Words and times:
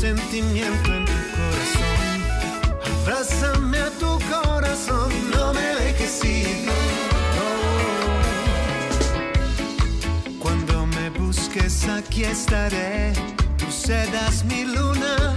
sentimiento 0.00 0.94
en 0.94 1.04
tu 1.04 1.12
corazón. 1.36 2.16
Abrázame 3.02 3.78
a 3.78 3.90
tu 3.98 4.18
corazón, 4.30 5.12
no 5.30 5.52
me 5.52 5.74
dejes 5.74 6.24
ir. 6.24 6.70
Cuando 10.38 10.86
me 10.86 11.10
busques 11.10 11.86
aquí 11.86 12.24
estaré, 12.24 13.12
tú 13.58 13.70
serás 13.70 14.42
mi 14.44 14.64
luna. 14.64 15.29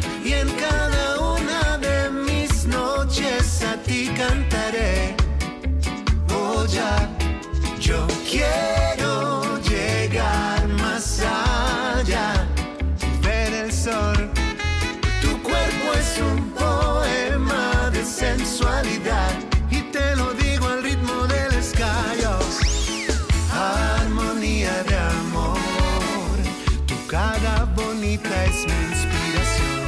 es 28.26 28.66
mi 28.66 28.74
inspiración. 28.92 29.80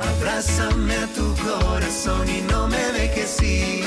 Abrázame 0.00 0.94
a 0.96 1.06
tu 1.08 1.34
corazón 1.36 2.28
y 2.28 2.40
no 2.42 2.68
me 2.68 2.92
dejes 2.92 3.42
ir. 3.42 3.84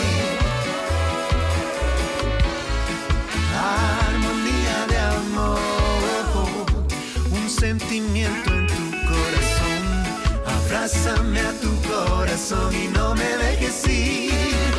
Armonía 3.58 4.88
de 4.88 4.98
amor, 4.98 5.60
un 7.32 7.50
sentimiento 7.50 8.54
en 8.54 8.68
tu 8.68 8.84
corazón. 9.12 9.84
Abrázame 10.46 11.40
a 11.40 11.54
tu 11.62 11.72
corazón 11.90 12.74
y 12.76 12.88
no 12.88 13.16
me 13.16 13.38
dejes 13.38 13.88
ir. 13.88 14.71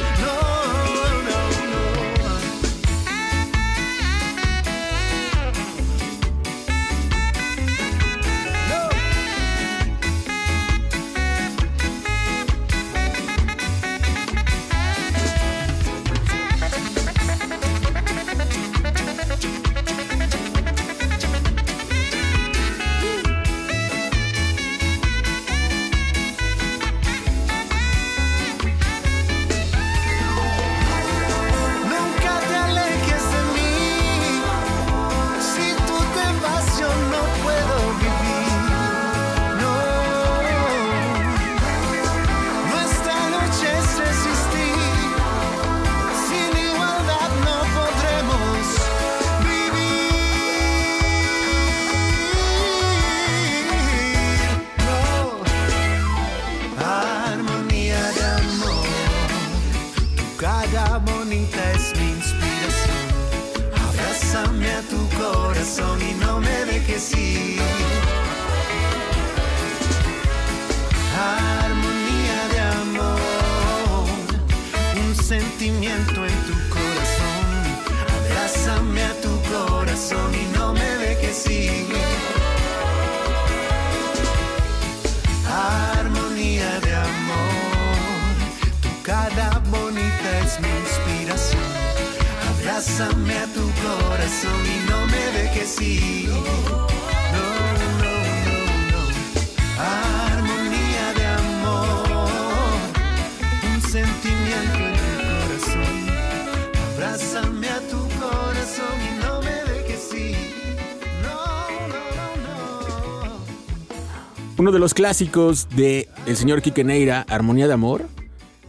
Uno 114.62 114.70
de 114.70 114.78
los 114.78 114.94
clásicos 114.94 115.68
de 115.70 116.08
el 116.24 116.36
señor 116.36 116.62
Quique 116.62 116.84
Neira, 116.84 117.22
Armonía 117.22 117.66
de 117.66 117.72
Amor, 117.72 118.06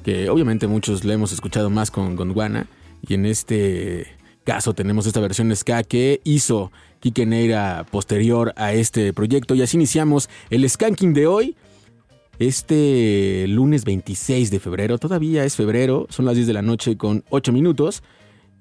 que 0.03 0.27
obviamente 0.27 0.65
muchos 0.65 1.03
le 1.03 1.13
hemos 1.13 1.31
escuchado 1.31 1.69
más 1.69 1.91
con 1.91 2.15
Gondwana, 2.15 2.65
y 3.07 3.13
en 3.13 3.27
este 3.27 4.07
caso 4.43 4.73
tenemos 4.73 5.05
esta 5.05 5.19
versión 5.19 5.55
ska 5.55 5.83
que 5.83 6.19
hizo 6.23 6.71
Quique 6.99 7.27
Neira 7.27 7.85
posterior 7.91 8.53
a 8.57 8.73
este 8.73 9.13
proyecto, 9.13 9.53
y 9.53 9.61
así 9.61 9.77
iniciamos 9.77 10.31
el 10.49 10.67
Skanking 10.67 11.13
de 11.13 11.27
hoy. 11.27 11.55
Este 12.39 13.45
lunes 13.47 13.85
26 13.85 14.49
de 14.49 14.59
febrero, 14.59 14.97
todavía 14.97 15.45
es 15.45 15.55
febrero, 15.55 16.07
son 16.09 16.25
las 16.25 16.33
10 16.33 16.47
de 16.47 16.53
la 16.53 16.63
noche 16.63 16.97
con 16.97 17.23
8 17.29 17.51
minutos 17.51 18.01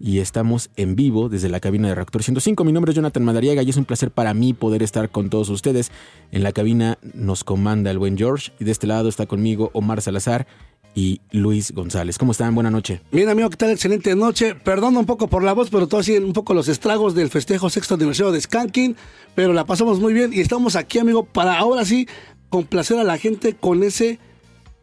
y 0.03 0.19
estamos 0.19 0.71
en 0.77 0.97
vivo 0.97 1.29
desde 1.29 1.49
la 1.49 1.61
cabina 1.61 1.87
de 1.87 1.95
Reactor 1.95 2.25
105. 2.25 2.65
Mi 2.65 2.73
nombre 2.73 2.91
es 2.91 2.97
Jonathan 2.97 3.25
Madariaga 3.25 3.63
y 3.63 3.71
es 3.71 3.77
un 3.77 3.85
placer 3.85 4.11
para 4.11 4.35
mí 4.35 4.53
poder 4.53 4.83
estar 4.83 5.11
con 5.11 5.31
todos 5.31 5.49
ustedes. 5.49 5.93
En 6.33 6.43
la 6.43 6.51
cabina 6.51 6.99
nos 7.15 7.45
comanda 7.45 7.93
el 7.93 7.99
buen 7.99 8.19
George 8.19 8.51
y 8.59 8.65
de 8.65 8.73
este 8.73 8.89
lado 8.89 9.09
está 9.09 9.27
conmigo 9.27 9.71
Omar 9.75 10.03
Salazar 10.03 10.49
y 10.97 11.21
Luis 11.31 11.71
González. 11.71 12.19
¿Cómo 12.19 12.33
están? 12.33 12.53
Buenas 12.53 12.73
noches. 12.73 13.01
Bien, 13.13 13.29
amigo, 13.29 13.49
¿qué 13.49 13.57
tal? 13.57 13.71
Excelente 13.71 14.17
noche. 14.17 14.57
Perdón 14.57 14.97
un 14.97 15.07
poco 15.07 15.29
por 15.29 15.45
la 15.45 15.53
voz, 15.53 15.71
pero 15.71 15.87
todo 15.87 16.03
siguen 16.03 16.25
un 16.25 16.33
poco 16.33 16.53
los 16.53 16.67
estragos 16.67 17.15
del 17.15 17.31
festejo 17.31 17.71
sexto 17.71 17.95
aniversario 17.95 18.33
de 18.33 18.41
Skanking, 18.41 18.97
pero 19.37 19.53
la 19.53 19.67
pasamos 19.67 20.01
muy 20.01 20.13
bien 20.13 20.33
y 20.33 20.41
estamos 20.41 20.75
aquí, 20.75 20.99
amigo, 20.99 21.25
para 21.25 21.57
ahora 21.59 21.85
sí 21.85 22.09
complacer 22.49 22.99
a 22.99 23.05
la 23.05 23.19
gente 23.19 23.55
con 23.55 23.85
ese 23.85 24.19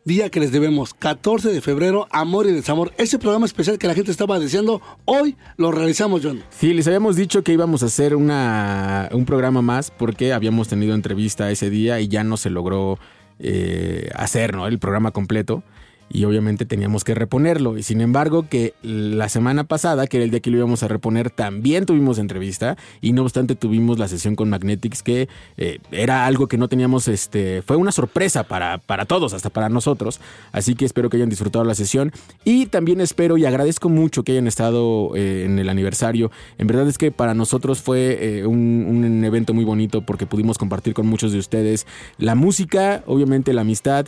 día 0.09 0.31
que 0.31 0.39
les 0.39 0.51
debemos, 0.51 0.95
14 0.95 1.49
de 1.49 1.61
febrero, 1.61 2.07
Amor 2.09 2.47
y 2.47 2.51
Desamor. 2.51 2.91
Ese 2.97 3.19
programa 3.19 3.45
especial 3.45 3.77
que 3.77 3.85
la 3.85 3.93
gente 3.93 4.09
estaba 4.09 4.39
deseando, 4.39 4.81
hoy 5.05 5.37
lo 5.55 5.71
realizamos, 5.71 6.21
John. 6.23 6.41
Sí, 6.49 6.73
les 6.73 6.87
habíamos 6.87 7.15
dicho 7.15 7.43
que 7.43 7.53
íbamos 7.53 7.83
a 7.83 7.85
hacer 7.85 8.15
una, 8.15 9.07
un 9.11 9.25
programa 9.25 9.61
más 9.61 9.91
porque 9.91 10.33
habíamos 10.33 10.67
tenido 10.67 10.95
entrevista 10.95 11.51
ese 11.51 11.69
día 11.69 11.99
y 11.99 12.07
ya 12.07 12.23
no 12.23 12.37
se 12.37 12.49
logró 12.49 12.97
eh, 13.37 14.09
hacer 14.15 14.55
¿no? 14.55 14.65
el 14.65 14.79
programa 14.79 15.11
completo. 15.11 15.63
Y 16.09 16.25
obviamente 16.25 16.65
teníamos 16.65 17.03
que 17.03 17.13
reponerlo. 17.13 17.77
Y 17.77 17.83
sin 17.83 18.01
embargo, 18.01 18.47
que 18.49 18.73
la 18.81 19.29
semana 19.29 19.65
pasada, 19.65 20.07
que 20.07 20.17
era 20.17 20.23
el 20.23 20.31
día 20.31 20.39
que 20.39 20.49
lo 20.49 20.57
íbamos 20.57 20.81
a 20.81 20.87
reponer, 20.87 21.29
también 21.29 21.85
tuvimos 21.85 22.17
entrevista. 22.17 22.77
Y 22.99 23.13
no 23.13 23.21
obstante, 23.21 23.55
tuvimos 23.55 23.99
la 23.99 24.07
sesión 24.07 24.35
con 24.35 24.49
Magnetics, 24.49 25.03
que 25.03 25.29
eh, 25.57 25.79
era 25.91 26.25
algo 26.25 26.47
que 26.47 26.57
no 26.57 26.67
teníamos. 26.67 27.07
este 27.07 27.61
Fue 27.61 27.75
una 27.75 27.91
sorpresa 27.91 28.43
para, 28.43 28.79
para 28.79 29.05
todos, 29.05 29.33
hasta 29.33 29.51
para 29.51 29.69
nosotros. 29.69 30.19
Así 30.51 30.73
que 30.73 30.85
espero 30.85 31.09
que 31.09 31.17
hayan 31.17 31.29
disfrutado 31.29 31.63
la 31.63 31.75
sesión. 31.75 32.11
Y 32.43 32.65
también 32.65 33.01
espero 33.01 33.37
y 33.37 33.45
agradezco 33.45 33.89
mucho 33.89 34.23
que 34.23 34.31
hayan 34.31 34.47
estado 34.47 35.15
eh, 35.15 35.43
en 35.45 35.59
el 35.59 35.69
aniversario. 35.69 36.31
En 36.57 36.65
verdad 36.65 36.87
es 36.87 36.97
que 36.97 37.11
para 37.11 37.35
nosotros 37.35 37.81
fue 37.81 38.39
eh, 38.39 38.45
un, 38.45 39.23
evento 39.23 39.53
muy 39.53 39.65
bonito 39.65 40.01
porque 40.01 40.25
pudimos 40.25 40.57
compartir 40.57 40.93
con 40.93 41.05
muchos 41.05 41.31
de 41.31 41.39
ustedes 41.39 41.85
la 42.17 42.35
música, 42.35 43.03
obviamente 43.05 43.53
la 43.53 43.61
amistad. 43.61 44.07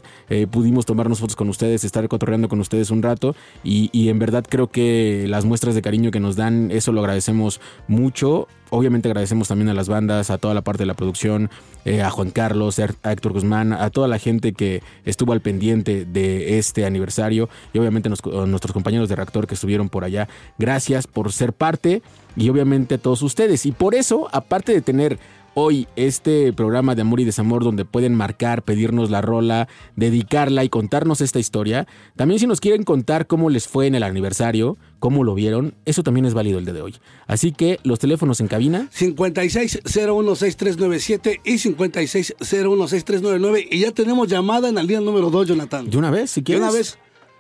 pudimos 0.50 0.86
tomarnos 0.86 1.20
fotos 1.20 1.36
con 1.36 1.50
ustedes, 1.50 1.84
estar 1.92 2.08
cotorreando 2.08 2.50
con 2.50 2.60
ustedes 2.60 2.90
un 2.90 3.04
rato. 3.04 3.36
Y, 3.64 4.10
en 4.10 4.20
verdad 4.20 4.46
creo 4.48 4.68
que 4.68 5.26
las 5.28 5.46
muestras 5.46 5.76
de 5.76 5.82
cariño 5.82 6.12
que 6.12 6.20
nos 6.20 6.36
dan, 6.36 6.72
eso 6.72 6.92
lo 6.92 7.02
agradecemos 7.02 7.62
mucho. 7.88 8.48
Obviamente 8.70 9.10
agradecemos 9.10 9.50
también 9.50 9.70
a 9.70 9.74
las 9.74 9.90
bandas, 9.90 10.30
a 10.30 10.38
toda 10.38 10.54
la 10.54 10.62
parte 10.62 10.84
de 10.84 10.88
la 10.88 10.94
producción, 10.94 11.50
eh, 11.84 12.02
a 12.02 12.10
Juan 12.10 12.32
Carlos, 12.32 12.80
a 12.80 13.12
Héctor 13.12 13.34
Guzmán, 13.34 13.74
a 13.74 13.90
toda 13.90 14.08
la 14.08 14.18
gente 14.18 14.54
que 14.54 14.82
estuvo 15.04 15.34
al 15.34 15.42
pendiente 15.42 16.06
de 16.06 16.58
este 16.58 16.86
aniversario 16.86 17.50
y 17.74 17.80
obviamente 17.80 18.08
a 18.08 18.46
nuestros 18.46 18.72
compañeros 18.72 19.10
de 19.10 19.16
reactor 19.18 19.46
que 19.46 19.56
estuvieron 19.56 19.90
por 19.90 20.06
allá. 20.06 20.30
Gracias 20.58 21.06
por 21.06 21.34
ser 21.34 21.52
parte 21.52 22.02
y 22.38 22.48
obviamente 22.50 22.96
a 22.96 22.98
todos 22.98 23.22
ustedes. 23.24 23.66
Y 23.66 23.74
por 23.74 23.94
eso, 23.94 24.30
aparte 24.32 24.72
de 24.72 24.82
tener 24.82 25.20
hoy 25.54 25.88
este 25.96 26.54
programa 26.54 26.96
de 26.96 27.02
amor 27.02 27.20
y 27.20 27.26
desamor 27.26 27.64
donde 27.64 27.86
pueden 27.86 28.16
marcar, 28.16 28.64
pedirnos 28.64 29.10
la 29.10 29.22
rola, 29.22 29.68
dedicarla 29.96 30.64
y 30.64 30.70
contarnos 30.70 31.22
esta 31.22 31.40
historia. 31.40 31.88
También 32.16 32.40
si 32.40 32.48
nos 32.48 32.60
quieren 32.62 32.84
contar 32.84 33.28
cómo 33.28 33.50
les 33.50 33.68
fue 33.68 33.88
en 33.88 33.96
el 33.96 34.04
aniversario, 34.04 34.78
cómo 35.00 35.24
lo 35.24 35.34
vieron, 35.36 35.76
eso 35.86 36.04
también 36.04 36.26
es 36.26 36.34
válido 36.34 36.60
el 36.60 36.66
día 36.66 36.74
de 36.74 36.82
hoy. 36.82 36.96
Así 37.28 37.52
que 37.52 37.80
los 37.84 38.00
teléfonos 38.00 38.40
en 38.40 38.48
cabina, 38.48 38.88
56016397 38.98 41.42
y 41.44 41.54
56016399. 41.54 43.68
Y 43.72 43.80
ya 43.80 43.92
tenemos 43.92 44.28
llamada 44.28 44.70
en 44.70 44.78
el 44.78 44.88
día 44.88 45.02
número 45.02 45.30
2, 45.30 45.48
Jonathan. 45.48 45.90
de 45.90 45.98
una 45.98 46.12
vez, 46.12 46.32
si 46.32 46.42
De 46.42 46.46
quieres. 46.46 46.64
una 46.64 46.72
vez, 46.72 46.98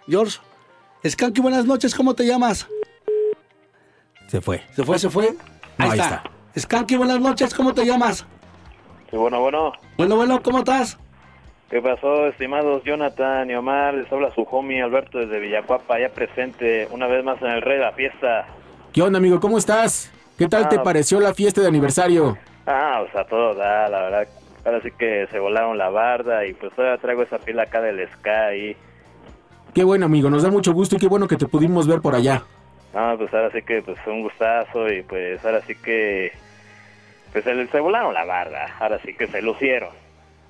George. 0.08 0.39
Skanky, 1.08 1.41
buenas 1.41 1.65
noches, 1.65 1.96
¿cómo 1.96 2.13
te 2.13 2.25
llamas? 2.25 2.68
Se 4.27 4.39
fue. 4.41 4.62
¿Se 4.75 4.84
fue, 4.84 5.00
se 5.00 5.10
fue? 5.10 5.36
Ahí, 5.77 5.89
Ahí 5.91 6.00
está. 6.00 6.24
Skanky, 6.58 6.96
buenas 6.98 7.20
noches, 7.20 7.53
¿cómo 7.53 7.74
te 7.74 7.86
llamas? 7.86 8.25
Sí, 9.10 9.17
bueno, 9.17 9.39
bueno. 9.41 9.72
Bueno, 9.98 10.15
bueno, 10.15 10.41
¿cómo 10.41 10.60
estás? 10.60 10.98
¿Qué 11.70 11.81
pasó, 11.81 12.27
estimados 12.27 12.84
Jonathan 12.84 13.50
y 13.50 13.55
Omar? 13.55 13.93
Les 13.93 14.12
habla 14.12 14.34
su 14.36 14.41
homie 14.43 14.81
Alberto 14.81 15.20
desde 15.20 15.39
Villacuapa, 15.39 16.00
ya 16.00 16.10
presente 16.10 16.88
una 16.91 17.08
vez 17.08 17.24
más 17.24 17.41
en 17.41 17.48
el 17.48 17.62
Rey 17.62 17.77
de 17.77 17.84
la 17.86 17.93
Fiesta. 17.93 18.46
¿Qué 18.91 19.01
onda, 19.01 19.20
amigo? 19.20 19.39
¿Cómo 19.39 19.58
estás? 19.58 20.12
¿Qué 20.38 20.48
tal 20.50 20.67
te 20.67 20.77
Ah. 20.77 20.84
pareció 20.84 21.20
la 21.22 21.34
fiesta 21.34 21.62
de 21.62 21.67
aniversario? 21.67 22.38
Ah, 22.65 23.03
o 23.08 23.12
sea, 23.12 23.24
todo 23.25 23.53
da, 23.55 23.88
la 23.88 24.01
verdad. 24.01 24.27
Ahora 24.65 24.81
sí 24.81 24.89
que 24.98 25.27
se 25.31 25.39
volaron 25.39 25.77
la 25.77 25.89
barda 25.89 26.46
y 26.46 26.53
pues 26.53 26.74
todavía 26.75 26.98
traigo 27.01 27.24
esa 27.24 27.39
pila 27.39 27.63
acá 27.63 27.81
del 27.81 28.05
Sky. 28.10 28.75
Qué 29.74 29.84
bueno, 29.86 30.05
amigo. 30.08 30.29
Nos 30.29 30.43
da 30.43 30.51
mucho 30.51 30.74
gusto 30.74 30.98
y 30.98 31.00
qué 31.00 31.08
bueno 31.08 31.27
que 31.27 31.38
te 31.38 31.48
pudimos 31.48 31.88
ver 31.88 32.01
por 32.01 32.13
allá. 32.15 32.43
No, 32.93 33.17
pues 33.17 33.33
ahora 33.33 33.51
sí 33.51 33.62
que 33.62 33.81
pues 33.81 33.98
un 34.05 34.21
gustazo 34.24 34.91
y 34.91 35.01
pues 35.03 35.43
ahora 35.45 35.62
sí 35.65 35.75
que... 35.75 36.31
Pues 37.31 37.45
se, 37.45 37.67
se 37.67 37.79
volaron 37.79 38.13
la 38.13 38.25
barda, 38.25 38.75
ahora 38.79 39.00
sí 39.05 39.13
que 39.13 39.27
se 39.27 39.41
lucieron. 39.41 39.89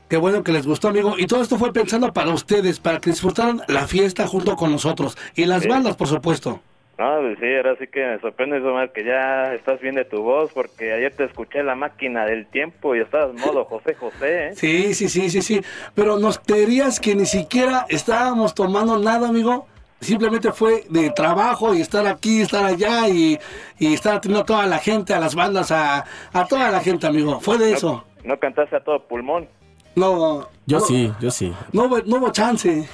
Qué 0.09 0.17
bueno 0.17 0.43
que 0.43 0.51
les 0.51 0.65
gustó, 0.65 0.89
amigo. 0.89 1.13
Y 1.17 1.27
todo 1.27 1.41
esto 1.41 1.57
fue 1.57 1.71
pensando 1.71 2.11
para 2.11 2.31
ustedes, 2.31 2.79
para 2.79 2.99
que 2.99 3.11
disfrutaran 3.11 3.61
la 3.67 3.87
fiesta 3.87 4.27
junto 4.27 4.55
con 4.55 4.71
nosotros. 4.71 5.17
Y 5.35 5.45
las 5.45 5.61
Sí. 5.63 5.69
bandas, 5.69 5.95
por 5.95 6.07
supuesto. 6.07 6.59
No, 6.97 7.17
pues 7.21 7.37
sí, 7.39 7.45
ahora 7.55 7.75
sí 7.79 7.87
que 7.87 8.05
me 8.05 8.19
sorprende, 8.19 8.57
Omar, 8.59 8.91
que 8.91 9.03
ya 9.05 9.53
estás 9.53 9.79
bien 9.79 9.95
de 9.95 10.03
tu 10.05 10.21
voz, 10.21 10.51
porque 10.53 10.91
ayer 10.91 11.13
te 11.15 11.23
escuché 11.23 11.63
la 11.63 11.75
máquina 11.75 12.25
del 12.25 12.45
tiempo 12.47 12.95
y 12.95 12.99
estabas 12.99 13.33
modo 13.33 13.63
José 13.65 13.95
José, 13.95 14.47
¿eh? 14.47 14.55
Sí, 14.55 14.93
sí, 14.93 15.07
sí, 15.09 15.29
sí, 15.29 15.41
sí. 15.41 15.61
Pero 15.95 16.19
nos 16.19 16.37
creerías 16.39 16.99
que 16.99 17.15
ni 17.15 17.25
siquiera 17.25 17.85
estábamos 17.89 18.53
tomando 18.53 18.99
nada, 18.99 19.29
amigo. 19.29 19.67
Simplemente 20.01 20.51
fue 20.51 20.83
de 20.89 21.11
trabajo 21.11 21.73
y 21.73 21.81
estar 21.81 22.05
aquí, 22.07 22.41
estar 22.41 22.65
allá 22.65 23.07
y, 23.07 23.37
y 23.79 23.93
estar 23.93 24.15
atendiendo 24.15 24.41
a 24.41 24.45
toda 24.45 24.65
la 24.65 24.79
gente, 24.79 25.13
a 25.13 25.19
las 25.19 25.35
bandas, 25.35 25.71
a, 25.71 26.03
a 26.33 26.45
toda 26.47 26.71
la 26.71 26.79
gente, 26.81 27.05
amigo. 27.07 27.39
Fue 27.39 27.57
de 27.59 27.73
eso. 27.73 28.03
No 28.23 28.37
cantaste 28.39 28.75
a 28.75 28.79
todo 28.83 28.99
pulmón. 29.07 29.47
No, 29.95 30.47
Yo 30.65 30.79
no, 30.79 30.85
sí, 30.85 31.11
yo 31.19 31.29
sí. 31.31 31.53
No, 31.71 31.83
hubo- 31.85 32.01
no 32.05 32.17
hubo 32.17 32.31
chance. 32.31 32.87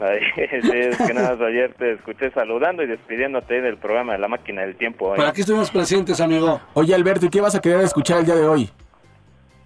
Ay, 0.00 0.18
es 0.36 0.96
que 0.98 1.14
nada 1.14 1.30
más 1.36 1.40
ayer 1.40 1.72
te 1.78 1.92
escuché 1.94 2.30
saludando 2.30 2.82
y 2.82 2.86
despidiéndote 2.86 3.60
del 3.60 3.76
programa 3.76 4.12
de 4.12 4.18
la 4.20 4.28
máquina 4.28 4.62
del 4.62 4.76
tiempo. 4.76 5.12
Pero 5.16 5.28
aquí 5.28 5.40
estuvimos 5.40 5.70
presentes, 5.70 6.20
amigo. 6.20 6.60
Oye, 6.74 6.94
Alberto, 6.94 7.26
¿y 7.26 7.30
qué 7.30 7.40
vas 7.40 7.54
a 7.54 7.60
querer 7.60 7.80
escuchar 7.80 8.18
el 8.20 8.26
día 8.26 8.34
de 8.36 8.46
hoy? 8.46 8.70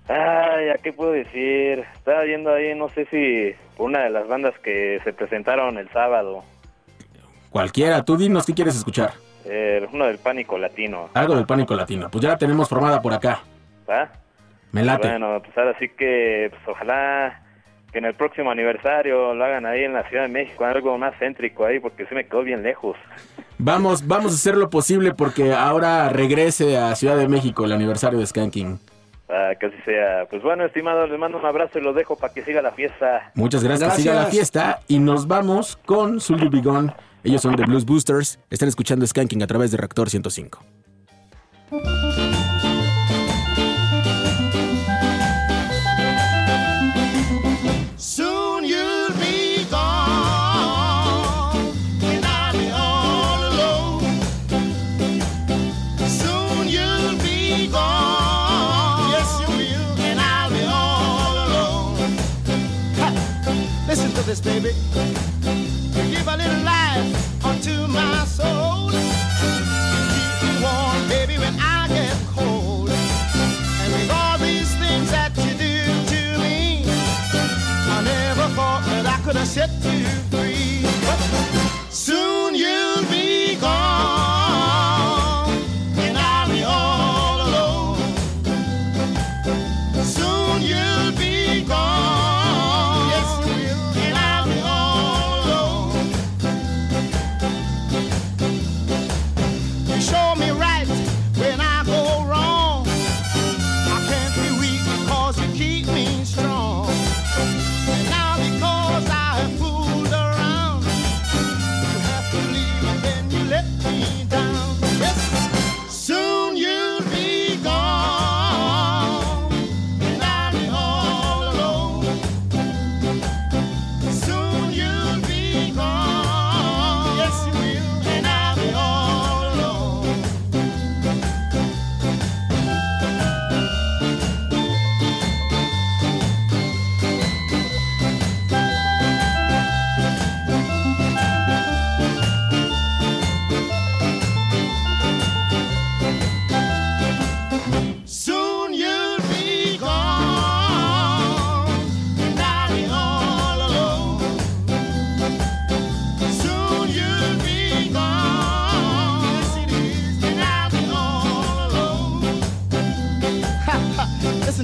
Ay, 0.09 0.71
¿a 0.71 0.75
qué 0.83 0.92
puedo 0.92 1.12
decir? 1.12 1.85
Estaba 1.95 2.23
viendo 2.23 2.52
ahí, 2.52 2.75
no 2.75 2.88
sé 2.90 3.07
si 3.11 3.54
una 3.76 4.04
de 4.04 4.11
las 4.11 4.26
bandas 4.26 4.54
que 4.62 5.00
se 5.04 5.12
presentaron 5.12 5.76
el 5.76 5.88
sábado, 5.90 6.45
Cualquiera, 7.59 8.05
tú 8.05 8.17
dinos 8.17 8.47
qué 8.47 8.55
quieres 8.55 8.77
escuchar. 8.77 9.15
Eh, 9.45 9.85
uno 9.93 10.07
del 10.07 10.19
pánico 10.19 10.57
latino. 10.57 11.09
Algo 11.12 11.35
del 11.35 11.45
pánico 11.45 11.75
latino. 11.75 12.09
Pues 12.09 12.23
ya 12.23 12.29
la 12.29 12.38
tenemos 12.38 12.69
formada 12.69 13.03
por 13.03 13.12
acá. 13.12 13.41
¿Ah? 13.88 14.07
Me 14.71 14.85
late. 14.85 15.09
Bueno, 15.09 15.43
pues 15.43 15.59
ahora 15.59 15.77
sí 15.81 15.88
que 15.88 16.53
pues, 16.53 16.62
ojalá 16.69 17.43
que 17.91 17.99
en 17.99 18.05
el 18.05 18.15
próximo 18.15 18.53
aniversario 18.53 19.35
lo 19.35 19.45
hagan 19.45 19.67
ahí 19.67 19.83
en 19.83 19.93
la 19.93 20.09
Ciudad 20.09 20.23
de 20.23 20.29
México, 20.29 20.65
algo 20.67 20.97
más 20.99 21.19
céntrico 21.19 21.65
ahí, 21.65 21.81
porque 21.81 22.07
sí 22.07 22.15
me 22.15 22.27
quedó 22.27 22.45
bien 22.45 22.62
lejos. 22.62 22.97
Vamos, 23.59 24.07
vamos 24.07 24.31
a 24.31 24.35
hacer 24.37 24.57
lo 24.57 24.71
posible 24.71 25.12
porque 25.12 25.53
ahora 25.53 26.09
regrese 26.11 26.79
a 26.79 26.95
Ciudad 26.95 27.17
de 27.17 27.27
México 27.27 27.65
el 27.65 27.73
aniversario 27.73 28.21
de 28.21 28.27
Skanking. 28.27 28.79
Ah, 29.29 29.50
que 29.59 29.67
así 29.67 29.77
sea. 29.85 30.27
Pues 30.31 30.45
bueno, 30.45 30.65
estimados, 30.65 31.11
les 31.11 31.19
mando 31.19 31.38
un 31.38 31.45
abrazo 31.45 31.81
y 31.81 31.83
los 31.83 31.97
dejo 31.97 32.15
para 32.15 32.33
que 32.33 32.45
siga 32.45 32.62
la 32.62 32.71
fiesta. 32.71 33.33
Muchas 33.35 33.65
gracias, 33.65 33.88
gracias. 33.88 34.03
siga 34.05 34.15
la 34.15 34.27
fiesta. 34.27 34.79
Y 34.87 35.00
nos 35.00 35.27
vamos 35.27 35.77
con 35.85 36.21
Zully 36.21 36.49
Bigón. 36.49 36.95
Ellos 37.28 37.42
son 37.42 37.56
The 37.56 37.64
Blues 37.64 37.85
Boosters. 37.85 38.38
Están 38.49 38.70
escuchando 38.70 39.06
Skanking 39.06 39.42
a 39.42 39.47
través 39.47 39.70
de 39.70 39.76
Reactor 39.76 40.08
105. 40.08 40.64
this, 64.26 64.42
baby. 64.42 64.75
You 65.97 66.11
give 66.11 66.28
a 66.28 66.37
little 66.37 66.62
light. 66.62 66.77
to 67.68 67.88
my 67.88 68.25
soul. 68.25 68.90
Keep 70.14 70.37
me 70.44 70.52
warm, 70.64 71.00
baby, 71.08 71.37
when 71.38 71.54
I 71.76 71.80
get 71.88 72.16
cold. 72.37 72.90
And 73.82 73.88
with 73.94 74.10
all 74.10 74.38
these 74.38 74.70
things 74.82 75.10
that 75.10 75.32
you 75.44 75.52
do 75.66 75.76
to 76.12 76.22
me, 76.44 76.84
I 77.94 77.98
never 78.14 78.46
thought 78.56 78.82
that 78.90 79.04
I 79.06 79.18
could 79.25 79.37
have 79.37 79.52
set 79.56 79.70
you 79.84 80.06
free. 80.32 80.82
But 81.06 81.20
soon 81.90 82.54
you'll 82.54 83.04
be 83.10 83.56
gone. 83.60 83.98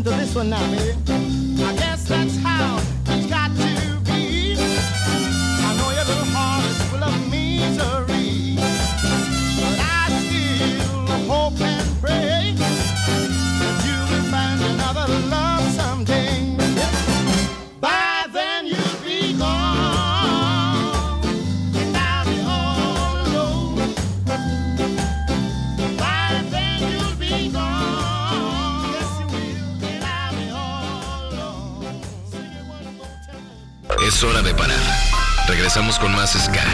to 0.05 0.11
this 0.11 0.35
one 0.35 0.51
now, 0.51 0.71
baby. 0.71 1.04
hora 34.25 34.43
de 34.43 34.55
parar. 34.55 34.81
Regresamos 35.49 35.99
con 35.99 36.13
más 36.13 36.33
Ska. 36.33 36.65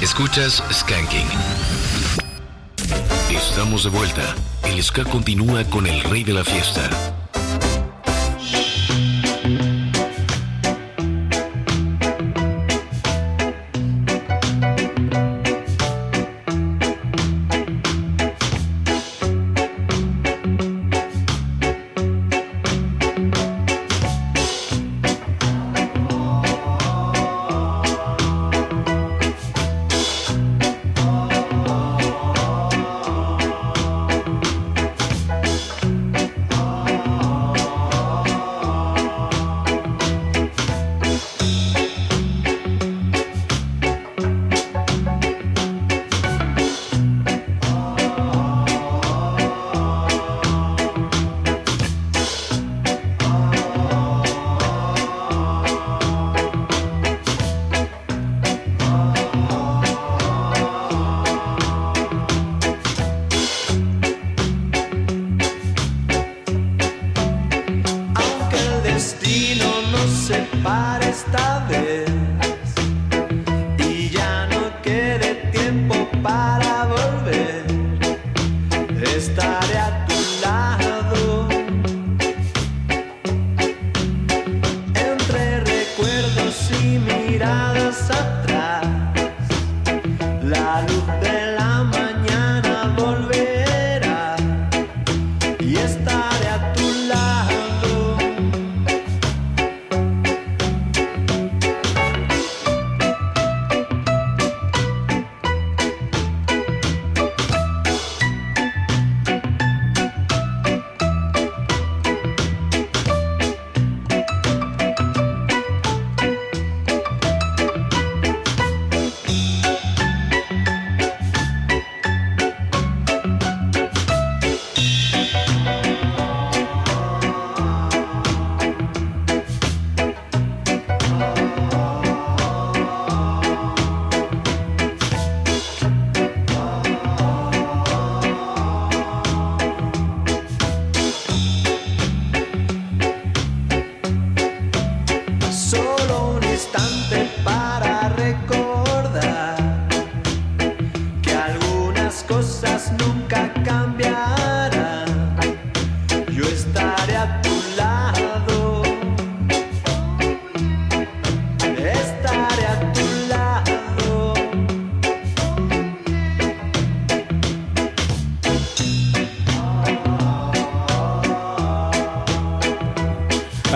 Escuchas 0.00 0.62
Skanking. 0.72 1.26
Estamos 3.30 3.84
de 3.84 3.90
vuelta. 3.90 4.34
El 4.64 4.82
Ska 4.82 5.04
continúa 5.04 5.64
con 5.64 5.86
el 5.86 6.02
rey 6.04 6.24
de 6.24 6.34
la 6.34 6.44
fiesta. 6.44 7.17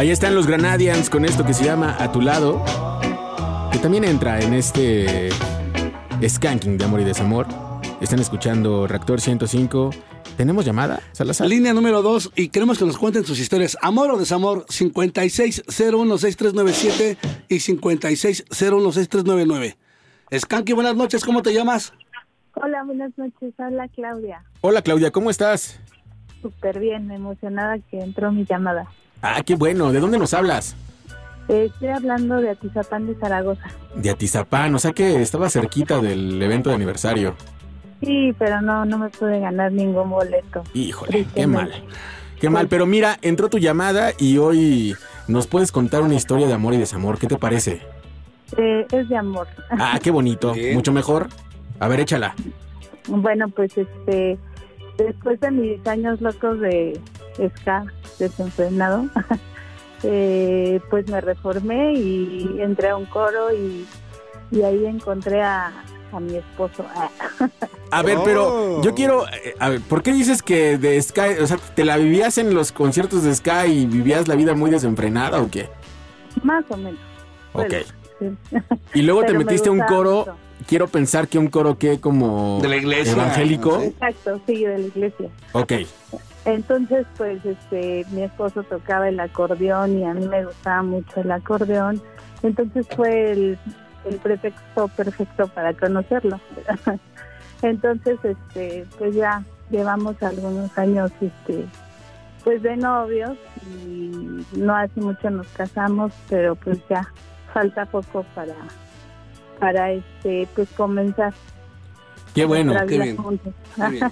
Ahí 0.03 0.11
están 0.11 0.35
los 0.35 0.49
Granadians 0.49 1.09
con 1.09 1.25
esto 1.25 1.47
que 1.47 1.55
se 1.55 1.65
llama 1.65 1.95
A 2.01 2.11
tu 2.11 2.21
lado, 2.21 2.65
que 3.71 3.79
también 3.79 4.03
entra 4.03 4.41
en 4.41 4.53
este 4.53 5.29
skanking 6.21 6.77
de 6.77 6.85
amor 6.85 7.03
y 7.03 7.05
desamor. 7.05 7.47
Están 8.01 8.19
escuchando 8.19 8.89
Reactor 8.89 9.21
105. 9.21 9.91
¿Tenemos 10.37 10.65
llamada, 10.65 10.99
Salazar? 11.13 11.47
Línea 11.47 11.73
número 11.73 12.03
2 12.03 12.33
y 12.35 12.49
queremos 12.49 12.81
que 12.81 12.85
nos 12.85 12.99
cuenten 12.99 13.25
sus 13.25 13.39
historias. 13.39 13.79
Amor 13.81 14.11
o 14.11 14.19
desamor, 14.19 14.67
56016397 14.67 17.17
y 17.49 17.61
56016399. 17.61 19.77
Skanky, 20.37 20.73
buenas 20.73 20.97
noches, 20.97 21.25
¿cómo 21.25 21.43
te 21.43 21.55
llamas? 21.55 21.93
Hola, 22.55 22.83
buenas 22.83 23.17
noches. 23.17 23.55
Habla 23.57 23.87
Claudia. 23.87 24.43
Hola 24.63 24.83
Claudia, 24.83 25.13
¿cómo 25.13 25.31
estás? 25.31 25.79
Súper 26.43 26.81
bien, 26.81 27.09
emocionada 27.13 27.79
que 27.79 28.01
entró 28.01 28.33
mi 28.33 28.45
llamada. 28.45 28.89
Ah, 29.23 29.43
qué 29.45 29.55
bueno. 29.55 29.93
¿De 29.93 30.00
dónde 30.00 30.19
nos 30.19 30.35
hablas? 30.35 30.76
Estoy 31.49 31.88
hablando 31.88 32.41
de 32.41 32.50
Atizapán 32.50 33.07
de 33.07 33.14
Zaragoza. 33.14 33.69
De 33.95 34.11
Atizapán, 34.11 34.75
o 34.75 34.79
sea 34.79 34.93
que 34.93 35.21
estaba 35.23 35.49
cerquita 35.49 36.00
del 36.00 36.41
evento 36.43 36.71
de 36.71 36.76
aniversario. 36.76 37.35
Sí, 38.00 38.35
pero 38.38 38.61
no, 38.61 38.85
no 38.85 38.99
me 38.99 39.09
pude 39.11 39.38
ganar 39.41 39.73
ningún 39.73 40.11
boleto. 40.11 40.64
Híjole, 40.75 41.26
qué 41.35 41.47
mal. 41.47 41.73
Qué 42.41 42.50
mal, 42.50 42.67
pero 42.67 42.87
mira, 42.87 43.19
entró 43.23 43.49
tu 43.49 43.59
llamada 43.59 44.11
y 44.19 44.38
hoy 44.38 44.97
nos 45.29 45.47
puedes 45.47 45.71
contar 45.71 46.02
una 46.02 46.14
historia 46.14 46.49
de 46.49 46.52
amor 46.52 46.75
y 46.75 46.79
desamor. 46.79 47.19
¿Qué 47.19 47.29
te 47.29 47.38
parece? 47.38 47.81
Eh, 48.57 48.87
es 48.91 49.09
de 49.09 49.17
amor. 49.17 49.47
Ah, 49.71 49.99
qué 50.02 50.11
bonito. 50.11 50.52
Mucho 50.75 50.92
mejor. 50.92 51.29
A 51.79 51.87
ver, 51.87 52.01
échala. 52.01 52.35
Bueno, 53.07 53.49
pues 53.49 53.77
este, 53.77 54.38
después 54.99 55.40
de 55.40 55.51
mis 55.51 55.87
años 55.87 56.20
locos 56.20 56.59
de 56.61 57.01
ska 57.61 57.85
desenfrenado, 58.18 59.07
eh, 60.03 60.81
pues 60.90 61.09
me 61.09 61.21
reformé 61.21 61.95
y 61.95 62.57
entré 62.61 62.88
a 62.90 62.97
un 62.97 63.07
coro 63.07 63.53
y, 63.55 63.87
y 64.51 64.62
ahí 64.62 64.85
encontré 64.87 65.42
a, 65.42 65.73
a 66.12 66.21
mi 66.21 66.37
esposo. 66.37 66.85
A 67.90 68.03
ver, 68.03 68.18
pero 68.25 68.83
yo 68.83 68.95
quiero. 68.95 69.27
eh, 69.29 69.55
A 69.59 69.68
ver, 69.71 69.81
¿por 69.81 70.03
qué 70.03 70.12
dices 70.12 70.42
que 70.42 70.79
de 70.79 71.01
Sky, 71.01 71.38
o 71.42 71.47
sea, 71.47 71.57
te 71.75 71.85
la 71.85 71.97
vivías 71.97 72.38
en 72.38 72.55
los 72.55 72.73
conciertos 72.73 73.23
de 73.23 73.35
Sky 73.35 73.66
y 73.68 73.87
vivías 73.87 74.29
la 74.29 74.35
vida 74.35 74.55
muy 74.55 74.71
desenfrenada 74.71 75.40
o 75.40 75.51
qué? 75.51 75.68
Más 76.42 76.64
o 76.71 76.77
menos. 76.77 77.01
Ok. 77.53 77.75
Sí. 78.18 78.59
Y 78.95 79.03
luego 79.03 79.23
te 79.25 79.33
me 79.33 79.40
metiste 79.40 79.68
a 79.68 79.73
un 79.73 79.81
coro. 79.81 80.18
mucho. 80.21 80.37
Quiero 80.66 80.87
pensar 80.87 81.27
que 81.27 81.38
un 81.38 81.49
coro 81.49 81.77
que 81.77 81.99
como. 82.01 82.61
De 82.62 82.68
la 82.68 82.77
iglesia. 82.77 83.14
Evangélico. 83.14 83.83
Exacto, 83.83 84.40
sí, 84.47 84.64
de 84.64 84.79
la 84.79 84.87
iglesia. 84.87 85.29
Ok. 85.53 85.73
Entonces, 86.44 87.07
pues, 87.16 87.44
este, 87.44 88.05
mi 88.11 88.22
esposo 88.22 88.62
tocaba 88.64 89.09
el 89.09 89.20
acordeón 89.20 89.98
y 89.98 90.05
a 90.05 90.14
mí 90.14 90.26
me 90.26 90.44
gustaba 90.44 90.83
mucho 90.83 91.20
el 91.20 91.31
acordeón. 91.31 92.02
Entonces 92.42 92.87
fue 92.96 93.33
el, 93.33 93.59
pretexto 94.22 94.88
perfecto 94.88 95.46
para 95.48 95.72
conocerlo. 95.74 96.40
Entonces, 97.62 98.18
este, 98.24 98.85
pues 98.98 99.14
ya 99.14 99.44
llevamos 99.70 100.20
algunos 100.22 100.76
años, 100.76 101.12
este, 101.20 101.64
pues 102.42 102.61
de 102.62 102.76
novios 102.76 103.38
y 103.87 104.44
no 104.57 104.74
hace 104.74 105.00
mucho 105.00 105.31
nos 105.31 105.46
casamos, 105.48 106.12
pero 106.28 106.57
pues 106.57 106.81
ya 106.90 107.09
falta 107.55 107.87
poco 107.87 108.24
para, 108.35 108.57
para 109.61 109.92
este, 109.92 110.48
pues 110.57 110.68
comenzar. 110.72 111.33
Qué 112.35 112.45
bueno. 112.45 112.75
qué 112.88 112.99
bien. 112.99 113.16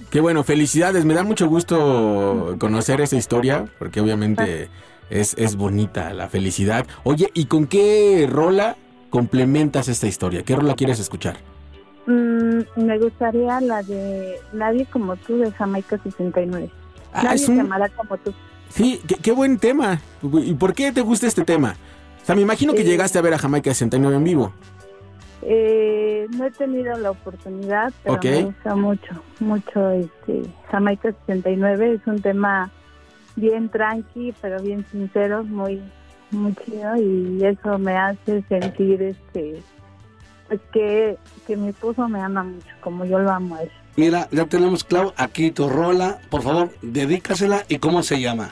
Qué 0.09 0.19
bueno, 0.21 0.43
felicidades. 0.43 1.05
Me 1.05 1.13
da 1.13 1.23
mucho 1.23 1.47
gusto 1.47 2.55
conocer 2.59 3.01
esa 3.01 3.15
historia, 3.15 3.65
porque 3.79 3.99
obviamente 4.01 4.69
es, 5.09 5.33
es 5.37 5.55
bonita 5.55 6.13
la 6.13 6.29
felicidad. 6.29 6.85
Oye, 7.03 7.29
¿y 7.33 7.45
con 7.45 7.67
qué 7.67 8.27
rola 8.31 8.77
complementas 9.09 9.87
esta 9.87 10.07
historia? 10.07 10.43
¿Qué 10.43 10.55
rola 10.55 10.75
quieres 10.75 10.99
escuchar? 10.99 11.37
Mm, 12.07 12.61
me 12.77 12.97
gustaría 12.99 13.59
la 13.61 13.83
de 13.83 14.35
Nadie 14.53 14.85
como 14.85 15.15
tú 15.17 15.37
de 15.37 15.51
Jamaica 15.51 15.99
69. 16.03 16.69
Ah, 17.13 17.23
Nadie 17.23 17.45
un- 17.47 17.55
te 17.55 17.61
amará 17.61 17.89
como 17.89 18.17
tú. 18.17 18.33
Sí, 18.69 19.01
qué, 19.07 19.15
qué 19.15 19.31
buen 19.31 19.57
tema. 19.57 19.99
¿Y 20.23 20.53
por 20.53 20.73
qué 20.73 20.91
te 20.91 21.01
gusta 21.01 21.27
este 21.27 21.43
tema? 21.43 21.75
O 22.21 22.25
sea, 22.25 22.35
me 22.35 22.41
imagino 22.41 22.73
que 22.73 22.81
Eh, 22.81 22.85
llegaste 22.85 23.17
a 23.19 23.21
ver 23.21 23.33
a 23.33 23.37
Jamaica 23.37 23.71
69 23.73 24.15
en 24.15 24.23
vivo. 24.23 24.53
Eh, 25.43 26.27
no 26.37 26.45
he 26.45 26.51
tenido 26.51 26.97
la 26.97 27.11
oportunidad, 27.11 27.91
pero 28.03 28.19
me 28.21 28.43
gusta 28.43 28.75
mucho, 28.75 29.23
mucho 29.39 29.89
este 29.91 30.43
Jamaica 30.69 31.13
69. 31.25 31.93
Es 31.93 32.07
un 32.07 32.21
tema 32.21 32.69
bien 33.35 33.69
tranqui, 33.69 34.33
pero 34.41 34.61
bien 34.61 34.85
sincero, 34.91 35.43
muy 35.43 35.81
muy 36.31 36.55
chido 36.55 36.95
y 36.95 37.43
eso 37.43 37.77
me 37.77 37.97
hace 37.97 38.41
sentir 38.43 39.01
este 39.01 39.61
pues 40.47 40.59
que, 40.73 41.17
que 41.47 41.55
mi 41.55 41.69
esposo 41.69 42.07
me 42.09 42.21
ama 42.21 42.43
mucho, 42.43 42.67
como 42.81 43.05
yo 43.05 43.19
lo 43.19 43.31
amo 43.31 43.55
a 43.55 43.63
él. 43.63 43.71
Mira, 43.95 44.27
ya 44.31 44.45
tenemos, 44.45 44.83
Clau, 44.83 45.13
aquí 45.15 45.51
tu 45.51 45.69
rola. 45.69 46.19
Por 46.29 46.41
favor, 46.41 46.71
dedícasela 46.81 47.63
y 47.67 47.77
cómo 47.77 48.03
se 48.03 48.19
llama. 48.19 48.51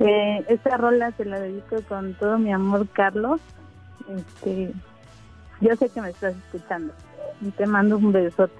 Eh, 0.00 0.44
esta 0.48 0.76
rola 0.76 1.12
se 1.16 1.24
la 1.24 1.40
dedico 1.40 1.76
con 1.88 2.14
todo 2.14 2.38
mi 2.38 2.52
amor, 2.52 2.86
Carlos. 2.92 3.40
Este, 4.08 4.72
yo 5.60 5.74
sé 5.76 5.88
que 5.88 6.00
me 6.00 6.10
estás 6.10 6.34
escuchando 6.36 6.92
y 7.40 7.50
te 7.50 7.66
mando 7.66 7.96
un 7.96 8.12
besote. 8.12 8.54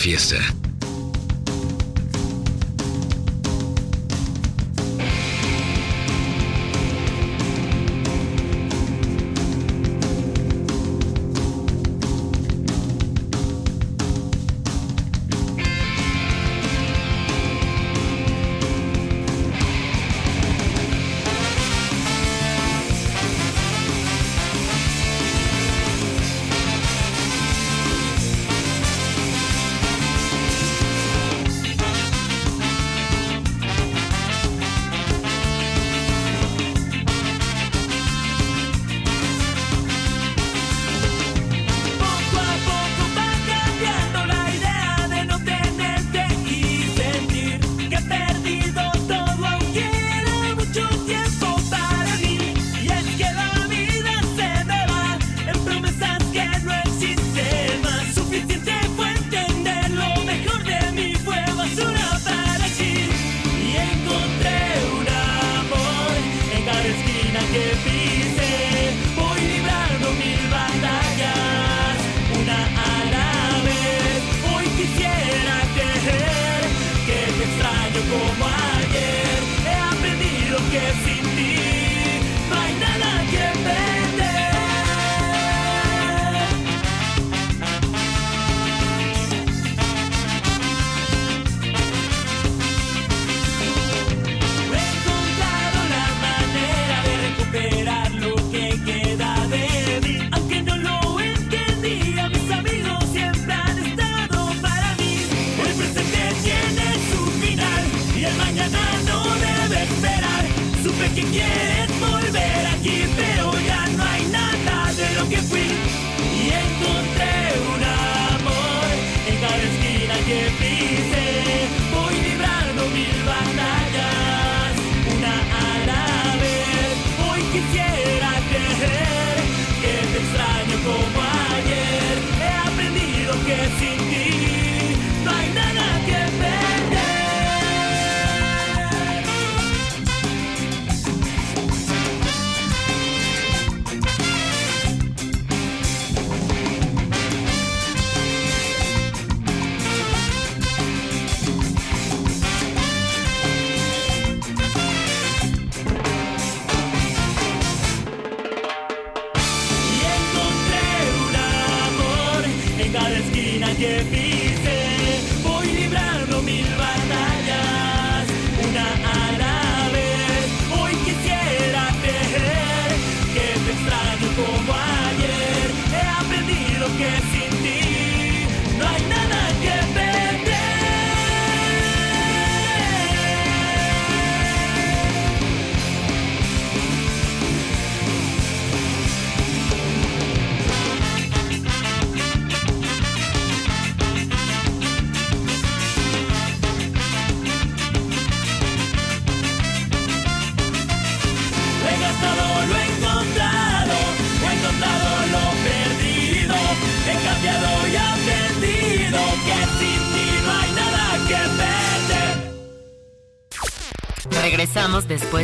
Vista. 0.00 0.59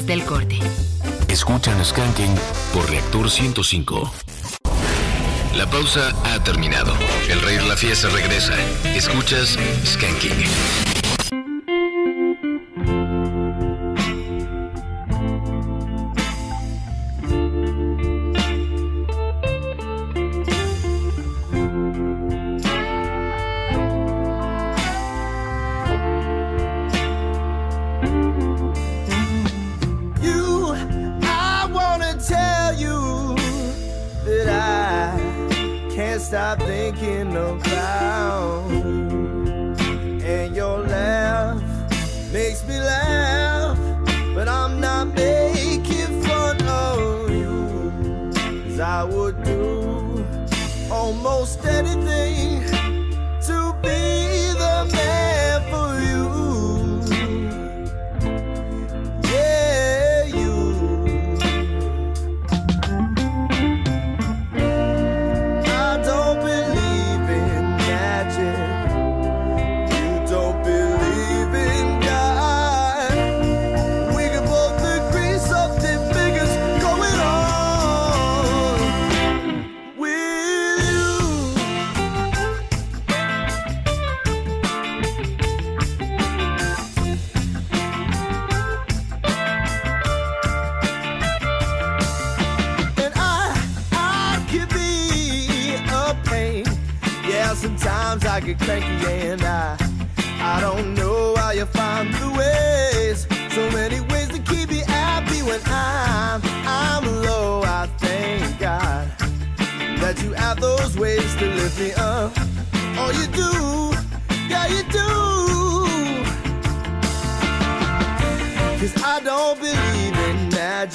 del 0.07 0.25
corte. 0.25 0.59
Escúchanos 1.29 1.89
Skanking 1.89 2.35
por 2.73 2.89
Reactor 2.89 3.31
105. 3.31 4.13
La 5.57 5.69
pausa 5.69 6.15
ha 6.25 6.43
terminado. 6.45 6.95
El 7.29 7.41
rey 7.43 7.59
la 7.67 7.77
fiesta 7.77 8.09
regresa. 8.09 8.55
Escuchas 8.95 9.59
Skanking. 9.85 10.96
stop 36.37 36.59
thinking 36.59 37.35
about. 37.35 38.66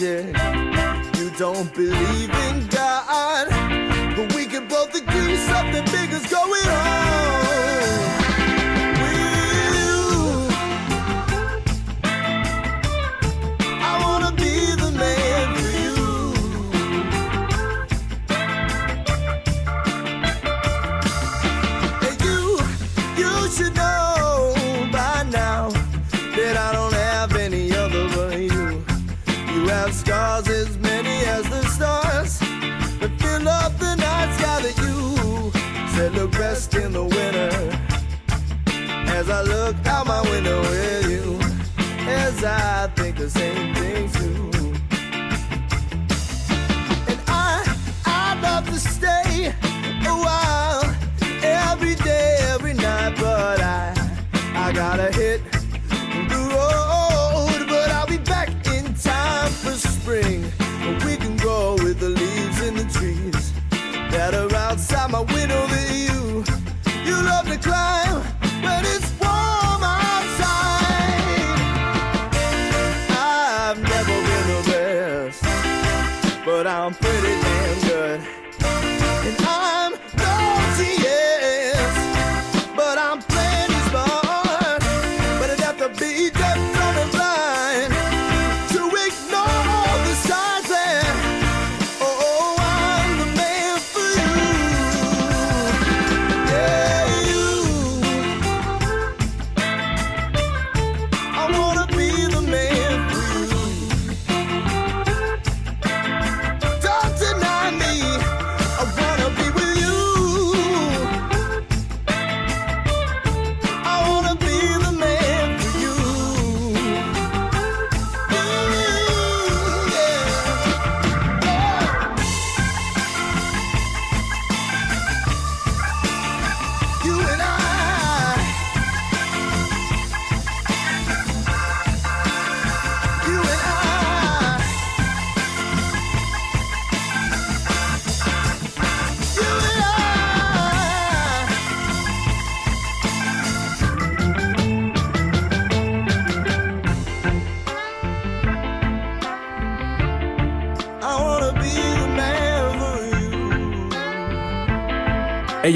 You 0.01 1.29
don't 1.37 1.71
believe 1.75 2.31
in 2.31 2.65
God. 2.69 3.47
But 4.15 4.33
we 4.33 4.47
can 4.47 4.67
both 4.67 4.95
agree 4.95 5.30
Look 39.43 39.87
out 39.87 40.05
my 40.05 40.21
window 40.21 40.61
with 40.61 41.09
you, 41.09 41.39
as 42.07 42.43
I 42.43 42.87
think 42.95 43.17
the 43.17 43.29
same 43.29 43.80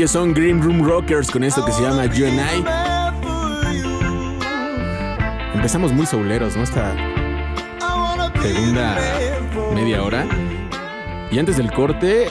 Son 0.07 0.33
Green 0.33 0.61
Room 0.61 0.83
Rockers 0.83 1.31
con 1.31 1.43
esto 1.43 1.65
que 1.65 1.71
se 1.71 1.81
llama 1.81 2.05
You 2.05 2.27
and 2.27 2.39
I. 2.39 2.63
Empezamos 5.55 5.91
muy 5.93 6.05
souleros, 6.05 6.55
¿no? 6.55 6.63
Esta 6.63 6.95
segunda 8.41 8.97
media 9.73 10.03
hora. 10.03 10.27
Y 11.31 11.39
antes 11.39 11.57
del 11.57 11.71
corte, 11.71 12.27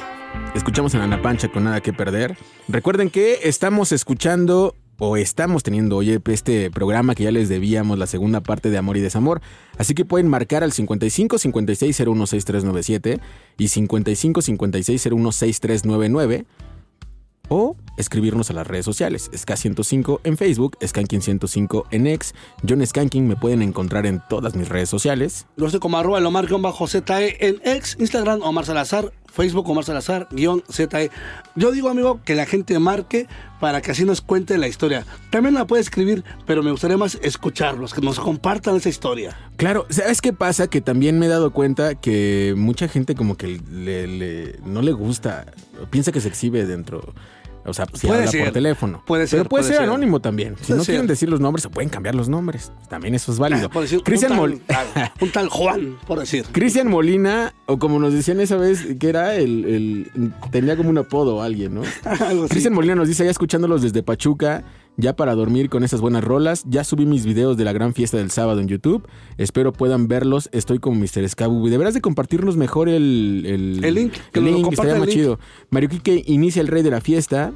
escuchamos 0.54 0.94
a 0.94 1.02
Ana 1.02 1.20
Pancha 1.20 1.48
con 1.48 1.64
Nada 1.64 1.80
que 1.80 1.92
Perder. 1.92 2.36
Recuerden 2.68 3.10
que 3.10 3.40
estamos 3.42 3.90
escuchando 3.90 4.76
o 4.98 5.16
estamos 5.16 5.64
teniendo 5.64 5.96
hoy 5.96 6.20
este 6.26 6.70
programa 6.70 7.16
que 7.16 7.24
ya 7.24 7.32
les 7.32 7.48
debíamos 7.48 7.98
la 7.98 8.06
segunda 8.06 8.40
parte 8.40 8.70
de 8.70 8.78
Amor 8.78 8.96
y 8.98 9.00
Desamor. 9.00 9.40
Así 9.78 9.94
que 9.94 10.04
pueden 10.04 10.28
marcar 10.28 10.62
al 10.62 10.72
55 10.72 11.38
56 11.38 12.00
01 12.00 12.26
6397 12.26 13.20
y 13.58 13.68
55 13.68 14.42
56 14.42 15.06
01 15.10 15.32
6399 15.32 16.46
o 17.56 17.76
escribirnos 17.96 18.50
a 18.50 18.52
las 18.52 18.66
redes 18.66 18.84
sociales. 18.84 19.30
Ska105 19.32 20.20
en 20.24 20.36
Facebook, 20.36 20.76
Skanking105 20.80 21.84
en 21.92 22.06
X. 22.08 22.34
John 22.68 22.84
Skanking 22.84 23.28
me 23.28 23.36
pueden 23.36 23.62
encontrar 23.62 24.06
en 24.06 24.20
todas 24.28 24.56
mis 24.56 24.68
redes 24.68 24.88
sociales. 24.88 25.46
Yo 25.56 25.66
estoy 25.66 25.78
como 25.80 25.96
arroba 25.98 26.18
Lomar 26.20 26.46
guion 26.48 26.62
bajo 26.62 26.88
ZE 26.88 27.02
en 27.38 27.60
ex, 27.64 27.96
Instagram 28.00 28.42
Omar 28.42 28.66
Salazar, 28.66 29.12
Facebook 29.32 29.68
Omar 29.68 29.84
Salazar 29.84 30.26
guion 30.32 30.64
ZE. 30.68 31.10
Yo 31.54 31.70
digo, 31.70 31.88
amigo, 31.88 32.20
que 32.24 32.34
la 32.34 32.46
gente 32.46 32.76
marque 32.80 33.28
para 33.60 33.80
que 33.80 33.92
así 33.92 34.04
nos 34.04 34.20
cuente 34.20 34.58
la 34.58 34.66
historia. 34.66 35.06
También 35.30 35.54
la 35.54 35.64
puede 35.66 35.82
escribir, 35.82 36.24
pero 36.46 36.64
me 36.64 36.72
gustaría 36.72 36.96
más 36.96 37.16
escucharlos, 37.22 37.94
que 37.94 38.00
nos 38.00 38.18
compartan 38.18 38.74
esa 38.74 38.88
historia. 38.88 39.36
Claro, 39.56 39.86
¿sabes 39.90 40.20
qué 40.20 40.32
pasa? 40.32 40.66
Que 40.66 40.80
también 40.80 41.20
me 41.20 41.26
he 41.26 41.28
dado 41.28 41.52
cuenta 41.52 41.94
que 41.94 42.54
mucha 42.56 42.88
gente 42.88 43.14
como 43.14 43.36
que 43.36 43.60
le- 43.70 44.08
le- 44.08 44.58
no 44.66 44.82
le 44.82 44.90
gusta, 44.92 45.46
piensa 45.90 46.10
que 46.10 46.20
se 46.20 46.26
exhibe 46.28 46.66
dentro. 46.66 47.14
O 47.66 47.72
sea, 47.72 47.86
si 47.94 48.06
Puede 48.06 48.20
habla 48.20 48.30
ser, 48.30 48.44
por 48.44 48.52
teléfono. 48.52 49.02
puede 49.06 49.26
ser, 49.26 49.38
Pero 49.40 49.48
puede, 49.48 49.62
puede 49.62 49.72
ser, 49.74 49.82
ser. 49.82 49.88
anónimo 49.90 50.20
también. 50.20 50.56
Si 50.60 50.66
Puede 50.66 50.78
no 50.78 50.84
ser. 50.84 50.92
quieren 50.94 51.06
decir 51.06 51.28
los 51.28 51.40
nombres, 51.40 51.62
se 51.62 51.70
pueden 51.70 51.88
cambiar 51.88 52.14
los 52.14 52.28
nombres. 52.28 52.72
También 52.88 53.14
eso 53.14 53.32
es 53.32 53.38
válido. 53.38 53.68
Decir, 53.68 54.02
Cristian 54.02 54.32
un, 54.32 54.38
Mol- 54.38 54.60
tal, 54.66 54.86
un 55.20 55.30
tal 55.30 55.48
Juan, 55.48 55.96
por 56.06 56.18
decir. 56.20 56.44
Cristian 56.52 56.88
Molina, 56.88 57.54
o 57.66 57.78
como 57.78 57.98
nos 57.98 58.12
decían 58.12 58.40
esa 58.40 58.56
vez, 58.56 58.86
que 58.98 59.08
era 59.08 59.34
el, 59.36 59.64
el- 60.14 60.32
tenía 60.50 60.76
como 60.76 60.90
un 60.90 60.98
apodo 60.98 61.42
alguien, 61.42 61.74
¿no? 61.74 61.82
Cristian 62.48 62.74
Molina 62.74 62.94
nos 62.94 63.08
dice, 63.08 63.24
ya 63.24 63.30
escuchándolos 63.30 63.82
desde 63.82 64.02
Pachuca, 64.02 64.62
ya 64.96 65.16
para 65.16 65.34
dormir 65.34 65.70
con 65.70 65.84
esas 65.84 66.00
buenas 66.00 66.24
rolas, 66.24 66.64
ya 66.68 66.84
subí 66.84 67.06
mis 67.06 67.24
videos 67.24 67.56
de 67.56 67.64
la 67.64 67.72
gran 67.72 67.94
fiesta 67.94 68.16
del 68.16 68.30
sábado 68.30 68.60
en 68.60 68.68
YouTube, 68.68 69.06
espero 69.38 69.72
puedan 69.72 70.08
verlos, 70.08 70.48
estoy 70.52 70.78
como 70.78 71.00
Mr. 71.00 71.28
Scabu. 71.28 71.68
Deberás 71.68 71.94
de 71.94 72.00
compartirnos 72.00 72.56
mejor 72.56 72.88
el, 72.88 73.44
el, 73.46 73.84
El 73.84 73.94
link, 73.94 74.12
que 74.32 74.38
el 74.38 74.44
lo 74.46 74.52
link, 74.52 74.72
estaría 74.72 74.96
más 74.96 75.08
chido. 75.08 75.38
Mario 75.70 75.88
Quique 75.88 76.22
inicia 76.26 76.60
el 76.60 76.68
rey 76.68 76.82
de 76.82 76.90
la 76.90 77.00
fiesta. 77.00 77.52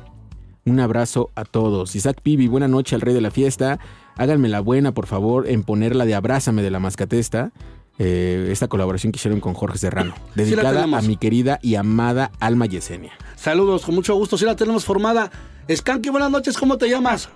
Un 0.66 0.80
abrazo 0.80 1.30
a 1.34 1.44
todos. 1.44 1.96
Isaac 1.96 2.20
Pibi, 2.22 2.46
buena 2.46 2.68
noche 2.68 2.94
al 2.94 3.00
rey 3.00 3.14
de 3.14 3.22
la 3.22 3.30
fiesta. 3.30 3.78
Háganme 4.16 4.48
la 4.48 4.60
buena, 4.60 4.92
por 4.92 5.06
favor, 5.06 5.48
en 5.48 5.62
ponerla 5.62 6.04
de 6.04 6.14
Abrázame 6.14 6.62
de 6.62 6.70
la 6.70 6.80
Mascatesta. 6.80 7.52
Eh, 7.98 8.48
esta 8.50 8.68
colaboración 8.68 9.12
que 9.12 9.16
hicieron 9.16 9.40
con 9.40 9.54
Jorge 9.54 9.78
Serrano, 9.78 10.14
dedicada 10.34 10.84
a 10.84 11.02
mi 11.02 11.16
querida 11.16 11.58
y 11.62 11.74
amada 11.74 12.30
Alma 12.40 12.66
Yesenia. 12.66 13.12
Saludos, 13.36 13.84
con 13.84 13.94
mucho 13.94 14.14
gusto. 14.14 14.36
Sí 14.38 14.44
la 14.44 14.56
tenemos 14.56 14.84
formada. 14.84 15.30
Skanky, 15.70 16.08
buenas 16.10 16.30
noches, 16.30 16.56
¿cómo 16.56 16.78
te 16.78 16.88
llamas? 16.88 17.28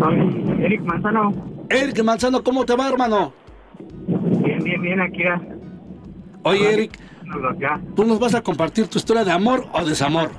Soy 0.00 0.44
Eric 0.64 0.82
Manzano. 0.82 1.32
Eric 1.70 2.02
Manzano, 2.02 2.42
¿cómo 2.42 2.64
te 2.64 2.74
va, 2.74 2.88
hermano? 2.88 3.32
Bien, 4.08 4.62
bien, 4.64 4.80
bien, 4.82 5.00
aquí 5.00 5.22
ya. 5.22 5.40
Oye, 6.44 6.72
Eric, 6.72 6.98
Ya. 7.60 7.80
¿tú 7.94 8.04
nos 8.04 8.18
vas 8.18 8.34
a 8.34 8.40
compartir 8.42 8.88
tu 8.88 8.98
historia 8.98 9.24
de 9.24 9.32
amor 9.32 9.66
o 9.72 9.84
desamor? 9.84 10.30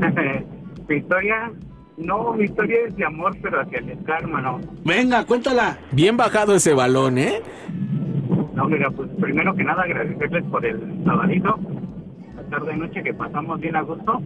Tu 0.88 0.94
historia, 0.94 1.52
No, 1.96 2.32
mi 2.32 2.44
historia 2.46 2.78
es 2.88 2.96
de 2.96 3.04
amor, 3.04 3.36
pero 3.42 3.60
hacia 3.60 3.78
el 3.78 3.96
ska, 4.00 4.18
hermano. 4.18 4.60
Venga, 4.84 5.24
cuéntala. 5.24 5.78
Bien 5.92 6.16
bajado 6.16 6.54
ese 6.54 6.72
balón, 6.74 7.18
¿eh? 7.18 7.42
No, 8.60 8.68
mira, 8.68 8.90
pues 8.90 9.08
primero 9.18 9.54
que 9.54 9.64
nada 9.64 9.84
agradecerles 9.84 10.44
por 10.50 10.66
el 10.66 10.78
sabadito, 11.02 11.58
la 12.36 12.42
tarde 12.58 12.76
noche 12.76 13.02
que 13.02 13.14
pasamos 13.14 13.58
bien 13.58 13.74
a 13.74 13.80
gusto. 13.80 14.20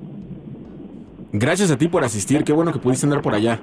Gracias 1.32 1.70
a 1.70 1.78
ti 1.78 1.86
por 1.86 2.02
asistir. 2.02 2.42
Qué 2.42 2.52
bueno 2.52 2.72
que 2.72 2.80
pudiste 2.80 3.06
andar 3.06 3.22
por 3.22 3.32
allá. 3.32 3.60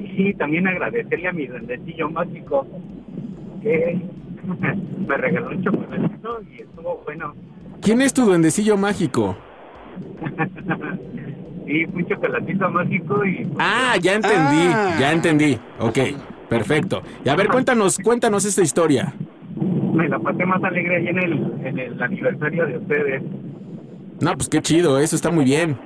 Y 0.00 0.32
también 0.34 0.66
agradecerle 0.68 1.28
a 1.28 1.32
mi 1.32 1.46
duendecillo 1.46 2.08
mágico 2.08 2.66
que 3.62 4.00
me 5.06 5.16
regaló 5.18 5.48
un 5.50 5.62
chocolatito 5.62 6.40
y 6.50 6.62
estuvo 6.62 7.02
bueno. 7.04 7.34
¿Quién 7.82 8.00
es 8.00 8.14
tu 8.14 8.24
duendecillo 8.24 8.78
mágico? 8.78 9.36
y 11.66 11.84
un 11.84 12.06
chocolatito 12.06 12.70
mágico 12.70 13.22
y 13.22 13.46
Ah, 13.58 13.96
ya 14.00 14.14
entendí, 14.14 14.66
Ah. 14.72 14.96
ya 14.98 15.12
entendí. 15.12 15.58
Ok, 15.78 15.98
perfecto. 16.48 17.02
Y 17.22 17.28
a 17.28 17.36
ver, 17.36 17.48
cuéntanos, 17.48 17.98
cuéntanos 17.98 18.46
esta 18.46 18.62
historia. 18.62 19.12
Me 19.96 20.08
la 20.08 20.18
pasé 20.18 20.44
más 20.44 20.62
alegre 20.62 20.96
ahí 20.96 21.08
en 21.08 21.18
el, 21.18 21.32
en 21.64 21.78
el 21.78 22.02
aniversario 22.02 22.66
de 22.66 22.78
ustedes. 22.78 23.22
No, 24.20 24.32
pues 24.34 24.48
qué 24.48 24.60
chido, 24.60 24.98
eso 24.98 25.16
está 25.16 25.30
muy 25.30 25.44
bien. 25.44 25.76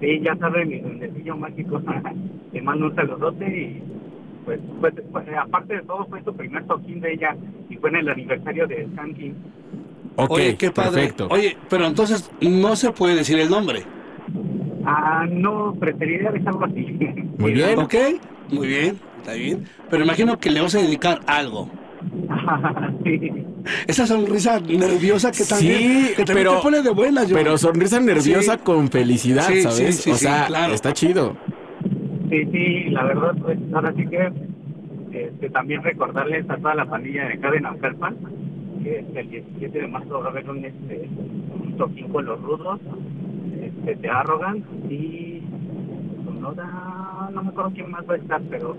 Sí, 0.00 0.20
ya 0.22 0.36
saben, 0.36 0.68
mi 0.68 0.80
duendecillo 0.80 1.36
mágico. 1.36 1.82
Te 2.52 2.62
mando 2.62 2.86
un 2.86 2.94
saludote 2.94 3.46
y 3.46 3.82
pues, 4.44 4.60
pues, 4.80 4.94
pues, 5.12 5.24
aparte 5.38 5.76
de 5.76 5.82
todo 5.82 6.06
fue 6.06 6.22
su 6.24 6.34
primer 6.34 6.64
toquín 6.66 7.00
de 7.00 7.12
ella 7.12 7.36
y 7.68 7.76
fue 7.76 7.90
en 7.90 7.96
el 7.96 8.08
aniversario 8.08 8.66
de 8.66 8.86
Skanking. 8.92 9.34
Ok, 10.16 10.30
Oye, 10.32 10.56
qué 10.56 10.70
padre. 10.70 10.90
perfecto. 10.92 11.28
Oye, 11.30 11.56
pero 11.68 11.86
entonces 11.86 12.30
no 12.40 12.76
se 12.76 12.90
puede 12.92 13.14
decir 13.16 13.38
el 13.38 13.48
nombre. 13.50 13.82
Ah, 14.84 15.26
no, 15.30 15.74
preferiría 15.78 16.30
dejarlo 16.30 16.64
así. 16.64 16.98
Muy 17.38 17.52
bien. 17.52 17.78
¿Ok? 17.78 17.94
Muy 18.50 18.66
bien, 18.66 18.98
está 19.18 19.34
bien. 19.34 19.64
Pero 19.88 20.02
imagino 20.02 20.38
que 20.38 20.50
le 20.50 20.60
vas 20.60 20.74
a 20.74 20.82
dedicar 20.82 21.20
algo. 21.26 21.70
sí. 23.04 23.30
Esa 23.86 24.06
sonrisa 24.06 24.60
nerviosa 24.60 25.30
que 25.32 25.44
también, 25.44 25.78
Sí, 25.78 26.12
que 26.16 26.24
también 26.24 26.46
pero- 26.48 26.56
te 26.58 26.62
pone 26.62 26.82
de 26.82 26.90
buenas, 26.90 27.30
Joan. 27.30 27.42
Pero 27.44 27.58
sonrisa 27.58 28.00
nerviosa 28.00 28.54
Sí. 28.54 28.60
con 28.64 28.88
felicidad, 28.88 29.46
Sí, 29.48 29.62
¿sabes? 29.62 29.76
sí, 29.76 29.92
sí, 29.92 30.10
o 30.10 30.14
sí, 30.14 30.20
sea, 30.24 30.46
claro. 30.46 30.72
está 30.74 30.92
chido. 30.92 31.36
Sí, 32.30 32.44
sí, 32.52 32.84
la 32.90 33.04
verdad, 33.04 33.34
pues 33.42 33.58
ahora 33.74 33.92
sí 33.96 34.06
que 34.06 34.32
este, 35.12 35.50
también 35.50 35.82
recordarles 35.82 36.48
a 36.48 36.56
toda 36.56 36.74
la 36.76 36.84
pandilla 36.86 37.24
de 37.26 37.34
acá 37.34 37.50
de 37.50 37.60
Naucalpan 37.60 38.16
que 38.84 39.00
este, 39.00 39.20
el 39.20 39.30
17 39.30 39.78
de 39.80 39.86
marzo 39.88 40.20
va 40.20 40.26
a 40.26 40.30
haber 40.30 40.48
un, 40.48 40.64
este, 40.64 41.08
un 41.62 41.76
toquín 41.76 42.08
con 42.08 42.24
los 42.24 42.40
rudos, 42.40 42.80
este, 43.60 43.94
de 43.96 44.08
Arrogant 44.08 44.64
y 44.90 45.42
Sonora, 46.24 46.89
no 47.30 47.42
me 47.42 47.48
acuerdo 47.50 47.72
quién 47.74 47.90
más 47.90 48.08
va 48.08 48.14
a 48.14 48.16
estar, 48.16 48.40
pero 48.50 48.76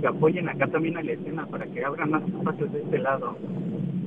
que 0.00 0.06
apoyen 0.06 0.48
acá 0.48 0.66
también 0.66 0.96
a 0.96 1.02
la 1.02 1.12
escena 1.12 1.46
para 1.46 1.66
que 1.66 1.84
abran 1.84 2.10
más 2.10 2.22
espacios 2.22 2.72
de 2.72 2.82
este 2.82 2.98
lado. 2.98 3.36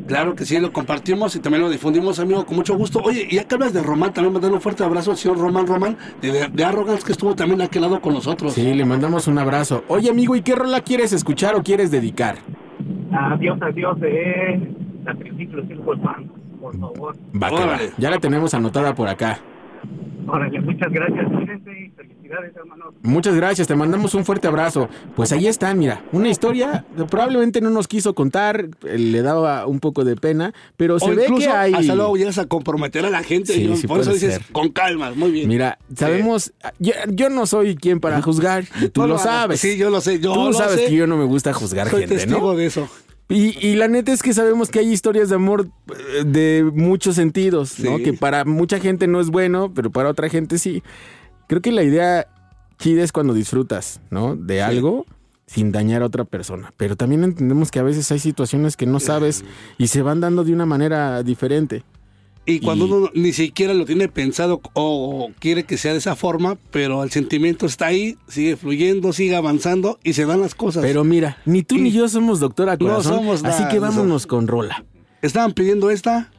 Claro 0.08 0.36
que 0.36 0.43
sí, 0.45 0.60
lo 0.60 0.73
compartimos 0.73 1.36
y 1.36 1.39
también 1.39 1.63
lo 1.63 1.69
difundimos, 1.69 2.19
amigo, 2.19 2.45
con 2.45 2.58
mucho 2.58 2.75
gusto. 2.75 2.99
Oye, 3.03 3.25
y 3.29 3.36
ya 3.36 3.45
que 3.45 3.56
hablas 3.56 3.73
de 3.73 3.82
Román, 3.82 4.13
también 4.13 4.34
mandar 4.34 4.51
un 4.51 4.60
fuerte 4.60 4.84
abrazo 4.84 5.12
al 5.12 5.17
señor 5.17 5.39
Román 5.39 5.65
Román 5.65 5.97
de, 6.21 6.49
de, 6.49 6.63
Arrogance, 6.65 7.06
que 7.06 7.13
estuvo 7.13 7.36
también 7.36 7.62
a 7.62 7.65
aquel 7.65 7.84
lado 7.84 8.01
con 8.01 8.13
nosotros. 8.13 8.53
Sí, 8.53 8.73
le 8.73 8.86
mandamos 8.86 9.27
un 9.27 9.38
abrazo. 9.38 9.84
Oye, 9.88 10.10
amigo, 10.10 10.36
¿y 10.36 10.41
qué 10.41 10.56
rola 10.56 10.82
quieres 10.82 11.13
escuchar 11.13 11.56
o 11.56 11.63
quieres 11.63 11.89
dedicar? 11.89 12.36
Adiós, 13.12 13.58
adiós 13.62 14.00
de 14.02 14.60
la 15.06 15.15
Triciclo 15.15 15.65
Circle 15.67 15.96
Band, 16.02 16.29
por 16.60 16.77
favor. 16.77 17.15
Órale. 17.33 17.91
Ya 17.98 18.10
la 18.10 18.17
tenemos 18.19 18.54
anotada 18.54 18.94
por 18.94 19.08
acá. 19.08 19.39
Órale, 20.27 20.60
muchas 20.62 20.91
gracias, 20.91 21.25
cuídense 21.31 21.71
y 21.79 21.89
felicidades. 22.42 22.94
Muchas 23.02 23.36
gracias, 23.36 23.67
te 23.67 23.75
mandamos 23.75 24.13
un 24.13 24.25
fuerte 24.25 24.48
abrazo. 24.48 24.90
Pues 25.15 25.31
ahí 25.31 25.48
están, 25.48 25.79
mira, 25.79 26.04
una 26.12 26.29
historia 26.29 26.86
que 26.96 27.06
probablemente 27.06 27.62
no 27.62 27.69
nos 27.69 27.88
quiso 27.88 28.13
contar, 28.13 28.67
eh, 28.86 28.98
le 28.98 29.21
daba 29.21 29.65
un 29.67 29.79
poco 29.79 30.04
de 30.04 30.15
pena, 30.15 30.54
pero 30.77 31.00
se 31.00 31.12
o 31.12 31.15
ve 31.15 31.27
que 31.38 31.48
hay... 31.48 31.73
hasta 31.73 31.96
luego 31.96 32.15
llegas 32.15 32.38
a 32.38 32.46
comprometer 32.46 33.06
a 33.06 33.10
la 33.10 33.23
gente. 33.23 33.54
Sí, 33.54 33.63
y 33.65 33.77
sí 33.77 33.88
por 33.88 34.00
eso 34.00 34.13
dices, 34.13 34.36
ser. 34.36 34.46
con 34.52 34.69
calma, 34.69 35.12
muy 35.15 35.31
bien. 35.31 35.48
Mira, 35.48 35.77
sabemos, 35.96 36.54
yo, 36.79 36.94
yo 37.10 37.29
no 37.29 37.46
soy 37.46 37.75
quien 37.75 38.00
para 38.00 38.21
juzgar, 38.21 38.65
y 38.81 38.90
tú 38.90 39.02
No 39.02 39.08
lo 39.08 39.17
sabes. 39.17 39.60
Sí, 39.60 39.77
yo 39.77 39.90
lo 39.90 40.02
sé, 40.02 40.19
yo 40.19 40.34
Tú 40.34 40.46
lo 40.46 40.54
sabes 40.54 40.79
sé. 40.79 40.86
que 40.88 40.96
yo 40.96 41.08
no 41.08 41.17
me 41.17 41.25
gusta 41.25 41.54
juzgar 41.54 41.90
Soy 41.90 42.02
gente, 42.02 42.15
testigo 42.15 42.52
¿no? 42.52 42.56
de 42.56 42.65
eso. 42.65 42.90
Y, 43.29 43.58
y 43.65 43.75
la 43.75 43.88
neta 43.88 44.12
es 44.12 44.21
que 44.21 44.34
sabemos 44.34 44.69
que 44.69 44.79
hay 44.79 44.92
historias 44.92 45.29
de 45.29 45.36
amor 45.36 45.67
eh, 45.90 46.23
de 46.25 46.69
muchos 46.75 47.15
sentidos, 47.15 47.79
¿no? 47.79 47.98
Sí. 47.98 48.04
Que 48.04 48.13
para 48.13 48.46
mucha 48.46 48.79
gente 48.79 49.08
no 49.08 49.19
es 49.21 49.29
bueno, 49.29 49.71
pero 49.73 49.92
para 49.92 50.10
otra 50.10 50.29
gente 50.29 50.58
sí. 50.58 50.84
Creo 51.54 51.62
que 51.62 51.71
la 51.71 51.83
idea 51.83 52.25
chida 52.79 53.04
es 53.04 53.12
cuando 53.12 53.31
disfrutas, 53.35 54.01
¿no? 54.10 54.35
De 54.35 54.63
algo 54.63 55.06
sin 55.45 55.71
dañar 55.71 56.01
a 56.01 56.08
otra 56.08 56.25
persona. 56.25 56.73
Pero 56.77 56.95
también 56.95 57.23
entendemos 57.23 57.69
que 57.69 57.77
a 57.77 57.83
veces 57.83 58.12
hay 58.12 58.17
situaciones 58.17 58.75
que 58.75 58.87
no 58.87 58.99
sabes 58.99 59.45
y 59.77 59.85
se 59.85 60.01
van 60.01 60.19
dando 60.19 60.43
de 60.43 60.51
una 60.51 60.65
manera 60.65 61.21
diferente. 61.21 61.83
Y 62.47 62.60
cuando 62.60 62.87
Y- 62.87 62.91
uno 62.91 63.10
ni 63.13 63.33
siquiera 63.33 63.75
lo 63.75 63.85
tiene 63.85 64.08
pensado 64.08 64.62
o 64.73 65.29
quiere 65.37 65.63
que 65.65 65.77
sea 65.77 65.91
de 65.91 65.99
esa 65.99 66.15
forma, 66.15 66.58
pero 66.71 67.04
el 67.04 67.12
sentimiento 67.12 67.67
está 67.67 67.85
ahí, 67.85 68.17
sigue 68.27 68.56
fluyendo, 68.58 69.13
sigue 69.13 69.35
avanzando 69.35 69.99
y 70.04 70.13
se 70.13 70.25
dan 70.25 70.41
las 70.41 70.56
cosas. 70.56 70.81
Pero 70.81 71.04
mira, 71.04 71.37
ni 71.45 71.62
tú 71.62 71.77
ni 71.77 71.91
yo 71.91 72.10
somos 72.10 72.39
doctora 72.39 72.77
No 72.77 72.79
corazón, 72.87 73.13
somos 73.17 73.43
así 73.43 73.63
que 73.69 73.77
vámonos 73.77 74.25
con 74.25 74.47
rola. 74.47 74.85
Estaban 75.21 75.51
pidiendo 75.51 75.91
esta 75.91 76.31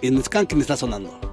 y 0.00 0.06
en 0.06 0.22
Skanking 0.22 0.60
está 0.60 0.76
sonando. 0.76 1.31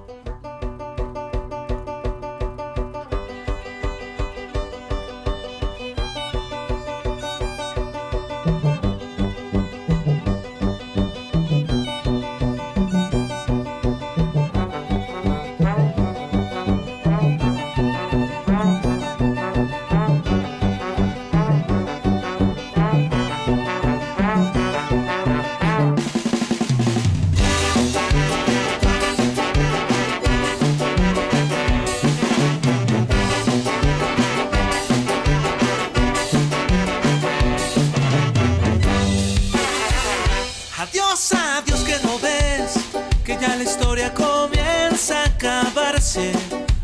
Ya 43.40 43.56
la 43.56 43.62
historia 43.62 44.12
comienza 44.12 45.22
a 45.22 45.24
acabarse. 45.24 46.32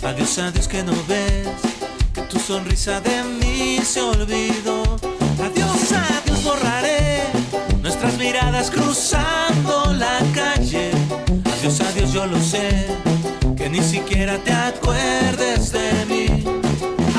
Adiós, 0.03 0.39
adiós 0.39 0.67
que 0.67 0.83
no 0.83 0.93
ves 1.07 1.49
que 2.15 2.23
tu 2.23 2.39
sonrisa 2.39 3.01
de 3.01 3.23
mí 3.23 3.81
se 3.85 4.01
olvidó. 4.01 4.83
Adiós, 5.45 5.93
adiós 5.93 6.43
borraré 6.45 7.23
nuestras 7.83 8.17
miradas 8.17 8.71
cruzando 8.71 9.93
la 9.93 10.19
calle. 10.35 10.91
Adiós, 11.59 11.81
adiós 11.81 12.13
yo 12.13 12.27
lo 12.27 12.41
sé 12.41 12.87
que 13.57 13.69
ni 13.69 13.83
siquiera 13.83 14.39
te 14.39 14.53
acuerdes 14.53 15.73
de 15.73 16.07
mí. 16.07 16.27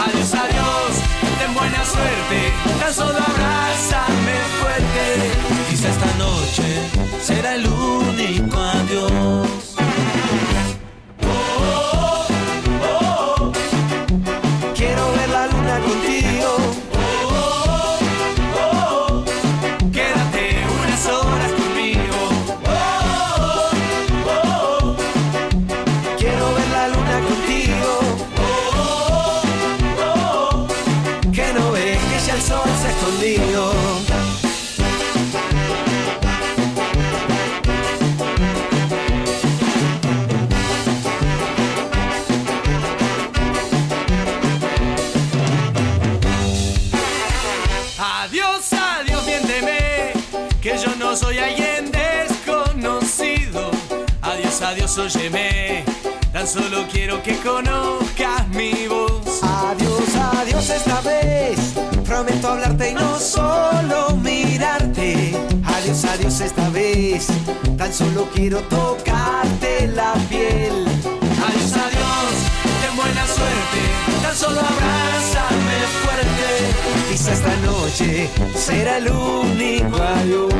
Adiós, 0.05 0.33
adiós, 0.33 0.91
ten 1.39 1.53
buena 1.53 1.83
suerte, 1.85 2.39
tan 2.79 2.93
solo 2.93 3.19
abrázame 3.19 4.35
fuerte. 4.59 5.56
Esta 5.85 6.11
noche 6.17 6.63
será 7.21 7.53
el 7.53 7.67
único 7.67 8.57
adiós. 8.57 9.76
Adiós, 54.97 55.15
adiós, 55.15 55.15
óyeme, 55.15 55.83
tan 56.33 56.47
solo 56.47 56.87
quiero 56.91 57.21
que 57.21 57.37
conozcas 57.37 58.47
mi 58.49 58.87
voz. 58.87 59.41
Adiós, 59.43 60.03
Prometo 62.03 62.47
hablarte 62.47 62.91
y 62.91 62.93
no 62.95 63.19
solo 63.19 64.15
mirarte. 64.23 65.35
Adiós, 65.63 66.03
adiós 66.05 66.41
esta 66.41 66.69
vez. 66.69 67.27
Tan 67.77 67.93
solo 67.93 68.27
quiero 68.33 68.59
tocarte 68.61 69.87
la 69.93 70.13
piel. 70.29 70.87
Adiós, 71.45 71.73
adiós, 71.73 72.33
ten 72.81 72.95
buena 72.95 73.25
suerte. 73.27 73.79
Tan 74.23 74.35
solo 74.35 74.59
abrázame 74.61 75.77
fuerte. 76.01 77.11
Quizá 77.11 77.33
esta 77.33 77.55
noche 77.57 78.29
será 78.55 78.97
el 78.97 79.11
único 79.11 79.95
adiós. 80.01 80.57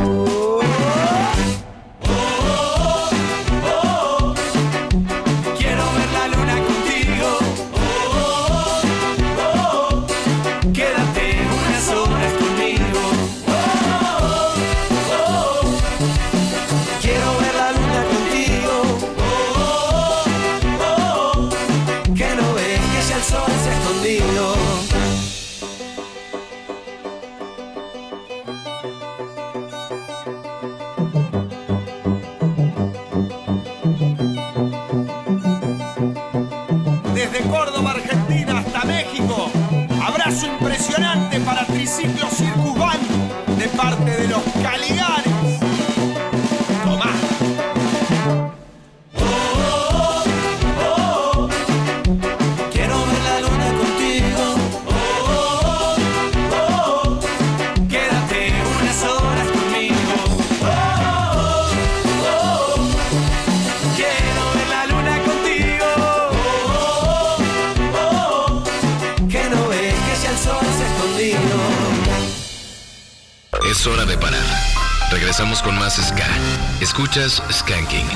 Regresamos 75.38 75.62
con 75.62 75.78
más 75.78 75.98
Ska. 75.98 76.26
Escuchas 76.82 77.44
Skanking. 77.52 78.08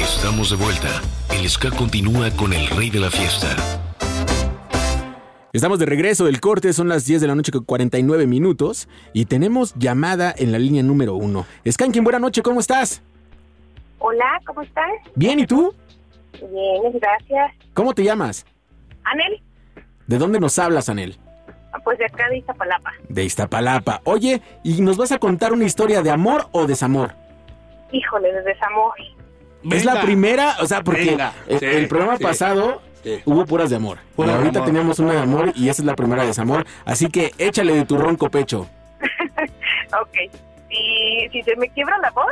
Estamos 0.00 0.50
de 0.50 0.56
vuelta. 0.56 1.02
El 1.34 1.50
Ska 1.50 1.72
continúa 1.72 2.30
con 2.30 2.52
el 2.52 2.68
rey 2.68 2.90
de 2.90 3.00
la 3.00 3.10
fiesta. 3.10 3.56
Estamos 5.52 5.80
de 5.80 5.86
regreso 5.86 6.26
del 6.26 6.38
corte, 6.40 6.72
son 6.72 6.88
las 6.88 7.06
10 7.06 7.22
de 7.22 7.26
la 7.26 7.34
noche 7.34 7.50
con 7.50 7.64
49 7.64 8.28
minutos 8.28 8.88
y 9.12 9.24
tenemos 9.24 9.74
llamada 9.74 10.32
en 10.38 10.52
la 10.52 10.60
línea 10.60 10.84
número 10.84 11.16
uno. 11.16 11.44
Skanking, 11.68 12.04
buena 12.04 12.20
noche, 12.20 12.42
¿cómo 12.42 12.60
estás? 12.60 13.02
Hola, 13.98 14.40
¿cómo 14.46 14.62
estás? 14.62 14.92
Bien, 15.16 15.40
¿y 15.40 15.46
tú? 15.48 15.74
Bien, 16.34 17.00
gracias. 17.00 17.52
¿Cómo 17.74 17.94
te 17.94 18.04
llamas? 18.04 18.46
Anel, 19.02 19.42
¿De 20.06 20.18
dónde 20.18 20.38
nos 20.38 20.56
hablas, 20.60 20.88
Anel? 20.88 21.18
Pues 21.86 21.98
de 21.98 22.04
acá 22.06 22.28
de 22.28 22.38
Iztapalapa. 22.38 22.92
De 23.08 23.22
Iztapalapa. 23.22 24.00
Oye, 24.02 24.42
¿y 24.64 24.80
nos 24.82 24.96
vas 24.96 25.12
a 25.12 25.18
contar 25.20 25.52
una 25.52 25.62
historia 25.64 26.02
de 26.02 26.10
amor 26.10 26.48
o 26.50 26.66
desamor? 26.66 27.12
Híjole, 27.92 28.32
de 28.32 28.42
desamor. 28.42 28.92
Es 29.70 29.84
la 29.84 30.00
primera, 30.02 30.56
o 30.60 30.66
sea, 30.66 30.82
porque 30.82 31.04
Venga. 31.10 31.32
el, 31.46 31.60
Sí, 31.60 31.64
el 31.64 31.86
programa 31.86 32.16
sí. 32.16 32.24
pasado 32.24 32.82
Sí. 33.04 33.22
hubo 33.24 33.46
puras 33.46 33.70
de 33.70 33.76
amor. 33.76 33.98
Pura 34.16 34.30
de 34.32 34.34
ahorita 34.38 34.58
amor. 34.58 34.66
teníamos 34.68 34.98
una 34.98 35.12
de 35.12 35.20
amor 35.20 35.52
y 35.54 35.68
esa 35.68 35.82
es 35.82 35.86
la 35.86 35.94
primera 35.94 36.22
de 36.22 36.28
desamor. 36.28 36.66
Así 36.84 37.06
que 37.08 37.30
échale 37.38 37.72
de 37.76 37.84
tu 37.84 37.96
ronco 37.96 38.28
pecho. 38.30 38.66
Ok. 40.02 40.16
Y 40.70 41.28
si 41.30 41.42
se 41.44 41.54
me 41.54 41.68
quiebra 41.68 41.96
la 41.98 42.10
voz, 42.10 42.26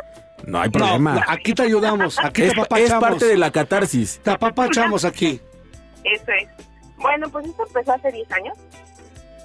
No 0.44 0.60
hay 0.60 0.68
problema. 0.68 1.14
no, 1.14 1.20
aquí 1.28 1.54
te 1.54 1.62
ayudamos. 1.62 2.18
Aquí 2.18 2.42
es, 2.42 2.52
te 2.68 2.82
es 2.84 2.92
parte 2.94 3.26
de 3.26 3.36
la 3.38 3.52
catarsis. 3.52 4.18
Te 4.24 4.32
apapachamos 4.32 5.04
aquí. 5.04 5.40
eso 6.04 6.32
es. 6.32 6.48
Bueno, 6.96 7.28
pues 7.30 7.46
esto 7.46 7.64
empezó 7.68 7.92
hace 7.92 8.10
10 8.10 8.32
años. 8.32 8.58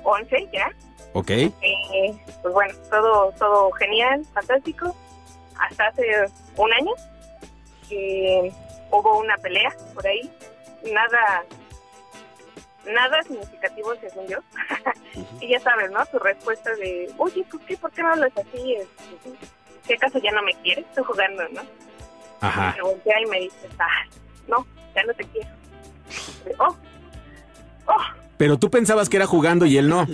11 0.04 0.50
ya. 0.52 0.72
¿Ok? 1.14 1.30
Eh, 1.32 1.54
pues 2.42 2.54
bueno, 2.54 2.74
todo, 2.90 3.32
todo 3.38 3.72
genial, 3.72 4.26
fantástico. 4.34 4.96
Hasta 5.58 5.88
hace 5.88 6.04
un 6.56 6.74
año 6.74 6.92
que 7.88 8.54
hubo 8.92 9.20
una 9.20 9.36
pelea 9.38 9.76
por 9.94 10.06
ahí. 10.06 10.32
Nada, 10.94 11.44
nada 12.86 13.24
significativo 13.24 13.94
según 13.96 14.28
yo. 14.28 14.38
y 15.42 15.50
ya 15.50 15.60
sabes, 15.60 15.92
¿no? 15.92 16.06
Tu 16.06 16.20
respuesta 16.20 16.74
de, 16.76 17.12
oye, 17.18 17.44
¿por 17.50 17.60
qué, 17.62 17.78
¿por 17.78 17.92
qué 17.92 18.02
no 18.04 18.12
hablas 18.12 18.32
así? 18.38 18.76
Este, 18.76 19.48
¿Qué 19.88 19.96
acaso 19.96 20.20
ya 20.20 20.32
no 20.32 20.44
me 20.44 20.54
quieres? 20.62 20.86
Estoy 20.86 21.04
jugando, 21.04 21.48
¿no? 21.50 21.62
Ajá. 22.42 22.74
Me 22.78 22.84
voltea 22.84 23.22
y 23.22 23.26
me 23.26 23.40
dice, 23.40 23.68
ah, 23.80 24.06
no, 24.48 24.66
ya 24.96 25.04
no 25.04 25.14
te 25.14 25.26
quiero. 25.26 25.50
Oh, 26.60 26.76
oh, 27.88 28.19
Pero 28.40 28.58
tú 28.58 28.72
pensabas 28.72 29.10
que 29.10 29.18
era 29.18 29.28
jugando 29.28 29.66
y 29.66 29.78
él 29.78 29.88
no. 29.90 30.08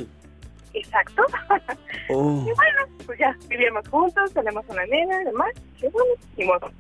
exacto. 0.74 1.24
Oh. 2.08 2.46
Y 2.48 2.54
bueno, 2.54 2.98
pues 3.08 3.18
ya, 3.18 3.36
vivíamos 3.48 3.88
juntos, 3.90 4.32
tenemos 4.32 4.64
una 4.68 4.86
nena 4.86 5.24
y 5.24 5.26
demás. 5.26 5.50
Y 5.82 5.88
bueno, 5.88 6.14
ni 6.38 6.46
modo. 6.46 6.72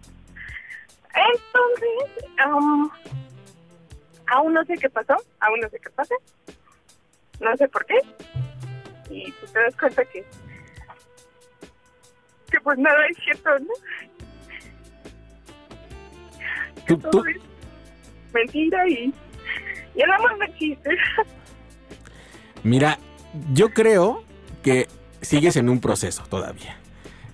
Entonces, 1.15 2.29
am, 2.45 2.91
aún 4.27 4.53
no 4.53 4.63
sé 4.65 4.75
qué 4.75 4.87
pasó, 4.87 5.15
aún 5.39 5.59
no 5.61 5.69
sé 5.69 5.79
qué 5.79 5.89
pasa. 5.89 6.13
No 7.39 7.57
sé 7.57 7.67
por 7.69 7.83
qué. 7.87 7.95
Y 9.09 9.31
tú 9.31 9.47
te 9.51 9.59
das 9.63 9.75
cuenta 9.77 10.05
que, 10.05 10.23
que 12.51 12.59
pues 12.61 12.77
nada 12.77 13.07
es 13.09 13.17
cierto, 13.23 13.49
¿no? 13.61 13.73
Tú- 16.87 16.97
Todo 16.99 17.09
tú- 17.09 17.25
es 17.25 17.37
mentira 18.31 18.87
y, 18.87 19.11
y 19.95 20.01
el 20.01 20.11
amor 20.11 20.37
no 20.37 20.45
existe. 20.45 20.89
Mira, 22.63 22.99
yo 23.53 23.69
creo 23.69 24.23
que 24.63 24.87
sigues 25.21 25.55
en 25.55 25.69
un 25.69 25.79
proceso 25.79 26.23
todavía. 26.29 26.77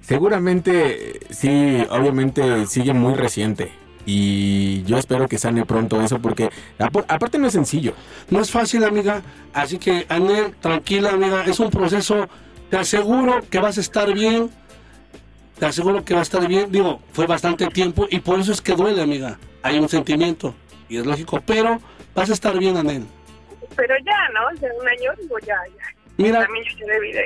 Seguramente, 0.01 1.20
sí, 1.30 1.84
obviamente 1.89 2.68
sigue 2.68 2.93
muy 2.93 3.14
reciente. 3.14 3.72
Y 4.05 4.84
yo 4.84 4.97
espero 4.97 5.28
que 5.28 5.38
sane 5.38 5.64
pronto 5.66 6.01
eso 6.01 6.20
porque 6.20 6.49
aparte 6.80 7.38
no 7.38 7.47
es 7.47 7.53
sencillo. 7.53 7.93
No 8.30 8.41
es 8.41 8.49
fácil, 8.49 8.84
amiga. 8.84 9.22
Así 9.53 9.78
que, 9.78 10.05
Anel, 10.09 10.55
tranquila, 10.59 11.12
amiga. 11.12 11.45
Es 11.45 11.59
un 11.59 11.70
proceso. 11.70 12.28
Te 12.70 12.78
aseguro 12.78 13.41
que 13.49 13.59
vas 13.59 13.78
a 13.78 13.82
estar 13.82 14.12
bien. 14.14 14.49
Te 15.59 15.68
aseguro 15.68 16.03
que 16.03 16.16
va 16.16 16.22
a 16.22 16.24
estar 16.24 16.47
bien. 16.47 16.72
Digo, 16.72 16.99
fue 17.14 17.28
bastante 17.28 17.68
tiempo 17.68 18.07
y 18.09 18.20
por 18.20 18.39
eso 18.39 18.51
es 18.51 18.62
que 18.62 18.74
duele, 18.74 19.01
amiga. 19.01 19.38
Hay 19.62 19.78
un 19.78 19.88
sentimiento 19.88 20.55
y 20.89 20.97
es 20.97 21.05
lógico, 21.05 21.39
pero 21.45 21.80
vas 22.14 22.30
a 22.30 22.34
estar 22.34 22.57
bien, 22.57 22.78
Anel. 22.78 23.05
Pero 23.76 23.95
ya, 24.05 24.30
¿no? 24.34 24.59
De 24.59 24.68
un 24.80 24.88
año, 24.88 25.12
digo, 25.22 25.39
ya, 25.39 25.55
ya. 25.78 25.84
Mira, 26.18 26.41
ya 26.41 27.24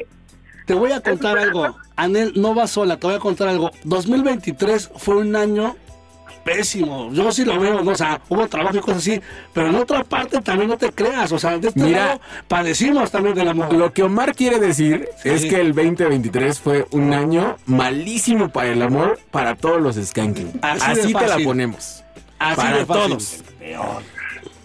te 0.66 0.74
voy 0.74 0.92
a 0.92 1.02
contar 1.02 1.38
algo. 1.38 1.76
Anel, 1.96 2.34
no 2.36 2.54
vas 2.54 2.72
sola, 2.72 2.98
te 2.98 3.08
voy 3.08 3.16
a 3.16 3.20
contar 3.20 3.48
algo. 3.48 3.72
2023 3.84 4.92
fue 4.98 5.18
un 5.18 5.36
año 5.36 5.76
pésimo. 6.44 7.12
Yo 7.12 7.32
sí 7.32 7.46
lo 7.46 7.60
veo, 7.60 7.82
¿no? 7.82 7.92
o 7.92 7.96
sea, 7.96 8.22
hubo 8.30 8.48
trabajo 8.48 8.78
y 8.78 8.80
cosas 8.80 8.98
así, 8.98 9.22
pero 9.54 9.70
en 9.70 9.76
otra 9.76 10.04
parte 10.04 10.42
también 10.42 10.70
no 10.70 10.78
te 10.78 10.92
creas, 10.92 11.32
o 11.32 11.40
sea, 11.40 11.58
de 11.58 11.70
este 11.70 11.80
Mira. 11.80 12.06
lado 12.06 12.22
padecimos 12.48 13.12
también 13.12 13.36
del 13.36 13.48
amor. 13.48 13.74
Lo 13.74 13.92
que 13.94 14.04
Omar 14.04 14.36
quiere 14.36 14.60
decir 14.60 15.10
es 15.24 15.46
que 15.46 15.60
el 15.60 15.74
2023 15.74 16.60
fue 16.60 16.86
un 16.92 17.14
año 17.14 17.58
malísimo 17.66 18.50
para 18.50 18.70
el 18.70 18.82
amor 18.82 19.20
para 19.32 19.56
todos 19.56 19.82
los 19.82 19.96
skanking. 19.96 20.60
Así 20.62 21.14
te 21.14 21.28
la 21.28 21.40
ponemos. 21.40 22.04
Así 22.38 22.56
para 22.58 22.78
de 22.78 22.86
fácil. 22.86 23.10
todos. 23.10 23.44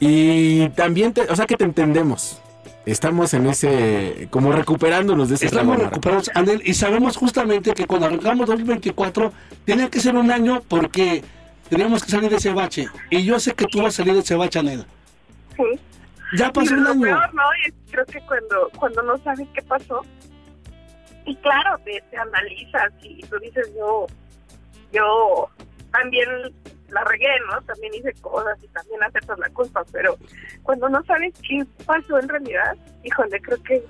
Y 0.00 0.68
también, 0.70 1.12
te- 1.12 1.22
o 1.30 1.36
sea 1.36 1.46
que 1.46 1.56
te 1.56 1.64
entendemos. 1.64 2.40
Estamos 2.86 3.34
en 3.34 3.46
ese, 3.46 4.26
como 4.30 4.50
recuperándonos 4.52 5.28
de 5.28 5.34
ese 5.34 5.46
Estamos 5.46 5.76
recuperados, 5.78 6.30
Anel, 6.34 6.62
y 6.64 6.72
sabemos 6.74 7.16
justamente 7.16 7.72
que 7.74 7.86
cuando 7.86 8.06
arrancamos 8.06 8.46
2024 8.48 9.32
tenía 9.66 9.90
que 9.90 10.00
ser 10.00 10.16
un 10.16 10.30
año 10.30 10.62
porque 10.66 11.22
teníamos 11.68 12.02
que 12.02 12.10
salir 12.10 12.30
de 12.30 12.36
ese 12.36 12.52
bache. 12.52 12.88
Y 13.10 13.22
yo 13.24 13.38
sé 13.38 13.52
que 13.52 13.66
tú 13.66 13.82
vas 13.82 13.88
a 13.94 13.96
salir 13.98 14.14
de 14.14 14.20
ese 14.20 14.34
bache, 14.34 14.58
Anel. 14.58 14.86
Sí. 15.56 15.78
Ya 16.38 16.50
pasó 16.52 16.70
Y 16.74 16.78
un 16.78 16.84
lo 16.84 16.90
año. 16.92 17.02
peor, 17.02 17.34
¿no? 17.34 17.42
Es 17.66 17.74
creo 17.90 18.06
que 18.06 18.20
cuando, 18.22 18.70
cuando 18.78 19.02
no 19.02 19.18
sabes 19.18 19.46
qué 19.52 19.62
pasó, 19.62 20.00
y 21.26 21.36
claro, 21.36 21.76
te, 21.84 22.02
te 22.10 22.16
analizas 22.16 22.92
y 23.02 23.20
tú 23.26 23.36
dices, 23.40 23.68
yo, 23.76 24.06
yo 24.92 25.48
también 25.92 26.28
la 26.90 27.04
regué, 27.04 27.28
¿no? 27.50 27.60
También 27.62 27.94
hice 27.94 28.12
cosas 28.20 28.58
y 28.62 28.68
también 28.68 29.02
aceptas 29.02 29.38
la 29.38 29.48
culpa, 29.50 29.84
pero 29.92 30.16
cuando 30.62 30.88
no 30.88 31.02
sabes 31.04 31.34
qué 31.46 31.64
pasó 31.84 32.18
en 32.18 32.28
realidad, 32.28 32.76
híjole, 33.04 33.40
creo 33.40 33.62
que 33.62 33.84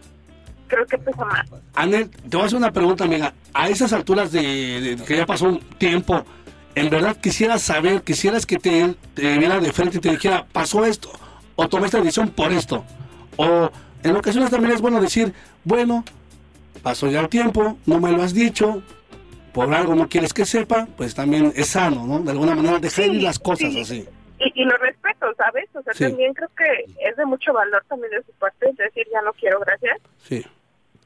creo 0.69 0.87
que 0.87 0.99
pesa 0.99 1.25
más. 1.25 1.49
Anel, 1.75 2.09
te 2.11 2.37
voy 2.37 2.43
a 2.43 2.47
hacer 2.47 2.59
una 2.59 2.73
pregunta, 2.73 3.05
amiga. 3.05 3.35
A 3.53 3.69
esas 3.69 3.93
alturas 3.93 4.31
de, 4.31 4.41
de 4.81 5.05
que 5.05 5.17
ya 5.17 5.27
pasó 5.27 5.47
un 5.47 5.61
tiempo, 5.79 6.25
¿en 6.75 6.89
verdad 6.89 7.17
quisieras 7.17 7.63
saber, 7.63 8.03
quisieras 8.03 8.47
que 8.47 8.57
te, 8.57 8.95
te 9.15 9.39
viera 9.39 9.59
de 9.59 9.73
frente 9.73 9.99
y 9.99 10.01
te 10.01 10.11
dijera, 10.11 10.47
pasó 10.53 10.85
esto, 10.85 11.11
o 11.57 11.69
tomé 11.69 11.87
esta 11.87 11.99
decisión 11.99 12.29
por 12.29 12.53
esto? 12.53 12.85
O 13.37 13.71
en 14.03 14.17
ocasiones 14.17 14.51
también 14.51 14.75
es 14.75 14.81
bueno 14.81 15.01
decir, 15.01 15.35
bueno, 15.65 16.05
pasó 16.83 17.09
ya 17.09 17.21
el 17.21 17.29
tiempo, 17.29 17.77
no 17.87 18.01
me 18.01 18.13
lo 18.13 18.23
has 18.23 18.33
dicho, 18.33 18.83
por 19.53 19.73
algo 19.75 19.95
no 19.95 20.09
quieres 20.09 20.33
que 20.33 20.45
sepa, 20.45 20.87
pues 20.97 21.15
también 21.15 21.53
es 21.57 21.69
sano, 21.69 22.07
¿no? 22.07 22.21
De 22.21 22.31
alguna 22.31 22.55
manera 22.55 22.79
dejar 22.79 23.07
ir 23.07 23.23
las 23.23 23.39
cosas 23.39 23.73
sí. 23.73 23.81
así. 23.81 24.09
Y, 24.39 24.63
y 24.63 24.65
lo 24.65 24.77
respeto, 24.79 25.27
¿sabes? 25.37 25.69
O 25.75 25.83
sea, 25.83 25.93
Sí. 25.93 26.05
también 26.05 26.33
creo 26.35 26.49
que 26.57 26.85
es 27.09 27.17
de 27.17 27.27
mucho 27.27 27.53
valor 27.53 27.85
también 27.89 28.11
de 28.13 28.23
su 28.23 28.33
parte 28.33 28.67
decir 28.77 29.07
ya 29.13 29.21
no 29.23 29.33
quiero, 29.35 29.61
gracias. 29.61 29.99
Sí. 30.23 30.47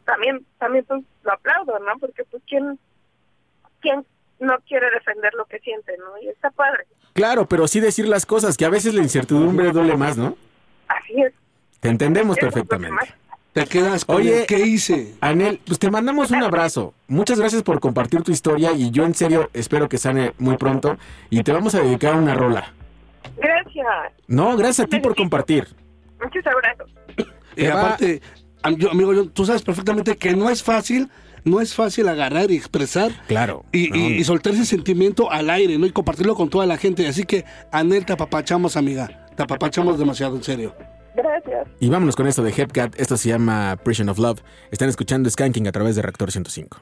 También, 0.04 0.44
también 0.58 0.84
pues 0.84 1.02
lo 1.24 1.32
aplaudo, 1.32 1.78
¿no? 1.80 1.98
Porque 1.98 2.24
pues 2.24 2.42
quién, 2.46 2.78
quién 3.80 4.04
no 4.40 4.58
quiere 4.68 4.90
defender 4.90 5.32
lo 5.34 5.46
que 5.46 5.58
siente, 5.60 5.96
¿no? 5.98 6.20
Y 6.22 6.28
está 6.28 6.50
padre. 6.50 6.84
Claro, 7.14 7.46
pero 7.48 7.66
sí 7.66 7.80
decir 7.80 8.06
las 8.08 8.26
cosas, 8.26 8.56
que 8.56 8.64
a 8.64 8.70
veces 8.70 8.94
la 8.94 9.02
incertidumbre 9.02 9.70
duele 9.72 9.96
más, 9.96 10.16
¿no? 10.16 10.36
Así 10.88 11.20
es. 11.22 11.32
Te 11.80 11.88
entendemos 11.88 12.36
Eso 12.38 12.46
perfectamente. 12.46 13.14
Te 13.54 13.66
quedas 13.66 14.04
con 14.04 14.16
Oye, 14.16 14.40
el, 14.40 14.46
¿qué 14.46 14.66
hice? 14.66 15.14
Anel, 15.20 15.60
pues 15.64 15.78
te 15.78 15.88
mandamos 15.90 16.30
un 16.32 16.42
abrazo. 16.42 16.92
Muchas 17.06 17.38
gracias 17.38 17.62
por 17.62 17.78
compartir 17.80 18.22
tu 18.22 18.32
historia 18.32 18.72
y 18.72 18.90
yo 18.90 19.04
en 19.06 19.14
serio 19.14 19.48
espero 19.54 19.88
que 19.88 19.96
sane 19.96 20.32
muy 20.38 20.56
pronto 20.56 20.98
y 21.30 21.42
te 21.44 21.52
vamos 21.52 21.74
a 21.76 21.80
dedicar 21.80 22.16
una 22.16 22.34
rola. 22.34 22.72
Gracias. 23.36 23.86
No, 24.26 24.56
gracias 24.56 24.86
a 24.86 24.88
ti 24.88 24.98
por 24.98 25.14
compartir. 25.14 25.68
Muchos 26.22 26.44
abrazos. 26.46 26.90
Y 27.56 27.62
Te 27.62 27.68
va- 27.68 27.80
aparte, 27.80 28.20
yo, 28.76 28.90
amigo, 28.90 29.14
yo- 29.14 29.28
tú 29.28 29.46
sabes 29.46 29.62
perfectamente 29.62 30.16
que 30.16 30.34
no 30.34 30.50
es 30.50 30.62
fácil, 30.64 31.08
no 31.44 31.60
es 31.60 31.74
fácil 31.76 32.08
agarrar 32.08 32.50
y 32.50 32.56
expresar 32.56 33.12
Claro. 33.28 33.64
y, 33.70 33.88
no. 33.88 33.96
y- 33.96 34.14
y 34.14 34.24
soltar 34.24 34.54
ese 34.54 34.64
sentimiento 34.66 35.30
al 35.30 35.48
aire, 35.48 35.78
¿no? 35.78 35.86
Y 35.86 35.92
compartirlo 35.92 36.34
con 36.34 36.50
toda 36.50 36.66
la 36.66 36.76
gente. 36.76 37.06
Así 37.06 37.22
que, 37.22 37.44
Anel, 37.70 38.04
te 38.04 38.14
apapachamos, 38.14 38.76
amiga. 38.76 39.26
Te 39.36 39.44
apapachamos 39.44 39.96
demasiado, 39.98 40.34
en 40.34 40.42
serio. 40.42 40.74
Gracias. 41.14 41.68
Y 41.80 41.88
vámonos 41.88 42.16
con 42.16 42.26
esto 42.26 42.42
de 42.42 42.52
Hepcat. 42.56 42.98
Esto 42.98 43.16
se 43.16 43.28
llama 43.28 43.76
Prison 43.82 44.08
of 44.08 44.18
Love. 44.18 44.42
Están 44.70 44.88
escuchando 44.88 45.30
Skanking 45.30 45.68
a 45.68 45.72
través 45.72 45.96
de 45.96 46.02
Reactor 46.02 46.32
105. 46.32 46.80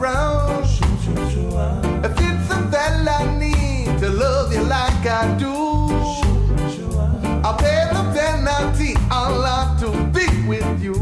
If 0.00 0.04
it's 2.20 2.48
I 3.08 3.36
need 3.36 3.98
to 3.98 4.08
love 4.10 4.52
you 4.52 4.62
like 4.62 5.04
I 5.04 5.36
do, 5.36 5.52
I'll 7.44 7.56
pay 7.56 7.88
the 7.92 8.04
penalty. 8.14 8.94
I'll 9.10 9.36
love 9.40 9.80
to 9.80 9.90
be 10.12 10.28
with 10.46 10.80
you. 10.80 10.94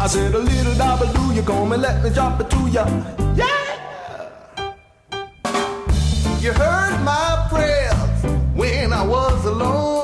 I 0.00 0.06
said 0.06 0.34
a 0.34 0.38
little 0.38 0.74
double 0.76 1.12
do 1.12 1.34
you 1.34 1.42
come 1.42 1.72
and 1.72 1.82
let 1.82 2.02
me 2.02 2.08
drop 2.08 2.40
it 2.40 2.48
to 2.48 2.66
ya. 2.68 2.86
Yeah. 3.34 3.44
You 6.40 6.52
heard 6.52 6.98
my 7.04 7.46
prayers 7.50 8.24
when 8.54 8.94
I 8.94 9.06
was 9.06 9.44
alone. 9.44 9.95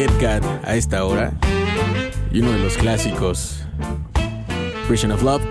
Headcat 0.00 0.42
a 0.64 0.76
esta 0.76 1.04
hora. 1.04 1.30
Y 2.32 2.40
uno 2.40 2.52
de 2.52 2.58
los 2.58 2.78
clásicos, 2.78 3.66
Vision 4.88 5.12
of 5.12 5.22
Love. 5.22 5.42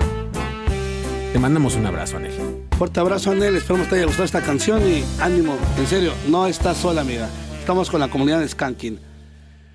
Te 1.32 1.38
mandamos 1.38 1.76
un 1.76 1.86
abrazo, 1.86 2.18
Anel. 2.18 2.32
Fuerte 2.76 3.00
abrazo, 3.00 3.30
Anel. 3.30 3.58
Esperamos 3.58 3.86
que 3.86 3.92
te 3.92 3.96
haya 3.98 4.06
gustado 4.08 4.26
esta 4.26 4.42
canción 4.42 4.82
y 4.82 5.04
ánimo. 5.22 5.56
En 5.78 5.86
serio, 5.86 6.14
no 6.30 6.48
estás 6.48 6.78
sola, 6.78 7.02
amiga. 7.02 7.30
Estamos 7.60 7.92
con 7.92 8.00
la 8.00 8.08
comunidad 8.08 8.40
de 8.40 8.48
Skanking. 8.48 9.00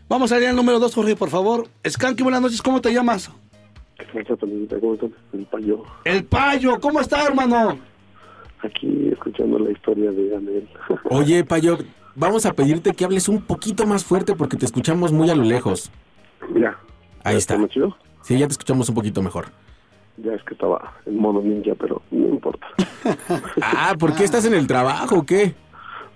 Vamos 0.09 0.33
a 0.33 0.41
ir 0.41 0.49
al 0.49 0.57
número 0.57 0.81
2, 0.81 0.93
Jorge, 0.93 1.15
por 1.15 1.31
favor. 1.31 1.69
Skanking, 1.89 2.25
buenas 2.25 2.43
noches. 2.43 2.61
¿Cómo 2.61 2.81
te 2.81 2.93
llamas? 2.93 3.31
El 4.13 5.47
payo. 5.47 5.85
El 6.05 6.25
Payo. 6.25 6.81
¿Cómo 6.81 7.01
está, 7.01 7.25
hermano? 7.25 7.79
Aquí 8.61 9.11
escuchando 9.13 9.57
la 9.61 9.71
historia 9.71 10.11
de 10.11 10.35
Anel. 10.35 10.69
Oye, 11.11 11.45
Payo, 11.45 11.79
vamos 12.15 12.47
a 12.47 12.53
pedirte 12.53 12.93
que 12.93 13.05
hables 13.05 13.29
un 13.29 13.43
poquito 13.43 13.87
más 13.87 14.05
fuerte 14.05 14.35
porque 14.35 14.57
te 14.57 14.65
escuchamos 14.67 15.13
muy 15.13 15.31
a 15.31 15.35
lo 15.35 15.43
lejos. 15.45 15.91
Ya. 16.55 16.77
Ahí 17.25 17.37
está. 17.37 17.55
¿Está 17.55 17.69
chido? 17.69 17.97
Sí, 18.23 18.39
ya 18.39 18.47
te 18.47 18.53
escuchamos 18.53 18.89
un 18.89 18.95
poquito 18.95 19.23
mejor. 19.23 19.47
Ya 20.17 20.33
es 20.33 20.43
que 20.45 20.55
estaba 20.55 20.95
en 21.07 21.19
modo 21.19 21.41
ninja, 21.43 21.73
pero 21.79 22.01
no 22.11 22.29
importa. 22.29 22.67
Ah, 23.61 23.95
¿por 23.99 24.15
qué 24.15 24.25
estás 24.25 24.47
en 24.47 24.55
el 24.55 24.67
trabajo 24.67 25.17
o 25.19 25.27
qué? 25.27 25.55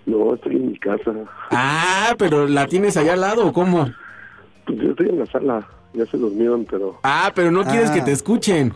No, 0.06 0.34
estoy 0.34 0.56
en 0.56 0.70
mi 0.72 0.78
casa. 0.78 1.12
Ah, 1.50 2.14
pero 2.18 2.46
¿la 2.48 2.66
tienes 2.66 2.96
allá 2.96 3.12
al 3.12 3.20
lado 3.20 3.46
o 3.46 3.52
cómo? 3.52 3.90
Pues 4.66 4.78
yo 4.78 4.90
estoy 4.90 5.10
en 5.10 5.18
la 5.18 5.26
sala. 5.26 5.68
Ya 5.92 6.06
se 6.06 6.16
durmieron, 6.16 6.64
pero... 6.64 6.98
Ah, 7.02 7.30
pero 7.34 7.50
no 7.50 7.62
quieres 7.64 7.90
Ah. 7.90 7.94
que 7.94 8.00
te 8.02 8.12
escuchen. 8.12 8.72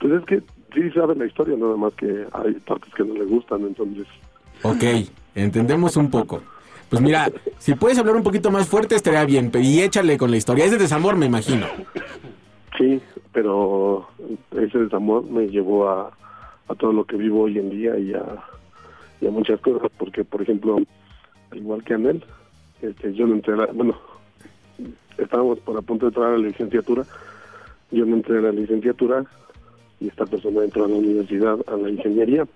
Pues 0.00 0.12
es 0.14 0.24
que 0.24 0.42
sí 0.74 0.90
saben 0.92 1.18
la 1.18 1.26
historia, 1.26 1.56
nada 1.58 1.76
más 1.76 1.92
que 1.94 2.26
hay 2.32 2.52
partes 2.66 2.92
que 2.94 3.04
no 3.04 3.14
les 3.14 3.28
gustan, 3.28 3.62
entonces... 3.62 4.06
Ok, 4.62 4.82
entendemos 5.36 5.96
un 5.96 6.10
poco. 6.10 6.42
Pues 6.88 7.02
mira, 7.02 7.30
si 7.58 7.74
puedes 7.74 7.98
hablar 7.98 8.16
un 8.16 8.22
poquito 8.22 8.50
más 8.50 8.66
fuerte 8.68 8.94
estaría 8.94 9.24
bien, 9.24 9.50
y 9.54 9.80
échale 9.80 10.16
con 10.18 10.30
la 10.30 10.36
historia. 10.36 10.64
Es 10.64 10.70
de 10.70 10.78
desamor, 10.78 11.16
me 11.16 11.26
imagino. 11.26 11.66
Sí, 12.78 13.00
pero 13.32 14.08
ese 14.52 14.78
desamor 14.78 15.24
me 15.24 15.48
llevó 15.48 15.88
a, 15.88 16.10
a 16.68 16.74
todo 16.74 16.92
lo 16.92 17.04
que 17.04 17.16
vivo 17.16 17.42
hoy 17.42 17.58
en 17.58 17.70
día 17.70 17.98
y 17.98 18.12
a, 18.14 19.30
muchas 19.30 19.60
cosas, 19.60 19.90
porque 19.98 20.24
por 20.24 20.42
ejemplo, 20.42 20.78
al 21.50 21.58
igual 21.58 21.82
que 21.82 21.94
Anel, 21.94 22.22
este, 22.80 23.12
yo 23.12 23.26
no 23.26 23.34
entré 23.34 23.54
a 23.54 23.56
la, 23.56 23.66
bueno, 23.66 23.96
estábamos 25.18 25.58
por 25.60 25.76
a 25.76 25.82
punto 25.82 26.06
de 26.06 26.10
entrar 26.10 26.32
a 26.32 26.38
la 26.38 26.46
licenciatura, 26.46 27.04
yo 27.90 28.04
no 28.06 28.16
entré 28.16 28.38
a 28.38 28.42
la 28.42 28.52
licenciatura 28.52 29.24
y 30.00 30.08
esta 30.08 30.26
persona 30.26 30.62
entró 30.62 30.84
a 30.84 30.88
la 30.88 30.94
universidad, 30.94 31.58
a 31.66 31.76
la 31.76 31.90
ingeniería. 31.90 32.46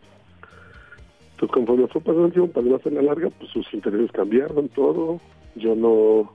Entonces 1.41 1.55
conforme 1.55 1.86
fue 1.86 2.03
pasando 2.03 2.26
el 2.26 2.32
tiempo, 2.34 2.53
para 2.53 2.66
no 2.66 2.76
hacer 2.76 2.93
la 2.93 3.01
larga, 3.01 3.30
pues 3.30 3.51
sus 3.51 3.72
intereses 3.72 4.12
cambiaron, 4.12 4.68
todo, 4.68 5.18
yo 5.55 5.74
no 5.74 6.34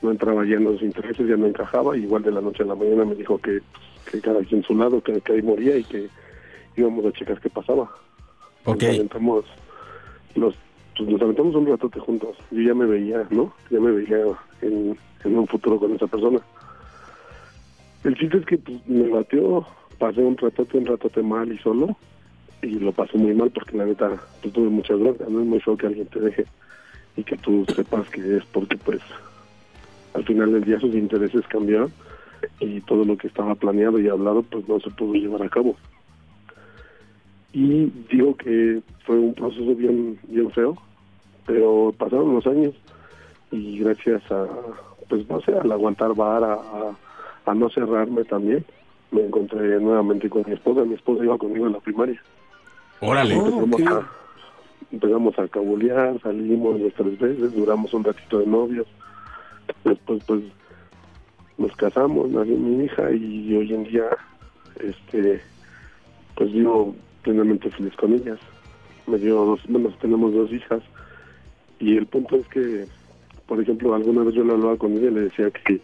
no 0.00 0.10
entraba 0.10 0.46
ya 0.46 0.56
en 0.56 0.64
los 0.64 0.80
intereses, 0.80 1.28
ya 1.28 1.36
no 1.36 1.46
encajaba, 1.46 1.98
igual 1.98 2.22
de 2.22 2.32
la 2.32 2.40
noche 2.40 2.62
a 2.62 2.66
la 2.66 2.74
mañana 2.74 3.04
me 3.04 3.14
dijo 3.14 3.36
que, 3.36 3.60
que 4.10 4.22
cada 4.22 4.40
quien 4.40 4.62
su 4.62 4.74
lado, 4.74 5.02
que, 5.02 5.20
que 5.20 5.34
ahí 5.34 5.42
moría 5.42 5.76
y 5.76 5.84
que 5.84 6.08
íbamos 6.78 7.04
a 7.04 7.12
checar 7.12 7.42
qué 7.42 7.50
pasaba. 7.50 7.94
Ok. 8.64 8.82
Nos 8.82 8.94
aventamos, 8.94 9.44
los, 10.34 10.54
pues 10.96 11.10
nos 11.10 11.20
aventamos 11.20 11.54
un 11.54 11.66
ratote 11.66 12.00
juntos. 12.00 12.34
Yo 12.50 12.62
ya 12.62 12.74
me 12.74 12.86
veía, 12.86 13.26
¿no? 13.28 13.52
Ya 13.70 13.80
me 13.80 13.92
veía 13.92 14.24
en, 14.62 14.96
en 15.24 15.38
un 15.38 15.46
futuro 15.46 15.78
con 15.78 15.94
esa 15.94 16.06
persona. 16.06 16.40
El 18.02 18.16
chiste 18.16 18.38
es 18.38 18.46
que 18.46 18.56
pues, 18.56 18.78
me 18.88 19.10
bateó, 19.10 19.66
pasé 19.98 20.22
un 20.22 20.38
ratote, 20.38 20.78
un 20.78 20.86
ratote 20.86 21.22
mal 21.22 21.52
y 21.52 21.58
solo, 21.58 21.94
y 22.62 22.78
lo 22.78 22.92
pasé 22.92 23.18
muy 23.18 23.34
mal 23.34 23.50
porque 23.50 23.76
la 23.76 23.84
neta 23.84 24.10
pues, 24.40 24.54
tuve 24.54 24.68
muchas 24.68 24.98
broncas, 24.98 25.28
no 25.28 25.40
es 25.40 25.46
muy 25.46 25.60
feo 25.60 25.76
que 25.76 25.88
alguien 25.88 26.06
te 26.06 26.20
deje 26.20 26.46
y 27.16 27.24
que 27.24 27.36
tú 27.36 27.66
sepas 27.74 28.08
que 28.08 28.36
es 28.36 28.44
porque 28.46 28.76
pues 28.78 29.00
al 30.14 30.24
final 30.24 30.52
del 30.52 30.64
día 30.64 30.80
sus 30.80 30.94
intereses 30.94 31.46
cambiaron 31.48 31.92
y 32.60 32.80
todo 32.82 33.04
lo 33.04 33.16
que 33.16 33.26
estaba 33.26 33.54
planeado 33.54 33.98
y 33.98 34.08
hablado 34.08 34.42
pues 34.42 34.66
no 34.68 34.80
se 34.80 34.90
pudo 34.90 35.14
llevar 35.14 35.42
a 35.42 35.48
cabo. 35.48 35.76
Y 37.52 37.92
digo 38.10 38.34
que 38.36 38.80
fue 39.04 39.18
un 39.18 39.34
proceso 39.34 39.74
bien, 39.74 40.18
bien 40.28 40.50
feo, 40.52 40.76
pero 41.46 41.94
pasaron 41.98 42.34
los 42.34 42.46
años 42.46 42.74
y 43.50 43.78
gracias 43.78 44.22
a, 44.30 44.46
pues 45.08 45.28
no 45.28 45.40
sé, 45.42 45.52
al 45.52 45.70
aguantar 45.70 46.14
vara, 46.14 46.54
a, 46.54 46.96
a 47.44 47.54
no 47.54 47.68
cerrarme 47.68 48.24
también, 48.24 48.64
me 49.10 49.26
encontré 49.26 49.78
nuevamente 49.78 50.30
con 50.30 50.44
mi 50.46 50.54
esposa. 50.54 50.84
Mi 50.84 50.94
esposa 50.94 51.24
iba 51.24 51.36
conmigo 51.36 51.66
en 51.66 51.74
la 51.74 51.80
primaria. 51.80 52.20
Órale. 53.04 53.34
Empezamos, 53.34 53.80
ok. 53.80 53.88
a, 53.88 54.10
empezamos 54.92 55.38
a 55.40 55.48
cabulear, 55.48 56.20
salimos 56.20 56.80
dos 56.80 56.92
tres 56.94 57.18
veces, 57.18 57.52
duramos 57.52 57.92
un 57.94 58.04
ratito 58.04 58.38
de 58.38 58.46
novios. 58.46 58.86
Después, 59.82 60.22
pues, 60.24 60.44
nos 61.58 61.74
casamos, 61.74 62.30
nació 62.30 62.56
mi 62.56 62.84
hija 62.84 63.10
y 63.10 63.56
hoy 63.56 63.74
en 63.74 63.82
día, 63.84 64.04
este, 64.78 65.42
pues 66.36 66.52
vivo 66.52 66.94
plenamente 67.22 67.70
feliz 67.70 67.92
con 67.96 68.12
ellas. 68.12 68.38
Me 69.08 69.18
dio 69.18 69.44
dos, 69.46 69.60
bueno, 69.68 69.90
tenemos 70.00 70.32
dos 70.32 70.52
hijas 70.52 70.80
y 71.80 71.96
el 71.96 72.06
punto 72.06 72.36
es 72.36 72.46
que, 72.46 72.86
por 73.48 73.60
ejemplo, 73.60 73.96
alguna 73.96 74.22
vez 74.22 74.36
yo 74.36 74.44
le 74.44 74.52
hablaba 74.52 74.76
con 74.76 74.92
ella 74.92 75.08
y 75.08 75.14
le 75.14 75.20
decía 75.22 75.50
que, 75.50 75.80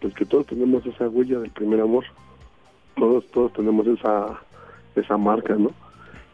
pues 0.00 0.14
que 0.14 0.24
todos 0.24 0.46
tenemos 0.46 0.86
esa 0.86 1.08
huella 1.08 1.40
del 1.40 1.50
primer 1.50 1.80
amor. 1.80 2.04
Todos, 2.94 3.26
todos 3.32 3.52
tenemos 3.52 3.84
esa, 3.88 4.40
esa 4.94 5.16
marca, 5.16 5.56
¿no? 5.56 5.72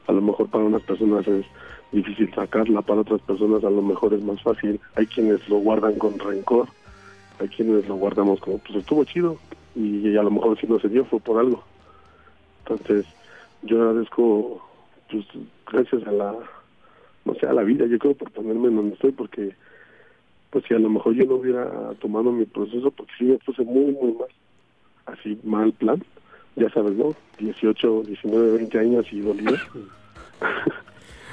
A 0.06 0.12
lo 0.12 0.20
mejor 0.20 0.48
para 0.48 0.64
unas 0.64 0.82
personas 0.82 1.26
es 1.28 1.46
difícil 1.92 2.32
sacarla, 2.34 2.82
para 2.82 3.02
otras 3.02 3.20
personas 3.22 3.64
a 3.64 3.70
lo 3.70 3.82
mejor 3.82 4.14
es 4.14 4.22
más 4.22 4.42
fácil. 4.42 4.80
Hay 4.96 5.06
quienes 5.06 5.48
lo 5.48 5.58
guardan 5.58 5.94
con 5.96 6.18
rencor, 6.18 6.68
hay 7.38 7.48
quienes 7.48 7.86
lo 7.88 7.96
guardamos 7.96 8.40
como, 8.40 8.58
pues 8.58 8.78
estuvo 8.78 9.04
chido, 9.04 9.38
y 9.74 10.16
a 10.16 10.22
lo 10.22 10.30
mejor 10.30 10.58
si 10.58 10.66
no 10.66 10.78
se 10.78 10.88
dio 10.88 11.04
fue 11.04 11.20
por 11.20 11.38
algo. 11.38 11.62
Entonces, 12.60 13.06
yo 13.62 13.80
agradezco, 13.80 14.62
pues, 15.10 15.24
gracias 15.70 16.06
a 16.06 16.12
la, 16.12 16.34
no 17.24 17.34
sé, 17.34 17.46
a 17.46 17.52
la 17.52 17.62
vida, 17.62 17.86
yo 17.86 17.98
creo, 17.98 18.14
por 18.14 18.30
ponerme 18.30 18.68
en 18.68 18.76
donde 18.76 18.94
estoy, 18.94 19.12
porque, 19.12 19.54
pues, 20.50 20.64
si 20.66 20.74
a 20.74 20.78
lo 20.78 20.90
mejor 20.90 21.14
yo 21.14 21.24
no 21.26 21.36
hubiera 21.36 21.92
tomado 22.00 22.32
mi 22.32 22.44
proceso, 22.44 22.90
porque 22.90 23.12
sí 23.18 23.24
me 23.24 23.38
puse 23.38 23.62
muy, 23.62 23.92
muy 23.92 24.12
mal, 24.12 24.28
así, 25.06 25.38
mal 25.42 25.72
plan, 25.72 26.02
ya 26.56 26.70
sabes, 26.70 26.94
¿no? 26.94 27.14
18, 27.38 28.02
19, 28.06 28.52
20 28.58 28.78
años 28.78 29.06
y 29.10 29.20
dolido. 29.20 29.56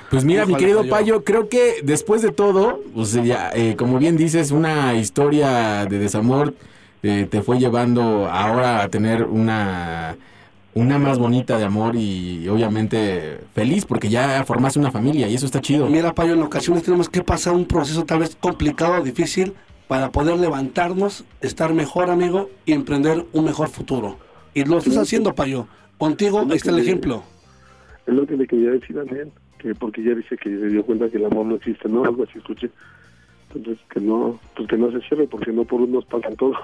Pues 0.10 0.26
mira, 0.26 0.46
mi 0.48 0.56
querido 0.56 0.80
Payo. 0.80 0.90
Payo, 0.90 1.24
creo 1.24 1.50
que 1.50 1.82
después 1.84 2.24
de 2.24 2.32
todo, 2.32 2.82
pues 2.96 3.14
ya, 3.14 3.52
eh, 3.54 3.76
como 3.76 4.00
bien 4.00 4.18
dices, 4.18 4.50
una 4.50 4.96
historia 4.96 5.86
de 5.86 6.00
desamor 6.00 6.56
eh, 7.04 7.28
te 7.30 7.44
fue 7.44 7.60
llevando 7.60 8.28
ahora 8.28 8.82
a 8.82 8.90
tener 8.90 9.24
una, 9.24 10.18
una 10.74 10.98
más 10.98 11.20
bonita 11.20 11.60
de 11.60 11.66
amor 11.66 11.96
y 11.96 12.48
obviamente 12.48 13.40
feliz 13.54 13.86
porque 13.86 14.10
ya 14.10 14.44
formaste 14.46 14.80
una 14.80 14.90
familia 14.90 15.28
y 15.28 15.36
eso 15.36 15.46
está 15.46 15.62
chido. 15.62 15.88
Mira, 15.88 16.16
Payo, 16.16 16.34
en 16.34 16.42
ocasiones 16.42 16.84
tenemos 16.84 17.08
que 17.08 17.22
pasar 17.22 17.54
un 17.54 17.66
proceso 17.66 18.04
tal 18.04 18.20
vez 18.20 18.36
complicado, 18.36 19.04
difícil, 19.04 19.54
para 19.88 20.12
poder 20.12 20.38
levantarnos, 20.38 21.24
estar 21.42 21.74
mejor, 21.74 22.10
amigo, 22.10 22.50
y 22.66 22.74
emprender 22.74 23.26
un 23.32 23.46
mejor 23.46 23.70
futuro. 23.70 24.18
Y 24.62 24.66
lo 24.66 24.78
estás 24.80 24.98
haciendo, 24.98 25.34
Payo. 25.36 25.68
Contigo, 25.98 26.40
ahí 26.42 26.58
está 26.58 26.72
el 26.72 26.80
ejemplo. 26.80 27.24
Es 28.08 28.14
lo 28.14 28.26
que 28.26 28.36
le 28.38 28.48
quería 28.48 28.72
decir 28.72 28.98
a 28.98 29.02
él, 29.04 29.32
que 29.58 29.76
porque 29.76 30.02
ella 30.02 30.16
dice 30.16 30.38
que 30.38 30.50
se 30.50 30.68
dio 30.68 30.84
cuenta 30.86 31.10
que 31.10 31.18
el 31.18 31.26
amor 31.26 31.46
no 31.46 31.56
existe, 31.56 31.88
¿no? 31.90 32.04
Algo 32.04 32.24
así 32.24 32.38
escuché. 32.38 32.70
Entonces, 33.54 33.84
que 33.92 34.00
no, 34.00 34.40
pues 34.56 34.68
que 34.70 34.78
no 34.78 34.92
se 34.92 35.02
cierre, 35.08 35.28
porque 35.28 35.52
no 35.52 35.64
por 35.66 35.82
unos 35.82 36.06
pagan 36.06 36.36
todos. 36.36 36.56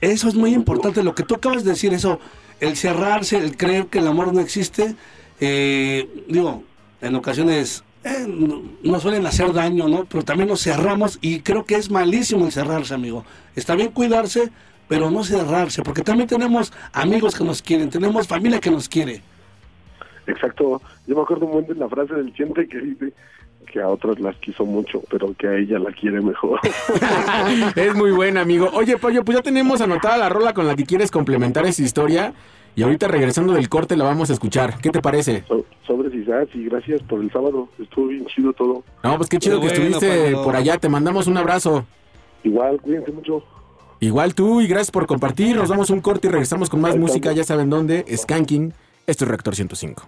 Eso 0.00 0.28
es 0.28 0.34
muy 0.34 0.52
importante, 0.54 1.02
lo 1.02 1.14
que 1.14 1.22
tú 1.22 1.34
acabas 1.34 1.64
de 1.64 1.70
decir, 1.70 1.92
eso, 1.92 2.20
el 2.60 2.76
cerrarse, 2.76 3.38
el 3.38 3.56
creer 3.56 3.86
que 3.86 3.98
el 3.98 4.06
amor 4.06 4.32
no 4.32 4.40
existe, 4.40 4.94
eh, 5.40 6.08
digo, 6.28 6.62
en 7.00 7.14
ocasiones 7.14 7.84
eh, 8.04 8.26
no- 8.26 8.62
nos 8.82 9.02
suelen 9.02 9.26
hacer 9.26 9.52
daño, 9.52 9.88
¿no? 9.88 10.04
Pero 10.06 10.22
también 10.22 10.48
nos 10.48 10.62
cerramos 10.62 11.18
y 11.20 11.40
creo 11.40 11.64
que 11.64 11.74
es 11.76 11.90
malísimo 11.90 12.46
el 12.46 12.52
cerrarse, 12.52 12.94
amigo. 12.94 13.24
Está 13.56 13.74
bien 13.74 13.90
cuidarse, 13.90 14.50
pero 14.90 15.08
no 15.08 15.22
cerrarse, 15.22 15.82
porque 15.84 16.02
también 16.02 16.28
tenemos 16.28 16.72
amigos 16.92 17.36
que 17.36 17.44
nos 17.44 17.62
quieren, 17.62 17.88
tenemos 17.90 18.26
familia 18.26 18.58
que 18.58 18.72
nos 18.72 18.88
quiere. 18.88 19.22
Exacto. 20.26 20.82
Yo 21.06 21.14
me 21.14 21.22
acuerdo 21.22 21.46
muy 21.46 21.62
bien 21.62 21.74
de 21.74 21.84
la 21.84 21.88
frase 21.88 22.12
del 22.14 22.34
siempre 22.34 22.66
que 22.68 22.80
dice 22.80 23.12
que 23.72 23.80
a 23.80 23.86
otros 23.86 24.18
las 24.18 24.34
quiso 24.38 24.64
mucho, 24.66 25.00
pero 25.08 25.32
que 25.38 25.46
a 25.46 25.54
ella 25.54 25.78
la 25.78 25.92
quiere 25.92 26.20
mejor. 26.20 26.58
es 27.76 27.94
muy 27.94 28.10
buena, 28.10 28.40
amigo. 28.40 28.68
Oye, 28.72 28.98
Payo, 28.98 29.24
pues 29.24 29.38
ya 29.38 29.42
tenemos 29.42 29.80
anotada 29.80 30.16
la 30.18 30.28
rola 30.28 30.52
con 30.54 30.66
la 30.66 30.74
que 30.74 30.84
quieres 30.84 31.12
complementar 31.12 31.64
esa 31.66 31.82
historia 31.82 32.32
y 32.74 32.82
ahorita 32.82 33.06
regresando 33.06 33.52
del 33.52 33.68
corte 33.68 33.96
la 33.96 34.02
vamos 34.02 34.28
a 34.30 34.32
escuchar. 34.32 34.78
¿Qué 34.82 34.90
te 34.90 35.00
parece? 35.00 35.44
So- 35.46 35.64
Sobres 35.86 36.12
y 36.14 36.24
sats, 36.24 36.52
y 36.54 36.64
gracias 36.64 37.00
por 37.02 37.20
el 37.20 37.30
sábado. 37.30 37.68
Estuvo 37.80 38.08
bien 38.08 38.26
chido 38.26 38.52
todo. 38.52 38.82
No, 39.04 39.16
pues 39.18 39.28
qué 39.28 39.38
chido 39.38 39.60
que 39.60 39.68
bueno, 39.68 39.84
estuviste 39.84 40.32
por 40.32 40.56
allá. 40.56 40.78
Te 40.78 40.88
mandamos 40.88 41.28
un 41.28 41.36
abrazo. 41.36 41.84
Igual, 42.42 42.80
cuídense 42.80 43.12
mucho. 43.12 43.44
Igual 44.02 44.34
tú 44.34 44.62
y 44.62 44.66
gracias 44.66 44.90
por 44.90 45.06
compartir. 45.06 45.56
Nos 45.56 45.68
damos 45.68 45.90
un 45.90 46.00
corte 46.00 46.28
y 46.28 46.30
regresamos 46.30 46.70
con 46.70 46.80
más 46.80 46.96
música. 46.96 47.32
Ya 47.32 47.44
saben 47.44 47.68
dónde. 47.68 48.04
Skanking. 48.16 48.72
Esto 49.06 49.24
es 49.24 49.28
Reactor 49.28 49.54
105. 49.54 50.04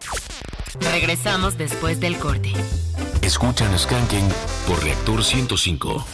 Regresamos 0.92 1.58
después 1.58 2.00
del 2.00 2.16
corte. 2.16 2.52
Escuchan 3.20 3.78
Skanking 3.78 4.26
por 4.66 4.82
Reactor 4.82 5.22
105. 5.22 6.06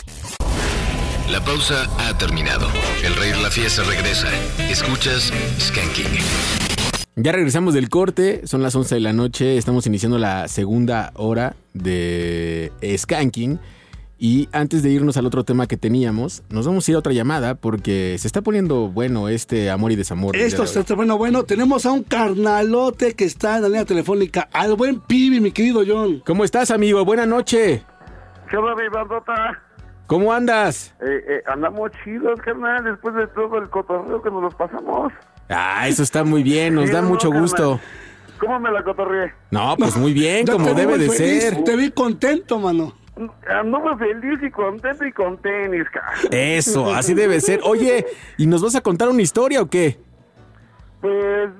La 1.30 1.40
pausa 1.44 1.86
ha 1.98 2.18
terminado. 2.18 2.66
El 3.04 3.14
Rey 3.14 3.30
de 3.30 3.42
la 3.42 3.50
Fiesta 3.50 3.84
regresa. 3.84 4.28
Escuchas 4.68 5.32
Skanking. 5.60 6.18
Ya 7.14 7.32
regresamos 7.32 7.74
del 7.74 7.88
corte, 7.88 8.46
son 8.46 8.62
las 8.62 8.74
11 8.74 8.94
de 8.96 9.00
la 9.00 9.12
noche, 9.12 9.56
estamos 9.56 9.86
iniciando 9.86 10.18
la 10.18 10.46
segunda 10.46 11.12
hora 11.14 11.54
de 11.74 12.72
Skanking. 12.96 13.58
Y 14.20 14.48
antes 14.50 14.82
de 14.82 14.90
irnos 14.90 15.16
al 15.16 15.26
otro 15.26 15.44
tema 15.44 15.68
que 15.68 15.76
teníamos, 15.76 16.42
nos 16.50 16.66
vamos 16.66 16.86
a 16.86 16.90
ir 16.90 16.96
a 16.96 16.98
otra 16.98 17.12
llamada 17.12 17.54
porque 17.54 18.16
se 18.18 18.26
está 18.26 18.42
poniendo 18.42 18.88
bueno 18.88 19.28
este 19.28 19.70
amor 19.70 19.92
y 19.92 19.96
desamor. 19.96 20.34
Esto 20.34 20.64
de 20.64 20.80
está 20.80 20.94
bueno, 20.96 21.16
bueno. 21.16 21.44
Tenemos 21.44 21.86
a 21.86 21.92
un 21.92 22.02
carnalote 22.02 23.14
que 23.14 23.24
está 23.24 23.56
en 23.56 23.62
la 23.62 23.68
línea 23.68 23.84
telefónica. 23.84 24.48
Al 24.52 24.74
buen 24.74 24.98
Pibi, 24.98 25.40
mi 25.40 25.52
querido 25.52 25.82
John. 25.86 26.20
¿Cómo 26.26 26.42
estás, 26.42 26.72
amigo? 26.72 27.04
Buena 27.04 27.26
noche. 27.26 27.84
¿Qué 28.50 28.56
onda, 28.56 28.74
mi 28.74 28.88
bandota? 28.88 29.62
¿Cómo 30.08 30.32
andas? 30.32 30.94
Eh, 31.00 31.22
eh, 31.28 31.42
andamos 31.46 31.90
chidos, 32.02 32.40
carnal, 32.40 32.82
después 32.82 33.14
de 33.14 33.26
todo 33.28 33.58
el 33.58 33.68
cotorreo 33.68 34.20
que 34.20 34.30
nos 34.30 34.42
los 34.42 34.54
pasamos. 34.56 35.12
Ah, 35.48 35.86
eso 35.86 36.02
está 36.02 36.24
muy 36.24 36.42
bien, 36.42 36.74
nos 36.74 36.86
Sí, 36.86 36.92
da 36.92 37.02
no, 37.02 37.08
mucho 37.10 37.28
carnal. 37.28 37.42
gusto. 37.42 37.80
¿Cómo 38.40 38.58
me 38.58 38.72
la 38.72 38.82
cotorreé? 38.82 39.32
No, 39.50 39.76
pues 39.78 39.96
muy 39.96 40.12
bien, 40.12 40.46
como 40.50 40.74
debe 40.74 40.96
de 40.98 41.08
feliz, 41.10 41.42
ser. 41.44 41.62
Te 41.62 41.76
vi 41.76 41.90
contento, 41.90 42.58
mano. 42.58 42.94
Anduve 43.48 43.96
feliz 43.96 44.42
y 44.42 44.50
contento 44.50 45.04
y 45.04 45.12
con 45.12 45.38
tenis, 45.38 45.88
cara. 45.90 46.12
Eso, 46.30 46.92
así 46.94 47.14
debe 47.14 47.40
ser. 47.40 47.60
Oye, 47.64 48.06
¿y 48.36 48.46
nos 48.46 48.62
vas 48.62 48.74
a 48.76 48.80
contar 48.80 49.08
una 49.08 49.22
historia 49.22 49.62
o 49.62 49.68
qué? 49.68 49.98
Pues... 51.00 51.50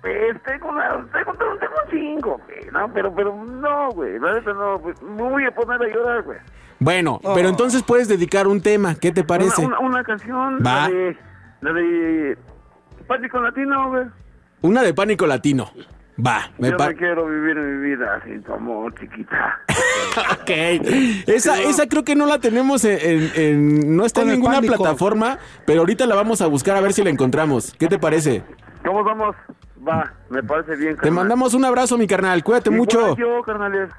Pues 0.00 0.42
tengo 0.44 0.70
una... 0.70 1.06
Tengo, 1.12 1.32
tengo, 1.34 1.74
cinco, 1.90 2.40
güey, 2.46 2.70
¿no? 2.72 2.90
Pero, 2.92 3.14
pero 3.14 3.44
no, 3.44 3.90
güey, 3.90 4.18
la 4.18 4.32
neta 4.34 4.52
no, 4.54 4.80
pues, 4.80 5.00
me 5.02 5.22
voy 5.22 5.44
a 5.44 5.50
poner 5.50 5.82
a 5.82 5.94
llorar, 5.94 6.22
güey. 6.22 6.38
Bueno, 6.78 7.20
pero 7.34 7.50
entonces 7.50 7.82
puedes 7.82 8.08
dedicar 8.08 8.48
un 8.48 8.62
tema, 8.62 8.94
¿qué 8.94 9.12
te 9.12 9.24
parece? 9.24 9.66
Una, 9.66 9.78
una, 9.78 9.88
una 9.88 10.04
canción, 10.04 10.58
Va. 10.64 10.88
la 10.88 10.88
de... 10.88 11.16
La 11.60 11.72
de... 11.74 12.38
Pánico 13.06 13.40
Latino, 13.40 13.90
güey. 13.90 14.04
Una 14.62 14.82
de 14.82 14.94
pánico 14.94 15.26
latino. 15.26 15.70
Va, 16.24 16.50
me 16.58 16.70
Yo 16.70 16.76
no 16.76 16.96
quiero 16.96 17.26
vivir 17.26 17.56
mi 17.56 17.88
vida 17.88 18.20
sin 18.24 18.42
tu 18.42 18.52
amor, 18.52 18.94
chiquita. 18.98 19.58
Ok. 20.42 20.50
Esa, 21.26 21.60
esa 21.62 21.86
creo 21.86 22.04
que 22.04 22.14
no 22.14 22.26
la 22.26 22.38
tenemos 22.38 22.84
en, 22.84 22.98
en- 23.00 23.32
en- 23.36 23.96
no 23.96 24.04
está 24.04 24.22
en 24.22 24.26
Con 24.28 24.34
ninguna 24.34 24.54
pánico. 24.56 24.76
plataforma, 24.76 25.38
pero 25.66 25.80
ahorita 25.80 26.06
la 26.06 26.14
vamos 26.14 26.40
a 26.42 26.46
buscar 26.46 26.76
a 26.76 26.80
ver 26.80 26.92
si 26.92 27.02
la 27.04 27.10
encontramos. 27.10 27.74
¿Qué 27.78 27.86
te 27.88 27.98
parece? 27.98 28.42
¿Cómo 28.84 29.04
vamos? 29.04 29.36
Va, 29.86 30.12
me 30.28 30.42
parece 30.42 30.76
bien, 30.76 30.96
Te 30.96 31.10
mandamos 31.10 31.54
un 31.54 31.64
abrazo, 31.64 31.96
mi 31.96 32.06
carnal. 32.06 32.42
Cuídate 32.44 32.70
mucho. 32.70 33.16
Yo, 33.16 33.42
carnales. 33.44 33.90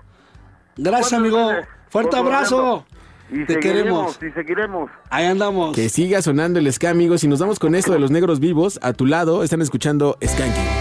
Gracias, 0.77 1.13
amigo. 1.13 1.49
Fuerte 1.89 2.17
abrazo. 2.17 2.85
Y 3.31 3.45
Te 3.45 3.53
seguiremos, 3.53 4.17
queremos. 4.17 4.23
y 4.23 4.31
seguiremos. 4.39 4.91
Ahí 5.09 5.25
andamos. 5.25 5.73
Que 5.75 5.87
siga 5.89 6.21
sonando 6.21 6.59
el 6.59 6.71
ska, 6.71 6.89
amigos. 6.89 7.23
Y 7.23 7.27
nos 7.29 7.39
vamos 7.39 7.59
con 7.59 7.75
esto 7.75 7.93
de 7.93 7.99
los 7.99 8.11
negros 8.11 8.39
vivos. 8.39 8.77
A 8.83 8.93
tu 8.93 9.05
lado 9.05 9.43
están 9.43 9.61
escuchando 9.61 10.17
Skanking. 10.23 10.80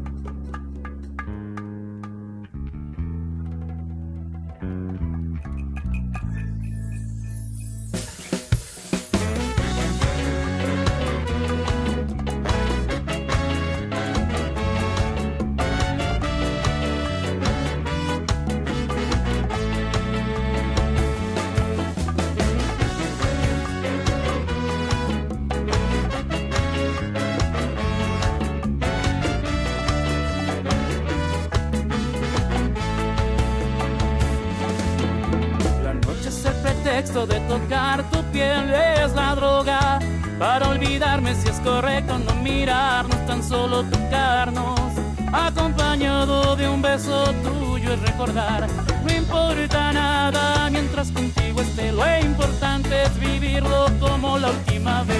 Como 54.83 55.10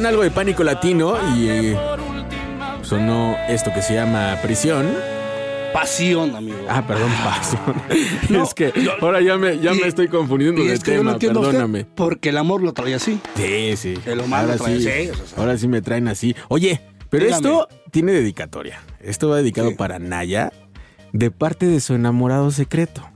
Pedían 0.00 0.14
algo 0.14 0.22
de 0.22 0.30
pánico 0.30 0.64
latino 0.64 1.14
y 1.36 1.48
eh, 1.50 1.78
sonó 2.80 3.36
esto 3.50 3.70
que 3.74 3.82
se 3.82 3.92
llama 3.92 4.38
prisión. 4.42 4.86
Pasión, 5.74 6.34
amigo. 6.34 6.56
Ah, 6.70 6.86
perdón, 6.86 7.10
pasión. 7.22 8.42
es 8.42 8.54
que 8.54 8.72
ahora 9.02 9.20
ya 9.20 9.36
me, 9.36 9.58
ya 9.58 9.74
me 9.74 9.86
estoy 9.86 10.08
confundiendo 10.08 10.62
Y 10.62 10.68
de 10.68 10.72
es 10.72 10.82
que 10.82 10.94
yo 10.94 11.04
no 11.04 11.18
tema, 11.18 11.32
usted, 11.40 11.50
perdóname. 11.50 11.84
porque 11.84 12.30
el 12.30 12.38
amor 12.38 12.62
lo 12.62 12.72
trae 12.72 12.94
así. 12.94 13.20
Sí, 13.36 13.76
sí. 13.76 13.94
El 14.06 14.20
humano 14.20 14.44
ahora 14.44 14.56
trae 14.56 14.80
sí, 14.80 14.88
así, 14.88 15.10
o 15.10 15.26
sea, 15.26 15.38
ahora 15.38 15.58
sí 15.58 15.68
me 15.68 15.82
traen 15.82 16.08
así. 16.08 16.34
Oye, 16.48 16.80
pero 17.10 17.26
Dígame. 17.26 17.46
esto 17.46 17.68
tiene 17.90 18.12
dedicatoria. 18.12 18.80
Esto 19.02 19.28
va 19.28 19.36
dedicado 19.36 19.76
para 19.76 19.98
Naya 19.98 20.50
de 21.12 21.30
parte 21.30 21.66
de 21.66 21.78
su 21.80 21.92
enamorado 21.92 22.50
secreto. 22.52 23.06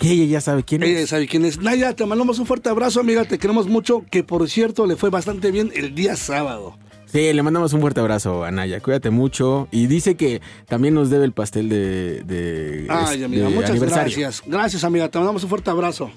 Que 0.00 0.10
ella 0.12 0.24
ya 0.24 0.40
sabe 0.40 0.64
quién 0.64 0.82
Ella 0.82 1.00
es. 1.00 1.10
sabe 1.10 1.28
quién 1.28 1.44
es. 1.44 1.60
Naya, 1.60 1.94
te 1.94 2.04
mandamos 2.06 2.38
un 2.40 2.46
fuerte 2.46 2.68
abrazo, 2.70 2.98
amiga. 3.00 3.24
Te 3.26 3.38
queremos 3.38 3.68
mucho. 3.68 4.02
Que 4.10 4.24
por 4.24 4.48
cierto, 4.48 4.86
le 4.86 4.96
fue 4.96 5.10
bastante 5.10 5.50
bien 5.52 5.70
el 5.76 5.94
día 5.94 6.16
sábado. 6.16 6.76
Sí, 7.04 7.32
le 7.32 7.42
mandamos 7.42 7.72
un 7.74 7.80
fuerte 7.80 8.00
abrazo 8.00 8.44
a 8.44 8.50
Naya. 8.50 8.80
Cuídate 8.80 9.10
mucho. 9.10 9.68
Y 9.70 9.88
dice 9.88 10.14
que 10.16 10.40
también 10.66 10.94
nos 10.94 11.10
debe 11.10 11.24
el 11.26 11.32
pastel 11.32 11.68
de, 11.68 12.22
de- 12.24 12.86
Ay, 12.88 13.18
de 13.18 13.24
amiga, 13.26 13.48
muchas 13.50 13.70
aniversario. 13.70 14.16
gracias. 14.18 14.42
Gracias, 14.46 14.84
amiga. 14.84 15.08
Te 15.10 15.18
mandamos 15.18 15.42
un 15.44 15.50
fuerte 15.50 15.68
abrazo. 15.70 16.10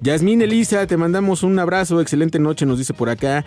Yasmín 0.00 0.40
Elisa, 0.42 0.86
te 0.86 0.96
mandamos 0.96 1.42
un 1.42 1.58
abrazo, 1.58 2.00
excelente 2.00 2.38
noche, 2.38 2.64
nos 2.66 2.78
dice 2.78 2.94
por 2.94 3.08
acá. 3.10 3.44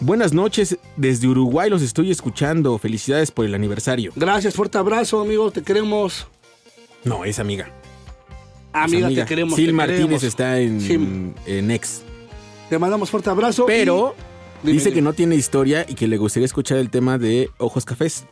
Buenas 0.00 0.32
noches, 0.34 0.78
desde 0.96 1.26
Uruguay 1.26 1.68
los 1.70 1.82
estoy 1.82 2.10
escuchando. 2.10 2.78
Felicidades 2.78 3.30
por 3.30 3.44
el 3.44 3.54
aniversario. 3.54 4.12
Gracias, 4.14 4.54
fuerte 4.54 4.78
abrazo, 4.78 5.20
amigo. 5.20 5.50
Te 5.50 5.62
queremos. 5.62 6.26
No, 7.04 7.24
es 7.24 7.38
amiga. 7.38 7.68
Amiga, 8.84 9.08
te 9.08 9.24
queremos. 9.24 9.54
Sil 9.56 9.66
te 9.68 9.72
Martínez 9.72 10.00
queremos. 10.02 10.22
está 10.24 10.60
en, 10.60 10.80
Sí. 10.80 10.94
en 11.46 11.70
Ex. 11.70 12.02
Te 12.70 12.78
mandamos 12.78 13.10
fuerte 13.10 13.30
abrazo. 13.30 13.64
Pero 13.66 14.14
dice 14.62 14.86
dime. 14.86 14.94
que 14.94 15.02
no 15.02 15.12
tiene 15.12 15.34
historia 15.36 15.84
y 15.88 15.94
que 15.94 16.08
le 16.08 16.16
gustaría 16.16 16.46
escuchar 16.46 16.78
el 16.78 16.90
tema 16.90 17.18
de 17.18 17.48
Ojos 17.58 17.84
Cafés. 17.84 18.24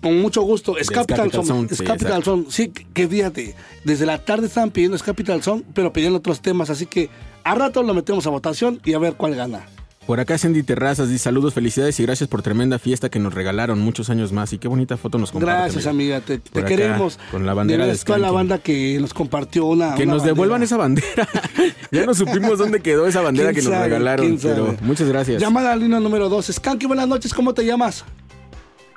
Con 0.00 0.20
mucho 0.20 0.42
gusto. 0.42 0.76
Es 0.76 0.90
Capital, 0.90 1.16
Capital 1.16 1.32
Son. 1.32 1.46
Sound, 1.46 1.72
Es 1.72 1.78
sí, 1.78 1.84
Capital. 1.84 2.22
Son. 2.22 2.46
Sí, 2.50 2.68
que 2.68 3.08
fíjate. 3.08 3.54
Desde 3.84 4.04
la 4.04 4.18
tarde 4.22 4.46
estaban 4.48 4.70
pidiendo 4.70 4.96
Es 4.96 5.02
Capital 5.02 5.42
Son, 5.42 5.64
pero 5.74 5.92
pedían 5.92 6.14
otros 6.14 6.40
temas. 6.40 6.68
Así 6.70 6.84
que 6.86 7.08
a 7.42 7.54
rato 7.54 7.82
lo 7.82 7.94
metemos 7.94 8.26
a 8.26 8.30
votación 8.30 8.80
y 8.84 8.92
a 8.92 8.98
ver 8.98 9.14
cuál 9.14 9.34
gana. 9.34 9.66
Por 10.06 10.20
acá 10.20 10.36
Sandy 10.36 10.62
Terrazas 10.62 11.08
dice 11.08 11.24
saludos, 11.24 11.54
felicidades 11.54 11.98
y 11.98 12.02
gracias 12.02 12.28
por 12.28 12.42
tremenda 12.42 12.78
fiesta 12.78 13.08
que 13.08 13.18
nos 13.18 13.32
regalaron 13.32 13.80
muchos 13.80 14.10
años 14.10 14.32
más. 14.32 14.52
Y 14.52 14.58
qué 14.58 14.68
bonita 14.68 14.98
foto 14.98 15.16
nos 15.16 15.32
comparte. 15.32 15.62
Gracias, 15.62 15.86
amiga. 15.86 16.20
Te, 16.20 16.38
te 16.38 16.58
acá, 16.58 16.68
queremos. 16.68 17.18
Con 17.30 17.46
la 17.46 17.54
bandera 17.54 17.86
de 17.86 17.96
toda 17.96 18.18
la 18.18 18.30
banda 18.30 18.58
que 18.58 18.98
nos 19.00 19.14
compartió 19.14 19.64
una. 19.64 19.94
Que 19.94 20.02
una 20.02 20.12
nos 20.12 20.22
bandera. 20.22 20.34
devuelvan 20.34 20.62
esa 20.62 20.76
bandera. 20.76 21.26
ya 21.90 22.04
no 22.04 22.12
supimos 22.12 22.58
dónde 22.58 22.80
quedó 22.80 23.06
esa 23.06 23.22
bandera 23.22 23.54
que 23.54 23.60
¿Quién 23.60 23.72
nos 23.72 23.82
regalaron. 23.82 24.38
Pero 24.42 24.76
muchas 24.82 25.08
gracias. 25.08 25.40
Llamada 25.40 25.72
al 25.72 25.80
línea 25.80 26.00
número 26.00 26.28
2. 26.28 26.46
Skanky, 26.52 26.86
buenas 26.86 27.08
noches. 27.08 27.32
¿Cómo 27.32 27.54
te 27.54 27.64
llamas? 27.64 28.04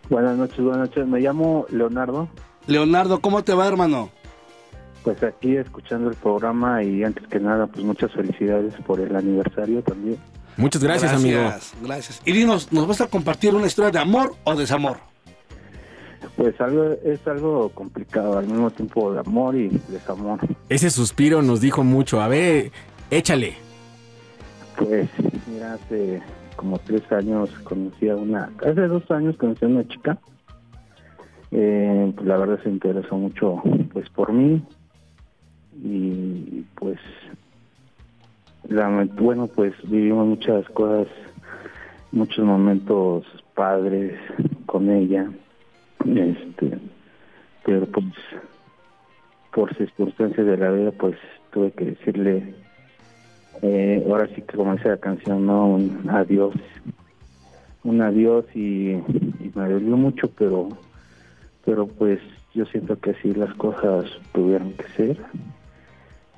Buenas 0.09 0.37
noches, 0.37 0.59
buenas 0.59 0.89
noches. 0.89 1.07
Me 1.07 1.21
llamo 1.21 1.65
Leonardo. 1.69 2.27
Leonardo, 2.65 3.21
¿cómo 3.21 3.45
te 3.45 3.53
va, 3.53 3.65
hermano? 3.65 4.09
Pues 5.03 5.23
aquí 5.23 5.55
escuchando 5.55 6.09
el 6.09 6.15
programa 6.15 6.83
y 6.83 7.01
antes 7.05 7.25
que 7.27 7.39
nada, 7.39 7.67
pues 7.67 7.85
muchas 7.85 8.11
felicidades 8.11 8.73
por 8.85 8.99
el 8.99 9.15
aniversario 9.15 9.81
también. 9.81 10.17
Muchas 10.57 10.83
gracias, 10.83 11.13
amigo. 11.13 11.39
Gracias. 11.83 12.21
Y 12.25 12.31
dinos, 12.31 12.73
¿nos 12.73 12.87
vas 12.87 13.01
a 13.01 13.07
compartir 13.07 13.53
una 13.53 13.67
historia 13.67 13.91
de 13.91 13.99
amor 13.99 14.35
o 14.43 14.55
desamor? 14.55 14.97
Pues 16.35 16.59
algo 16.59 16.95
es 17.03 17.25
algo 17.27 17.69
complicado, 17.69 18.37
al 18.37 18.47
mismo 18.47 18.69
tiempo 18.71 19.13
de 19.13 19.19
amor 19.19 19.55
y 19.55 19.69
desamor. 19.87 20.39
Ese 20.69 20.89
suspiro 20.89 21.41
nos 21.41 21.61
dijo 21.61 21.83
mucho. 21.83 22.21
A 22.21 22.27
ver, 22.27 22.71
échale. 23.09 23.55
Pues 24.77 25.09
mira, 25.47 25.73
hace 25.73 26.21
como 26.55 26.79
tres 26.79 27.03
años 27.11 27.49
conocí 27.63 28.09
a 28.09 28.15
una, 28.15 28.51
hace 28.61 28.81
dos 28.87 29.09
años 29.11 29.37
conocí 29.37 29.65
a 29.65 29.67
una 29.67 29.87
chica. 29.87 30.17
Eh, 31.51 32.11
pues 32.15 32.27
la 32.27 32.37
verdad 32.37 32.59
se 32.61 32.69
interesó 32.69 33.15
mucho 33.15 33.61
pues 33.93 34.09
por 34.09 34.33
mí 34.33 34.61
y 35.81 36.65
pues 36.75 36.99
bueno 38.69 39.47
pues 39.47 39.73
vivimos 39.83 40.27
muchas 40.27 40.67
cosas, 40.69 41.07
muchos 42.11 42.43
momentos 42.45 43.25
padres 43.53 44.19
con 44.65 44.89
ella, 44.89 45.29
este, 46.05 46.77
pero 47.65 47.85
pues 47.87 48.05
por 49.53 49.75
circunstancias 49.75 50.45
de 50.45 50.57
la 50.57 50.71
vida 50.71 50.91
pues 50.91 51.17
tuve 51.51 51.71
que 51.71 51.85
decirle 51.85 52.55
eh, 53.61 54.05
ahora 54.07 54.27
sí 54.27 54.41
que 54.41 54.55
como 54.55 54.73
la 54.73 54.97
canción, 54.97 55.45
¿no? 55.45 55.67
Un 55.67 56.09
adiós. 56.09 56.53
Un 57.83 58.01
adiós 58.01 58.45
y, 58.53 58.91
y 58.91 59.51
me 59.55 59.69
dolió 59.69 59.97
mucho, 59.97 60.29
pero, 60.37 60.69
pero 61.65 61.87
pues 61.87 62.19
yo 62.53 62.65
siento 62.65 62.99
que 62.99 63.11
así 63.11 63.33
las 63.33 63.53
cosas 63.55 64.05
tuvieron 64.33 64.73
que 64.73 64.87
ser. 64.89 65.17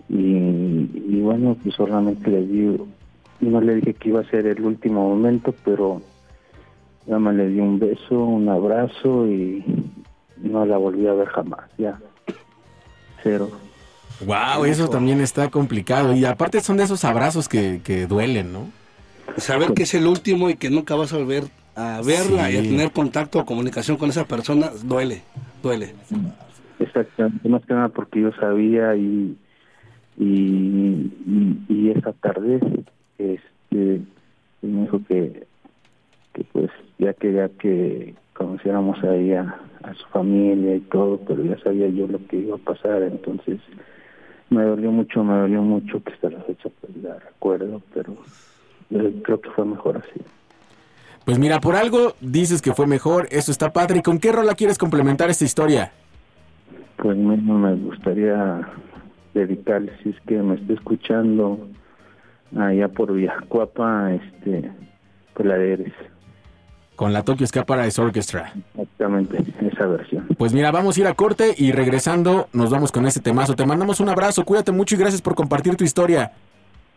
Y, 0.10 0.16
y 0.16 1.22
bueno, 1.22 1.56
pues 1.62 1.76
solamente 1.76 2.30
le 2.30 2.46
di, 2.46 2.78
no 3.42 3.62
le 3.62 3.76
dije 3.76 3.94
que 3.94 4.10
iba 4.10 4.22
a 4.22 4.30
ser 4.30 4.48
el 4.48 4.62
último 4.62 5.08
momento, 5.08 5.54
pero 5.64 6.02
nada 7.06 7.20
más 7.20 7.36
le 7.36 7.48
di 7.50 7.60
un 7.60 7.80
beso, 7.80 8.24
un 8.24 8.50
abrazo 8.50 9.28
y 9.28 9.64
no 10.38 10.66
la 10.66 10.78
volví 10.78 11.08
a 11.08 11.14
ver 11.14 11.28
jamás, 11.28 11.70
ya. 11.78 12.00
Cero. 13.24 13.50
Wow, 14.26 14.66
eso 14.66 14.90
también 14.90 15.22
está 15.22 15.50
complicado. 15.50 16.14
Y 16.16 16.26
aparte 16.26 16.60
son 16.62 16.78
de 16.78 16.84
esos 16.84 17.06
abrazos 17.06 17.48
que, 17.48 17.82
que 17.84 18.06
duelen, 18.06 18.52
¿no? 18.52 18.70
Saber 19.38 19.74
que 19.74 19.84
es 19.84 19.94
el 19.94 20.08
último 20.08 20.50
y 20.50 20.56
que 20.56 20.70
nunca 20.70 20.96
vas 20.96 21.14
a 21.14 21.18
volver 21.18 21.46
a 21.76 22.02
verla 22.02 22.52
y 22.52 22.58
a 22.58 22.62
tener 22.62 22.92
contacto 22.92 23.40
o 23.40 23.46
comunicación 23.46 23.96
con 23.96 24.10
esa 24.10 24.26
persona, 24.26 24.70
duele, 24.84 25.22
duele. 25.64 25.96
Exactamente, 26.80 27.48
más 27.48 27.66
que 27.66 27.74
nada 27.74 27.90
porque 27.90 28.22
yo 28.22 28.32
sabía 28.34 28.96
y 28.96 29.38
y, 30.20 31.12
y, 31.26 31.66
y 31.70 31.90
esa 31.92 32.14
tarde 32.14 32.60
este 33.18 34.02
me 34.62 34.82
dijo 34.82 35.02
que, 35.08 35.48
que 36.34 36.44
pues 36.52 36.70
ya 36.98 37.14
quería 37.14 37.50
que 37.50 38.14
conociéramos 38.34 39.02
ahí 39.04 39.34
a, 39.34 39.60
a 39.84 39.94
su 39.94 40.06
familia 40.08 40.76
y 40.76 40.82
todo, 40.82 41.20
pero 41.26 41.44
ya 41.44 41.58
sabía 41.60 41.88
yo 41.88 42.08
lo 42.08 42.20
que 42.28 42.38
iba 42.38 42.56
a 42.56 42.60
pasar, 42.60 43.02
entonces 43.04 43.60
me 44.50 44.64
dolió 44.64 44.92
mucho, 44.92 45.24
me 45.24 45.38
dolió 45.38 45.62
mucho 45.62 46.04
que 46.04 46.14
hasta 46.14 46.30
la 46.30 46.42
fecha 46.42 46.70
pues 46.82 46.96
la 46.98 47.18
recuerdo, 47.20 47.82
pero 47.94 48.14
eh, 48.92 49.22
creo 49.24 49.40
que 49.40 49.50
fue 49.52 49.66
mejor 49.66 49.98
así. 49.98 50.22
Pues 51.26 51.38
mira, 51.38 51.60
por 51.60 51.76
algo 51.76 52.16
dices 52.22 52.62
que 52.62 52.74
fue 52.74 52.88
mejor, 52.88 53.28
eso 53.30 53.52
está 53.52 53.72
padre. 53.72 54.00
¿Y 54.00 54.02
con 54.02 54.20
qué 54.20 54.32
rola 54.32 54.56
quieres 54.56 54.78
complementar 54.78 55.30
esta 55.30 55.46
historia? 55.46 55.92
Pues 56.98 57.16
mismo 57.16 57.58
me 57.60 57.76
gustaría 57.76 58.68
dedicarle, 59.34 59.92
si 60.04 60.10
es 60.10 60.16
que 60.28 60.36
me 60.38 60.56
está 60.56 60.74
escuchando 60.74 61.68
allá 62.58 62.88
por 62.88 63.14
Villacuapa, 63.14 64.14
este, 64.14 64.72
pues 65.34 65.48
la 65.48 65.56
de 65.56 65.74
Eres, 65.74 65.94
Con 66.96 67.14
la 67.14 67.24
Tokyo 67.24 67.46
Ska 67.48 67.66
Paradise 67.66 68.02
Orchestra. 68.02 68.54
exactamente, 68.74 69.38
esa 69.72 69.86
versión. 69.88 70.28
Pues 70.38 70.54
mira, 70.54 70.72
vamos 70.72 70.98
a 70.98 71.02
ir 71.02 71.08
a 71.08 71.14
corte 71.14 71.54
y 71.58 71.72
regresando 71.72 72.50
nos 72.54 72.70
vamos 72.72 72.92
con 72.92 73.06
este 73.06 73.20
temazo. 73.22 73.56
Te 73.56 73.66
mandamos 73.66 74.00
un 74.00 74.10
abrazo, 74.10 74.44
cuídate 74.44 74.72
mucho 74.72 74.96
y 74.96 74.98
gracias 75.00 75.22
por 75.22 75.36
compartir 75.36 75.76
tu 75.76 75.84
historia. 75.84 76.34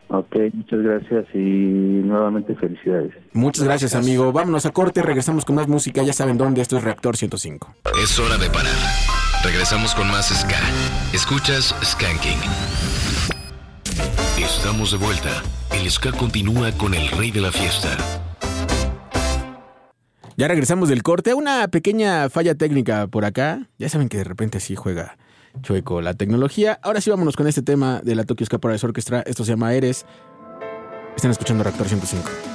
Ok, 0.08 0.36
muchas 0.52 0.82
gracias 0.82 1.24
y 1.34 1.38
nuevamente 1.38 2.54
felicidades. 2.56 3.12
Muchas 3.32 3.64
gracias, 3.64 3.94
amigo. 3.94 4.30
Vámonos 4.32 4.66
a 4.66 4.70
corte, 4.70 5.00
regresamos 5.00 5.44
con 5.46 5.56
más 5.56 5.68
música. 5.68 6.02
Ya 6.02 6.12
saben 6.12 6.36
dónde, 6.36 6.60
esto 6.60 6.76
es 6.76 6.84
Reactor 6.84 7.16
105. 7.16 7.74
Es 8.02 8.18
hora 8.18 8.36
de 8.36 8.48
parar. 8.50 9.31
Regresamos 9.44 9.92
con 9.96 10.06
más 10.08 10.28
Ska. 10.28 10.60
Escuchas 11.12 11.74
Skanking. 11.82 12.38
Estamos 14.38 14.92
de 14.92 14.98
vuelta. 14.98 15.42
El 15.72 15.90
Ska 15.90 16.12
continúa 16.12 16.70
con 16.72 16.94
el 16.94 17.08
rey 17.08 17.32
de 17.32 17.40
la 17.40 17.50
fiesta. 17.50 17.96
Ya 20.36 20.46
regresamos 20.46 20.88
del 20.88 21.02
corte. 21.02 21.34
Una 21.34 21.66
pequeña 21.66 22.30
falla 22.30 22.54
técnica 22.54 23.08
por 23.08 23.24
acá. 23.24 23.68
Ya 23.78 23.88
saben 23.88 24.08
que 24.08 24.18
de 24.18 24.24
repente 24.24 24.58
así 24.58 24.76
juega 24.76 25.18
chueco 25.60 26.00
la 26.00 26.14
tecnología. 26.14 26.78
Ahora 26.80 27.00
sí 27.00 27.10
vámonos 27.10 27.34
con 27.34 27.48
este 27.48 27.62
tema 27.62 28.00
de 28.00 28.14
la 28.14 28.22
Tokyo 28.22 28.46
Ska 28.46 28.58
Paradise 28.58 28.86
Orchestra. 28.86 29.22
Esto 29.26 29.44
se 29.44 29.52
llama 29.52 29.74
Eres. 29.74 30.06
Están 31.16 31.32
escuchando 31.32 31.64
Reactor 31.64 31.88
105. 31.88 32.51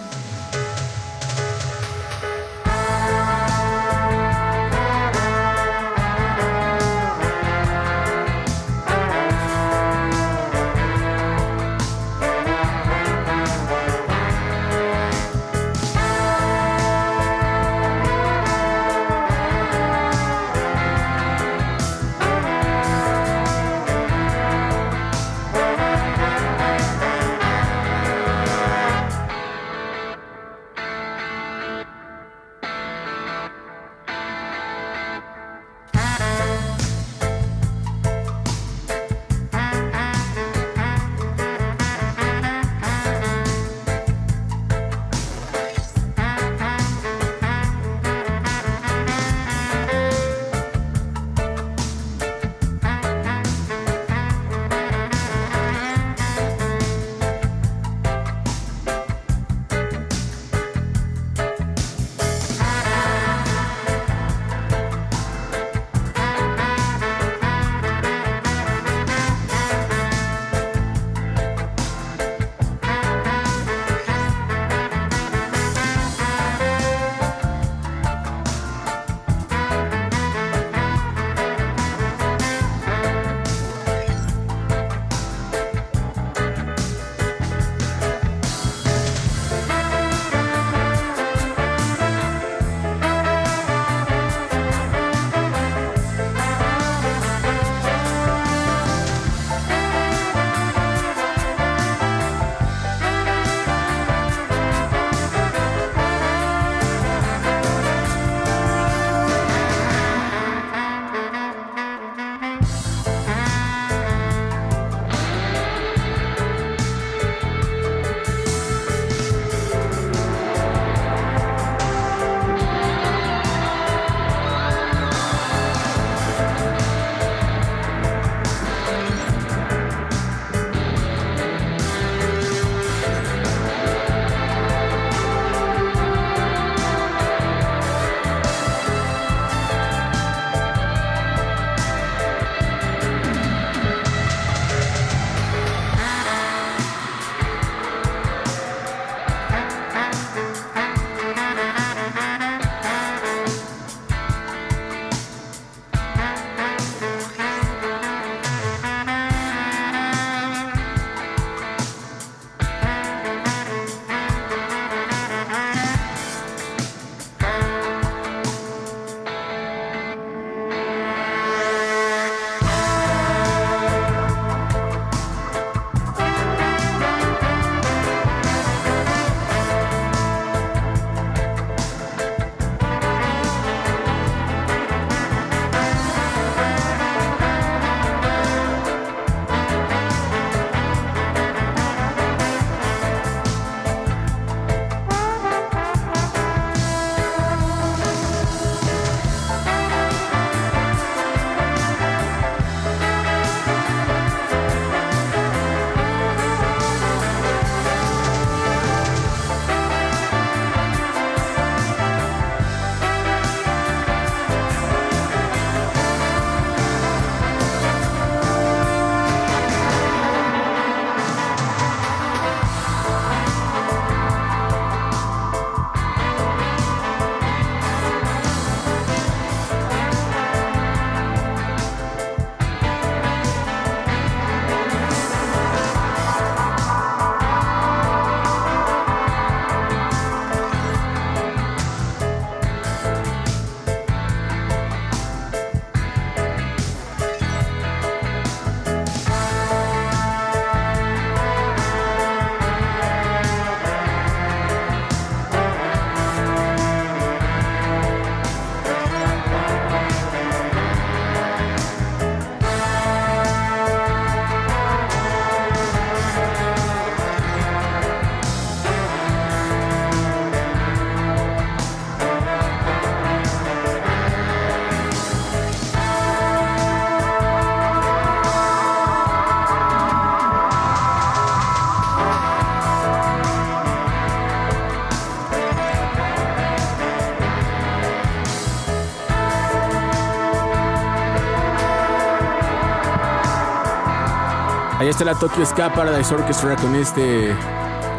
Ahí 295.08 295.12
está 295.12 295.24
la 295.24 295.36
Tokyo 295.36 295.66
Ska 295.66 295.93
Paradise 295.93 296.36
Orchestra 296.36 296.75
con 296.75 296.93
este, 296.93 297.55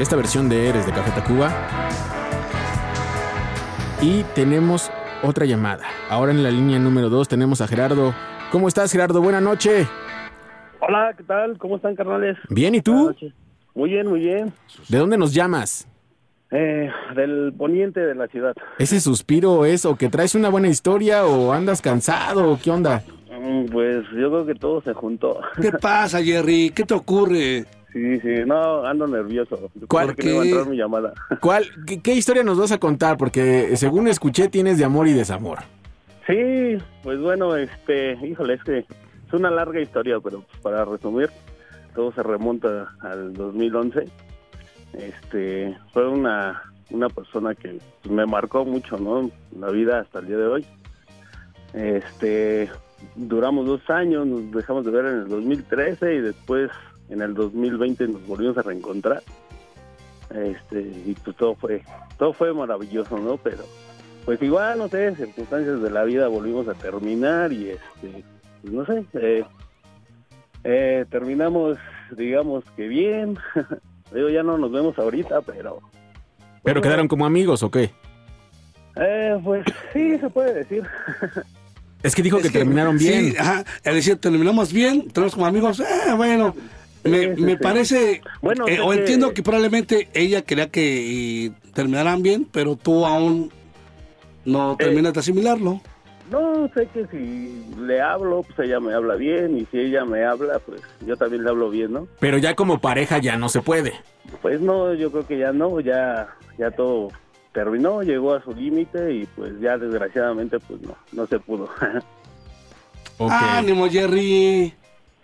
esta 0.01 0.17
versión 0.17 0.49
de 0.49 0.71
Eres 0.71 0.87
de 0.87 0.93
Café 0.93 1.11
Tacuba. 1.11 1.53
Y 4.01 4.23
tenemos 4.35 4.91
otra 5.23 5.45
llamada. 5.45 5.85
Ahora 6.09 6.33
en 6.33 6.43
la 6.43 6.51
línea 6.51 6.79
número 6.79 7.11
2 7.11 7.29
tenemos 7.29 7.61
a 7.61 7.69
Gerardo. 7.69 8.15
¿Cómo 8.51 8.69
estás, 8.69 8.91
Gerardo? 8.91 9.21
Buenas 9.21 9.43
noches. 9.43 9.87
Hola, 10.81 11.13
¿qué 11.15 11.25
tal? 11.25 11.59
¿Cómo 11.59 11.77
están, 11.77 11.95
carnales? 11.95 12.39
Bien, 12.49 12.75
¿y 12.75 12.81
tú? 12.81 13.15
Muy 13.75 13.91
bien, 13.91 14.07
muy 14.07 14.21
bien. 14.21 14.55
¿De 14.89 14.97
dónde 14.97 15.19
nos 15.19 15.35
llamas? 15.35 15.87
Eh, 16.51 16.91
del 17.15 17.53
poniente 17.53 18.01
de 18.01 18.15
la 18.15 18.29
ciudad. 18.29 18.55
¿Ese 18.79 18.99
suspiro 19.01 19.67
es 19.67 19.85
o 19.85 19.97
que 19.97 20.09
traes 20.09 20.35
una 20.35 20.49
buena 20.49 20.69
historia 20.69 21.27
o 21.27 21.53
andas 21.53 21.83
cansado 21.83 22.51
o 22.51 22.59
qué 22.59 22.71
onda? 22.71 23.03
Pues 23.67 24.05
yo 24.15 24.31
creo 24.31 24.47
que 24.47 24.55
todo 24.55 24.81
se 24.83 24.93
juntó. 24.95 25.41
¿Qué 25.61 25.73
pasa, 25.81 26.23
Jerry? 26.23 26.71
¿Qué 26.75 26.85
te 26.85 26.95
ocurre? 26.95 27.65
Sí, 27.93 28.21
sí, 28.21 28.29
no, 28.47 28.85
ando 28.85 29.07
nervioso. 29.07 29.71
¿Cuál- 29.89 30.09
no 30.09 30.15
qué? 30.15 30.37
entrar 30.37 30.67
mi 30.67 30.77
llamada. 30.77 31.13
¿Cuál, 31.41 31.65
qué, 31.87 32.01
qué 32.03 32.15
historia 32.15 32.43
nos 32.45 32.59
vas 32.59 32.73
a 32.73 32.79
contar? 32.79 33.17
Porque 33.17 33.77
según 33.77 34.09
escuché 34.09 34.49
tienes 34.49 34.79
de 34.79 34.85
amor 34.85 35.09
y 35.09 35.13
desamor. 35.15 35.59
Sí, 36.27 36.77
pues 37.03 37.19
bueno, 37.21 37.57
este, 37.57 38.13
híjole, 38.27 38.55
es 38.55 38.63
que 38.65 38.79
es 38.81 39.33
una 39.33 39.51
larga 39.51 39.81
historia, 39.81 40.21
pero 40.21 40.43
pues, 40.43 40.61
para 40.61 40.85
resumir, 40.85 41.31
todo 41.95 42.13
se 42.13 42.23
remonta 42.23 42.89
al 43.01 43.33
2011. 43.33 44.05
Este, 44.93 45.77
fue 45.95 46.07
una, 46.09 46.63
una 46.91 47.09
persona 47.09 47.55
que 47.55 47.79
me 48.11 48.27
marcó 48.27 48.65
mucho, 48.67 48.99
¿no? 48.99 49.31
La 49.59 49.69
vida 49.71 50.01
hasta 50.01 50.19
el 50.19 50.27
día 50.27 50.37
de 50.37 50.47
hoy. 50.47 50.67
Este, 51.73 52.71
duramos 53.19 53.67
dos 53.67 53.89
años, 53.91 54.27
nos 54.27 54.51
dejamos 54.53 54.85
de 54.85 54.91
ver 54.91 55.05
en 55.07 55.15
el 55.21 55.29
2013 55.29 56.15
y 56.15 56.21
después 56.21 56.71
en 57.11 57.21
el 57.21 57.35
2020 57.35 58.09
nos 58.09 58.27
volvimos 58.27 58.57
a 58.59 58.63
reencontrar. 58.63 59.23
Este, 60.31 60.81
y 60.81 61.17
pues 61.25 61.37
todo 61.37 61.55
fue, 61.55 61.83
todo 62.19 62.33
fue 62.33 62.53
maravilloso, 62.53 63.19
¿no? 63.19 63.37
Pero 63.39 63.65
pues 64.25 64.41
igual, 64.43 64.79
no 64.79 64.89
sé, 64.89 65.15
circunstancias 65.17 65.81
de 65.81 65.91
la 65.91 66.05
vida 66.05 66.29
volvimos 66.29 66.69
a 66.69 66.75
terminar 66.75 67.53
y 67.53 67.71
este, 67.71 68.25
pues 68.61 68.73
no 68.73 68.85
sé, 68.85 69.05
eh, 69.15 69.45
eh, 70.65 71.07
terminamos, 71.11 71.79
digamos 72.17 72.65
que 72.77 72.89
bien. 72.89 73.39
Digo, 74.15 74.29
ya 74.29 74.43
no 74.43 74.57
nos 74.57 74.73
vemos 74.73 74.99
ahorita, 74.99 75.43
pero 75.43 75.81
¿Pero 76.63 76.81
quedaron 76.81 77.09
como 77.09 77.27
amigos 77.27 77.63
o 77.63 77.71
qué? 77.71 77.91
eh, 78.97 79.39
pues 79.45 79.65
sí, 79.93 80.19
se 80.19 80.29
puede 80.31 80.55
decir. 80.55 80.85
Es 82.03 82.15
que 82.15 82.23
dijo 82.23 82.39
que, 82.39 82.51
terminaron 82.51 82.97
bien. 82.97 83.33
Sí, 83.33 83.37
ajá. 83.39 83.65
Él 83.85 83.95
decía, 83.95 84.17
terminamos 84.17 84.73
bien, 84.73 85.09
tenemos 85.11 85.35
como 85.35 85.47
amigos. 85.47 85.81
Eh, 85.81 86.13
bueno, 86.17 86.55
me, 87.05 87.21
Sí, 87.23 87.29
sí, 87.37 87.43
me 87.43 87.53
sí. 87.53 87.59
parece, 87.61 88.23
Bueno, 88.41 88.69
eh, 88.69 88.81
o 88.81 88.91
que- 88.91 88.99
entiendo 88.99 89.35
que 89.35 89.43
probablemente 89.43 90.09
ella 90.15 90.43
quería 90.43 90.69
que 90.71 91.51
terminaran 91.75 92.23
bien, 92.23 92.47
pero 92.51 92.77
tú 92.77 93.05
aún 93.05 93.51
no 94.45 94.73
Eh, 94.75 94.77
terminas 94.79 95.13
de 95.13 95.21
asimilarlo. 95.21 95.81
No, 96.31 96.71
sé 96.75 96.87
que 96.93 97.07
si 97.07 97.65
le 97.81 98.01
hablo, 98.03 98.43
pues 98.43 98.69
ella 98.69 98.81
me 98.81 98.93
habla 98.93 99.15
bien 99.15 99.57
y 99.59 99.65
si 99.73 99.79
ella 99.79 100.05
me 100.05 100.25
habla, 100.25 100.59
pues 100.59 100.83
yo 101.07 101.17
también 101.17 101.43
le 101.43 101.49
hablo 101.51 101.71
bien, 101.71 101.93
¿no? 101.95 102.07
Pero 102.21 102.37
ya 102.37 102.55
como 102.55 102.81
pareja 102.81 103.17
ya 103.19 103.37
no 103.39 103.49
se 103.49 103.63
puede. 103.63 103.95
Pues 104.43 104.61
no, 104.61 104.93
yo 104.93 105.11
creo 105.11 105.27
que 105.27 105.39
ya 105.39 105.53
no, 105.53 105.81
ya, 105.81 106.29
ya 106.59 106.71
todo 106.71 107.09
terminó, 107.53 108.03
llegó 108.03 108.35
a 108.35 108.43
su 108.43 108.53
límite 108.55 109.13
y 109.15 109.27
pues 109.27 109.59
ya 109.61 109.77
desgraciadamente 109.79 110.59
pues 110.61 110.81
no, 110.83 110.97
no 111.13 111.27
se 111.27 111.39
pudo. 111.39 111.69
Ánimo, 113.19 113.89
Jerry. 113.89 114.75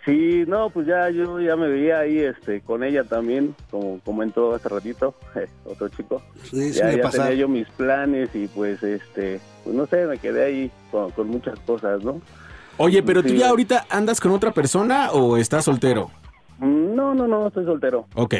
Sí, 0.03 0.43
no, 0.47 0.69
pues 0.69 0.85
ya 0.85 1.09
yo 1.09 1.39
ya 1.39 1.55
me 1.55 1.67
veía 1.67 1.99
ahí 1.99 2.19
este 2.19 2.61
con 2.61 2.83
ella 2.83 3.03
también, 3.05 3.55
como 3.71 3.99
comentó 4.01 4.53
hace 4.53 4.69
ratito, 4.69 5.15
eh, 5.35 5.47
otro 5.65 5.89
chico. 5.89 6.21
Sí, 6.43 6.73
sí 6.73 6.79
ya 6.79 6.85
me 6.85 6.97
ya 6.97 7.09
tenía 7.09 7.33
yo 7.33 7.47
mis 7.47 7.67
planes 7.69 8.29
y 8.35 8.47
pues 8.47 8.83
este, 8.83 9.39
pues 9.63 9.75
no 9.75 9.87
sé, 9.87 10.05
me 10.05 10.17
quedé 10.19 10.45
ahí 10.45 10.71
con, 10.91 11.09
con 11.11 11.27
muchas 11.29 11.57
cosas, 11.61 12.03
¿no? 12.03 12.21
Oye, 12.77 13.01
pero 13.01 13.23
tú 13.23 13.29
Sí. 13.29 13.37
ya 13.37 13.49
ahorita 13.49 13.85
andas 13.89 14.19
con 14.19 14.31
otra 14.31 14.51
persona 14.51 15.11
o 15.11 15.37
estás 15.37 15.65
soltero? 15.65 16.11
Mm, 16.59 16.93
No, 16.95 17.15
no, 17.15 17.25
no, 17.27 17.47
estoy 17.47 17.65
soltero. 17.65 18.05
Ok. 18.15 18.35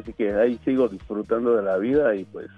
Así 0.00 0.12
que 0.14 0.32
ahí 0.34 0.58
sigo 0.64 0.88
disfrutando 0.88 1.54
de 1.56 1.62
la 1.62 1.76
vida 1.76 2.12
y 2.16 2.24
pues, 2.24 2.48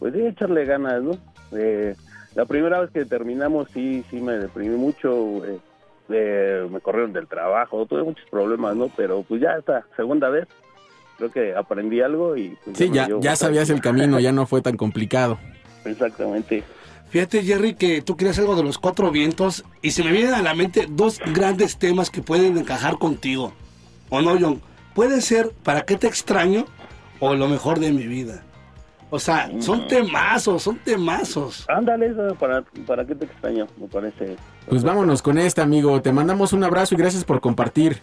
pues 0.00 0.14
sí, 0.14 0.20
echarle 0.26 0.64
ganas, 0.64 1.00
¿no? 1.02 1.16
Eh, 1.52 1.94
la 2.34 2.46
primera 2.46 2.80
vez 2.80 2.90
que 2.90 3.04
terminamos 3.04 3.68
sí, 3.72 4.04
sí 4.10 4.20
me 4.20 4.32
deprimí 4.32 4.76
mucho, 4.76 5.44
eh, 5.44 5.58
eh, 6.08 6.66
me 6.68 6.80
corrieron 6.80 7.12
del 7.12 7.28
trabajo, 7.28 7.86
tuve 7.86 8.02
muchos 8.02 8.24
problemas, 8.30 8.74
¿no? 8.74 8.90
Pero 8.96 9.22
pues 9.22 9.40
ya 9.40 9.56
esta 9.58 9.84
segunda 9.96 10.30
vez 10.30 10.48
creo 11.18 11.30
que 11.30 11.54
aprendí 11.54 12.00
algo 12.00 12.36
y... 12.36 12.56
Pues, 12.64 12.78
Sí, 12.78 12.90
ya, 12.90 13.06
llevo 13.06 13.20
ya 13.20 13.36
sabías 13.36 13.68
el 13.70 13.80
camino, 13.80 14.18
ya 14.18 14.32
no 14.32 14.46
fue 14.46 14.62
tan 14.62 14.76
complicado. 14.76 15.38
Exactamente. 15.84 16.64
Fíjate, 17.10 17.42
Jerry, 17.42 17.74
que 17.74 18.02
tú 18.02 18.16
querías 18.16 18.38
algo 18.38 18.56
de 18.56 18.62
los 18.62 18.78
cuatro 18.78 19.10
vientos 19.10 19.64
y 19.82 19.90
se 19.90 20.02
me 20.02 20.12
vienen 20.12 20.32
a 20.32 20.42
la 20.42 20.54
mente 20.54 20.86
dos 20.88 21.20
grandes 21.34 21.76
temas 21.76 22.08
que 22.08 22.22
pueden 22.22 22.56
encajar 22.56 22.98
contigo. 22.98 23.52
¿O 24.08 24.22
no, 24.22 24.38
John? 24.40 24.62
Puede 24.94 25.20
ser 25.20 25.50
¿Para 25.62 25.82
qué 25.82 25.96
te 25.96 26.06
extraño? 26.06 26.64
o 27.18 27.34
Lo 27.34 27.48
mejor 27.48 27.80
de 27.80 27.92
mi 27.92 28.06
vida. 28.06 28.44
O 29.10 29.18
sea, 29.18 29.50
son 29.60 29.88
temazos, 29.88 30.62
son 30.62 30.76
temazos. 30.78 31.66
Ándale, 31.68 32.06
eso, 32.06 32.34
¿para, 32.36 32.62
¿para 32.86 33.04
qué 33.04 33.16
te 33.16 33.24
extraño? 33.24 33.66
Me 33.76 33.88
parece. 33.88 34.36
Pues 34.68 34.84
vámonos 34.84 35.20
con 35.20 35.36
esta, 35.36 35.62
amigo. 35.62 36.00
Te 36.00 36.12
mandamos 36.12 36.52
un 36.52 36.62
abrazo 36.62 36.94
y 36.94 36.98
gracias 36.98 37.24
por 37.24 37.40
compartir. 37.40 38.00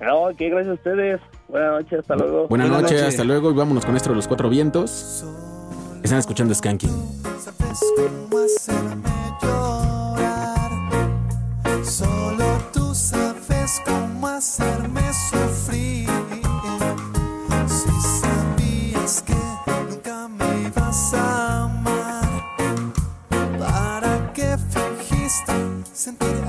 No, 0.00 0.34
que 0.34 0.48
gracias 0.48 0.70
a 0.70 0.74
ustedes. 0.74 1.20
Buenas 1.48 1.72
noches, 1.72 1.98
hasta 2.00 2.16
luego. 2.16 2.48
Buenas, 2.48 2.70
noches, 2.70 3.02
hasta 3.02 3.24
luego 3.24 3.50
y 3.50 3.54
vámonos 3.54 3.84
con 3.84 3.96
esto 3.96 4.10
de 4.10 4.16
los 4.16 4.26
cuatro 4.26 4.48
vientos. 4.48 5.24
Están 6.02 6.18
escuchando 6.18 6.54
Skanking. 6.54 6.90
cómo 7.96 8.38
hacerme 8.38 9.10
llorar. 9.42 10.70
Solo 11.84 12.44
tú 12.72 12.94
sabes 12.94 13.82
cómo 13.84 14.26
hacerme 14.26 14.89
sentir 26.00 26.39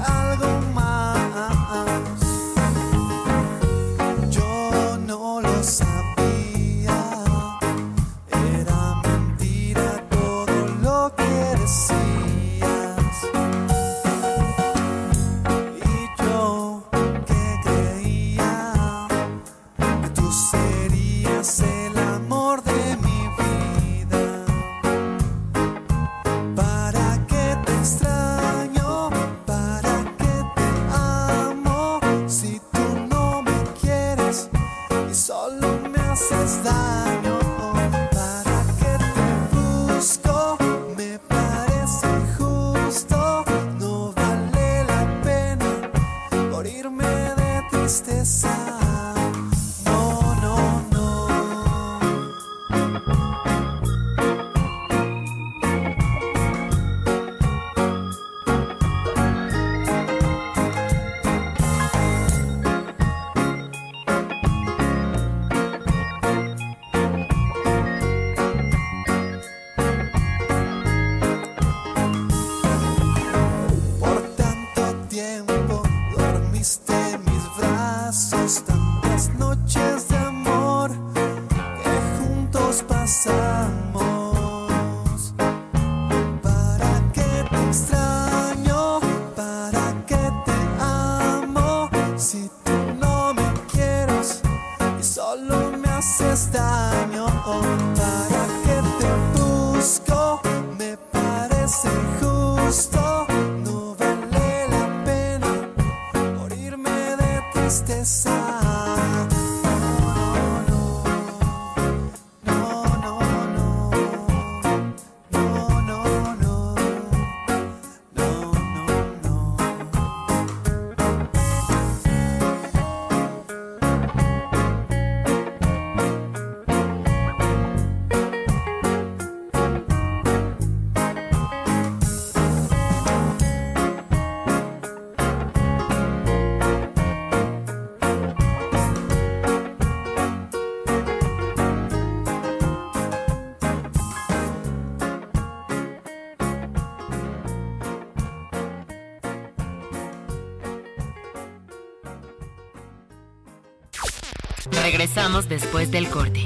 Regresamos 155.22 155.48
después 155.48 155.92
del 155.92 156.10
corte. 156.10 156.44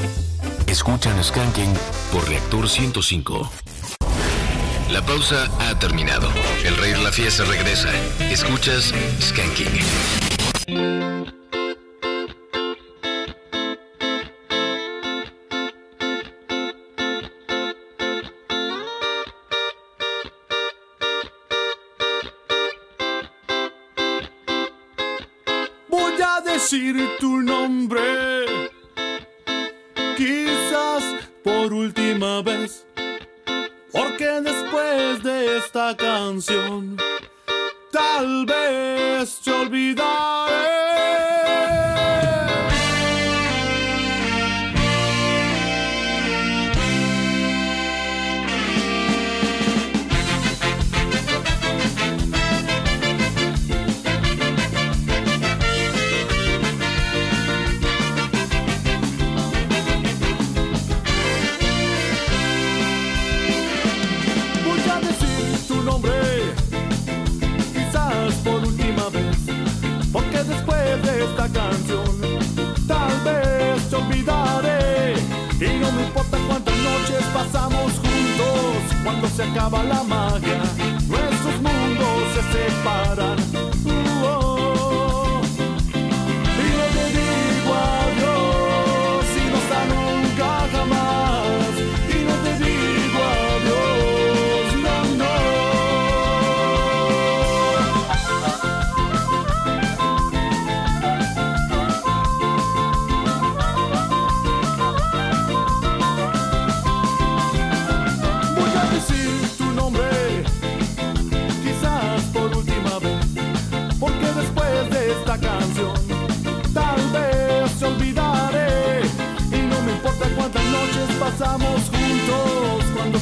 Escuchan 0.67 1.23
Skanking 1.23 1.73
por 2.11 2.27
Reactor 2.27 2.67
105. 2.67 3.49
La 4.91 5.01
pausa 5.01 5.49
ha 5.59 5.79
terminado. 5.79 6.27
El 6.65 6.75
Rey 6.75 6.91
de 6.91 7.01
la 7.01 7.13
Fiesta 7.13 7.45
regresa. 7.45 7.87
Escuchas 8.29 8.93
Skanking. 9.21 10.24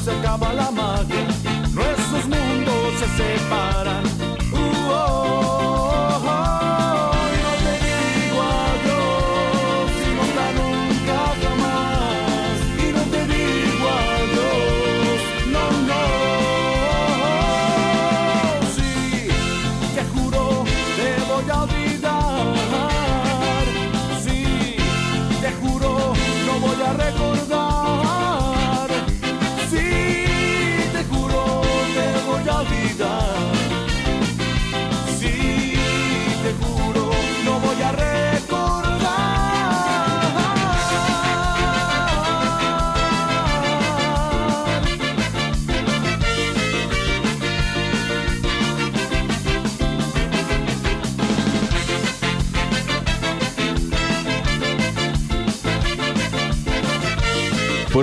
Se 0.04 0.12
acaba 0.12 0.52
la 0.54 0.70
magia, 0.70 1.28
nuestros 1.72 2.26
mundos 2.28 2.94
se 3.00 3.08
separan. 3.24 4.23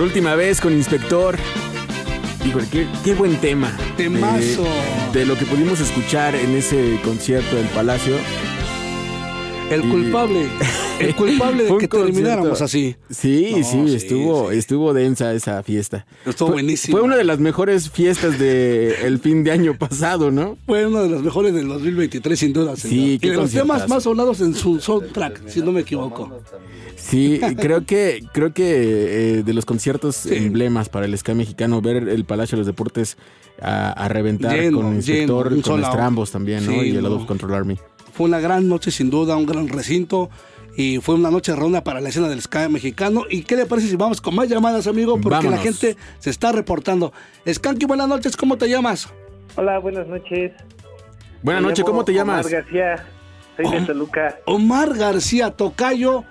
Por 0.01 0.07
última 0.07 0.35
vez 0.35 0.63
con 0.63 0.73
Inspector. 0.73 1.37
Híjole, 2.43 2.67
qué, 2.73 2.89
qué 3.05 3.13
buen 3.13 3.37
tema. 3.37 3.71
Temazo. 3.99 4.65
De, 5.13 5.19
de 5.19 5.27
lo 5.27 5.37
que 5.37 5.45
pudimos 5.45 5.79
escuchar 5.79 6.35
en 6.35 6.57
ese 6.57 6.99
concierto 7.05 7.57
del 7.57 7.67
Palacio. 7.67 8.17
El 9.71 9.83
culpable. 9.83 10.49
El 11.09 11.15
culpable 11.15 11.65
de 11.65 11.69
que 11.79 11.89
concierto. 11.89 12.05
termináramos 12.05 12.61
así. 12.63 12.97
Sí, 13.11 13.55
No, 13.57 13.65
sí, 13.65 13.89
sí, 13.89 13.95
estuvo, 13.97 14.51
estuvo 14.51 14.93
densa 14.95 15.33
esa 15.35 15.63
fiesta. 15.63 16.07
Estuvo 16.27 16.49
Fue- 16.49 16.57
buenísimo. 16.57 16.97
Fue 16.97 17.05
una 17.07 17.17
de 17.17 17.25
las 17.25 17.39
mejores 17.41 17.91
fiestas 17.91 18.39
del 18.39 18.93
el 19.05 19.19
fin 19.19 19.43
de 19.45 19.51
año 19.53 19.77
pasado, 19.79 20.31
¿no? 20.31 20.57
Fue 20.67 20.87
uno 20.87 21.03
de 21.03 21.09
los 21.09 21.23
mejores 21.23 21.55
del 21.55 21.69
2023, 21.69 22.39
sin 22.39 22.53
duda. 22.53 22.77
Sí, 22.77 23.19
qué 23.21 23.29
y 23.29 23.31
de 23.31 23.37
los 23.37 23.51
temas 23.51 23.89
más 23.89 24.03
sonados 24.05 24.41
en 24.41 24.55
su 24.55 24.81
soundtrack, 24.81 25.49
si 25.49 25.61
no 25.61 25.73
me 25.73 25.81
equivoco. 25.81 26.31
Sí, 26.97 27.41
creo 27.59 27.85
que, 27.87 28.23
creo 28.33 28.53
que 28.53 29.39
eh, 29.39 29.43
de 29.43 29.55
los 29.55 29.65
conciertos 29.65 30.27
emblemas 30.27 30.89
para 30.91 31.07
el 31.07 31.17
ska 31.17 31.35
mexicano, 31.35 31.81
ver 31.81 32.09
el 32.09 32.25
Palacio 32.25 32.57
de 32.57 32.61
los 32.61 32.67
Deportes 32.67 33.17
a, 33.61 33.91
a 33.93 34.09
reventar 34.09 34.55
Lleno, 34.55 34.83
con 34.83 34.95
Inspector, 34.97 35.51
lleno, 35.51 35.63
con. 35.63 35.83
Estrambos 35.83 36.31
también, 36.31 36.65
¿no? 36.67 36.73
Sí, 36.73 36.89
y 36.91 36.97
el 36.97 37.07
of 37.07 37.25
Control 37.27 37.55
Army. 37.55 37.77
Fue 38.13 38.27
una 38.27 38.39
gran 38.39 38.69
noche, 38.69 38.91
sin 38.91 39.09
duda, 39.09 39.37
un 39.37 39.47
gran 39.47 39.69
recinto. 39.69 40.29
Y 40.77 40.99
fue 40.99 41.17
una 41.17 41.31
noche 41.31 41.55
redonda 41.55 41.83
para 41.83 42.01
la 42.01 42.09
escena 42.09 42.29
del 42.29 42.41
ska 42.41 42.69
mexicano. 42.69 43.25
¿Y 43.29 43.43
qué 43.43 43.57
le 43.57 43.67
parece 43.67 43.89
si 43.89 43.97
vamos 43.97 44.21
con 44.21 44.35
más 44.35 44.49
llamadas, 44.49 44.87
amigo? 44.87 45.21
Porque 45.21 45.49
la 45.51 45.59
gente 45.59 45.97
se 46.19 46.31
está 46.31 46.53
reportando. 46.53 47.13
Skanky, 47.47 47.87
buenas 47.87 48.09
noches, 48.09 48.37
¿cómo 48.37 48.57
te 48.57 48.69
llamas? 48.69 49.13
Hola, 49.57 49.79
buenas 49.79 50.07
noches. 50.07 50.53
Buenas 51.43 51.63
noches, 51.63 51.85
¿cómo 51.85 52.05
te 52.05 52.13
llamas? 52.13 52.47
Omar 52.47 52.63
García, 52.63 53.07
soy 53.57 53.71
de 53.71 53.87
Toluca. 53.87 54.39
Omar 54.47 54.97
García 54.97 55.51
Tocayo. 55.51 56.25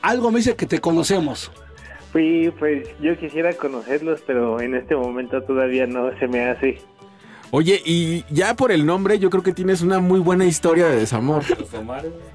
Algo 0.00 0.30
me 0.30 0.38
dice 0.38 0.56
que 0.56 0.66
te 0.66 0.80
conocemos. 0.80 1.52
Fui, 2.12 2.52
pues 2.58 2.88
yo 3.00 3.16
quisiera 3.16 3.52
conocerlos, 3.54 4.20
pero 4.26 4.60
en 4.60 4.74
este 4.74 4.96
momento 4.96 5.42
todavía 5.42 5.86
no 5.86 6.10
se 6.18 6.28
me 6.28 6.44
hace. 6.44 6.78
Oye, 7.54 7.82
y 7.84 8.24
ya 8.30 8.54
por 8.56 8.72
el 8.72 8.86
nombre, 8.86 9.18
yo 9.18 9.28
creo 9.28 9.42
que 9.42 9.52
tienes 9.52 9.82
una 9.82 9.98
muy 10.00 10.20
buena 10.20 10.46
historia 10.46 10.86
de 10.88 10.96
desamor. 10.96 11.42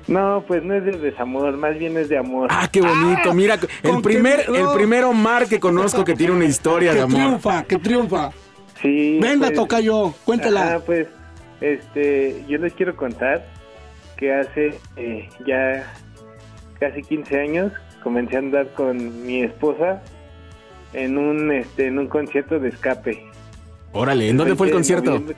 No, 0.08 0.44
pues 0.48 0.64
no 0.64 0.76
es 0.76 0.86
de 0.86 0.92
desamor, 0.92 1.58
más 1.58 1.76
bien 1.80 1.98
es 1.98 2.08
de 2.08 2.20
amor. 2.20 2.50
Ah, 2.52 2.70
qué 2.72 2.82
bonito. 2.82 3.34
Mira, 3.34 3.56
el 3.56 3.90
¿con 3.92 4.02
primer, 4.04 4.42
el 4.42 4.68
primer 4.76 5.06
Omar 5.06 5.48
que 5.48 5.60
conozco 5.60 6.06
que 6.06 6.14
tiene 6.14 6.34
una 6.34 6.46
historia 6.46 6.92
de 6.92 6.98
Que 6.98 7.04
amor. 7.04 7.18
triunfa, 7.20 7.64
que 7.64 7.78
triunfa. 7.80 8.32
Sí. 8.80 9.18
Venga, 9.20 9.48
pues, 9.48 9.54
Tocayo, 9.58 10.14
cuéntela. 10.24 10.68
ajá, 10.76 10.80
pues, 10.86 11.08
este, 11.62 12.46
yo 12.48 12.60
les 12.60 12.74
quiero 12.74 12.96
contar 12.96 13.44
que 14.18 14.32
hace 14.36 14.76
eh, 14.98 15.28
ya 15.48 15.92
casi 16.80 17.02
15 17.02 17.40
años 17.42 17.72
comencé 18.04 18.36
a 18.36 18.40
andar 18.40 18.72
con 18.76 19.26
mi 19.26 19.42
esposa 19.42 20.04
en 20.94 21.18
un, 21.18 21.52
este, 21.52 21.88
en 21.88 21.98
un 21.98 22.06
concierto 22.08 22.60
de 22.60 22.70
escape. 22.70 23.24
Órale, 23.98 24.30
¿en 24.30 24.38
dónde 24.38 24.56
fue 24.56 24.68
el 24.68 24.74
20 24.74 24.94
de 24.94 25.02
concierto? 25.04 25.34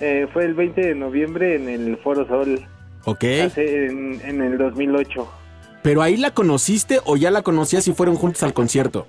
Eh, 0.00 0.26
fue 0.32 0.44
el 0.44 0.54
20 0.54 0.80
de 0.80 0.94
noviembre 0.94 1.56
en 1.56 1.68
el 1.68 1.96
Foro 1.98 2.26
Sol, 2.26 2.60
Ok. 3.04 3.24
hace 3.46 3.86
en, 3.86 4.20
en 4.24 4.42
el 4.42 4.58
2008. 4.58 5.28
¿Pero 5.82 6.02
ahí 6.02 6.16
la 6.16 6.32
conociste 6.32 6.98
o 7.04 7.16
ya 7.16 7.30
la 7.30 7.42
conocías 7.42 7.86
y 7.88 7.92
fueron 7.92 8.16
juntos 8.16 8.42
al 8.42 8.52
concierto? 8.52 9.06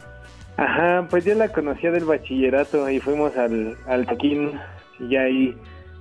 Ajá, 0.57 1.07
pues 1.09 1.25
yo 1.25 1.33
la 1.35 1.49
conocía 1.49 1.91
del 1.91 2.05
bachillerato 2.05 2.89
y 2.89 2.99
fuimos 2.99 3.35
al, 3.37 3.77
al 3.87 4.05
toquín 4.05 4.51
y 4.99 5.09
ya 5.09 5.21
ahí 5.21 5.55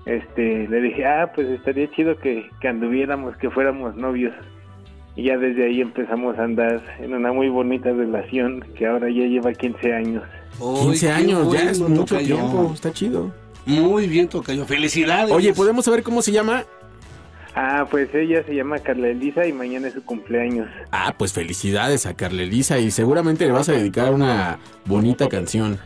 este, 0.07 0.67
le 0.69 0.81
dije, 0.81 1.05
ah, 1.07 1.31
pues 1.35 1.49
estaría 1.49 1.91
chido 1.91 2.17
que, 2.19 2.49
que 2.61 2.69
anduviéramos, 2.69 3.37
que 3.37 3.51
fuéramos 3.51 3.95
novios. 3.97 4.35
Y 5.19 5.25
ya 5.25 5.37
desde 5.37 5.67
ahí 5.67 5.81
empezamos 5.81 6.39
a 6.39 6.45
andar 6.45 6.81
en 7.01 7.13
una 7.13 7.33
muy 7.33 7.49
bonita 7.49 7.91
relación 7.91 8.61
que 8.77 8.87
ahora 8.87 9.09
ya 9.11 9.27
lleva 9.27 9.53
15 9.53 9.93
años. 9.93 10.23
15 10.61 11.11
años, 11.11 11.53
ya 11.53 11.71
es 11.73 11.81
mucho 11.81 12.17
tiempo, 12.19 12.71
está 12.73 12.93
chido. 12.93 13.33
Muy 13.67 14.07
bien, 14.07 14.29
Tocayo. 14.29 14.65
Felicidades. 14.65 15.33
Oye, 15.33 15.53
¿podemos 15.53 15.87
saber 15.87 16.05
cómo 16.05 16.23
se 16.23 16.31
llama? 16.31 16.65
Ah, 17.57 17.85
pues 17.91 18.15
ella 18.15 18.45
se 18.45 18.55
llama 18.55 18.79
Carla 18.79 19.09
Elisa 19.09 19.45
y 19.45 19.53
mañana 19.53 19.89
es 19.89 19.95
su 19.95 20.05
cumpleaños. 20.05 20.69
Ah, 20.93 21.13
pues 21.19 21.33
felicidades 21.33 22.07
a 22.07 22.15
Carla 22.15 22.43
Elisa 22.45 22.79
y 22.79 22.93
seguramente 22.93 23.45
le 23.45 23.51
vas 23.51 23.69
a 23.69 23.73
dedicar 23.73 24.15
una 24.15 24.61
bonita 24.87 25.29
canción. 25.29 25.81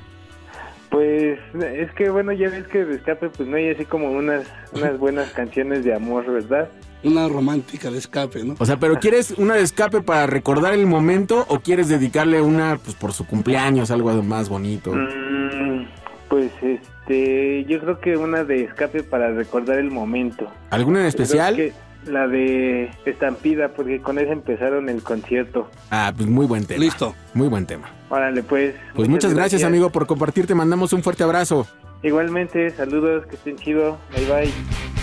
Pues 0.91 1.39
es 1.55 1.91
que 1.93 2.11
bueno, 2.11 2.33
ya 2.33 2.51
ves 2.51 2.67
que 2.67 2.85
de 2.85 2.97
escape 2.97 3.31
pues 3.31 3.49
no 3.49 3.57
hay 3.57 3.71
así 3.71 3.87
como 3.87 4.11
unas, 4.11 4.45
unas 4.75 4.99
buenas 4.99 5.31
canciones 5.31 5.87
de 5.87 5.95
amor, 5.95 6.31
¿verdad? 6.31 6.69
Una 7.05 7.29
romántica 7.29 7.91
de 7.91 7.99
escape, 7.99 8.45
¿no? 8.45 8.55
O 8.59 8.67
sea, 8.67 8.79
pero 8.79 9.01
¿quieres 9.01 9.33
una 9.33 9.55
de 9.55 9.63
escape 9.63 10.03
para 10.03 10.27
recordar 10.27 10.75
el 10.75 10.87
momento 10.87 11.45
o 11.49 11.61
quieres 11.61 11.89
dedicarle 11.89 12.41
una 12.41 12.79
pues 12.79 12.95
por 12.95 13.13
su 13.13 13.27
cumpleaños, 13.27 13.91
algo 13.91 14.11
más 14.23 14.49
bonito? 14.49 14.93
Mm, 14.95 15.87
pues 16.29 16.51
este, 16.63 17.65
yo 17.65 17.81
creo 17.81 18.01
que 18.01 18.17
una 18.17 18.45
de 18.45 18.65
escape 18.65 19.03
para 19.03 19.33
recordar 19.33 19.79
el 19.79 19.91
momento. 19.91 20.47
¿Alguna 20.71 21.05
en 21.05 21.11
Creo 21.11 21.25
especial? 21.25 21.57
que 21.57 21.73
la 22.07 22.27
de 22.27 22.91
Estampida, 23.05 23.69
porque 23.69 24.01
con 24.01 24.19
esa 24.19 24.33
empezaron 24.33 24.89
el 24.89 25.03
concierto. 25.03 25.71
Ah, 25.91 26.13
pues 26.17 26.29
muy 26.29 26.47
buen 26.47 26.67
tema. 26.67 26.81
Listo. 26.81 27.15
Muy 27.35 27.49
buen 27.49 27.67
tema. 27.67 27.91
Órale, 28.11 28.43
pues. 28.43 28.75
Pues 28.95 29.09
muchas 29.09 29.35
gracias, 29.35 29.65
amigo, 29.65 29.91
por 29.91 30.07
compartir. 30.07 30.47
Te 30.47 30.55
mandamos 30.55 30.93
un 30.93 31.03
fuerte 31.03 31.23
abrazo. 31.25 31.67
Igualmente, 32.03 32.71
saludos, 32.71 33.27
que 33.27 33.37
estén 33.37 33.57
chido. 33.57 33.99
Bye 34.15 34.27
bye. 34.27 35.02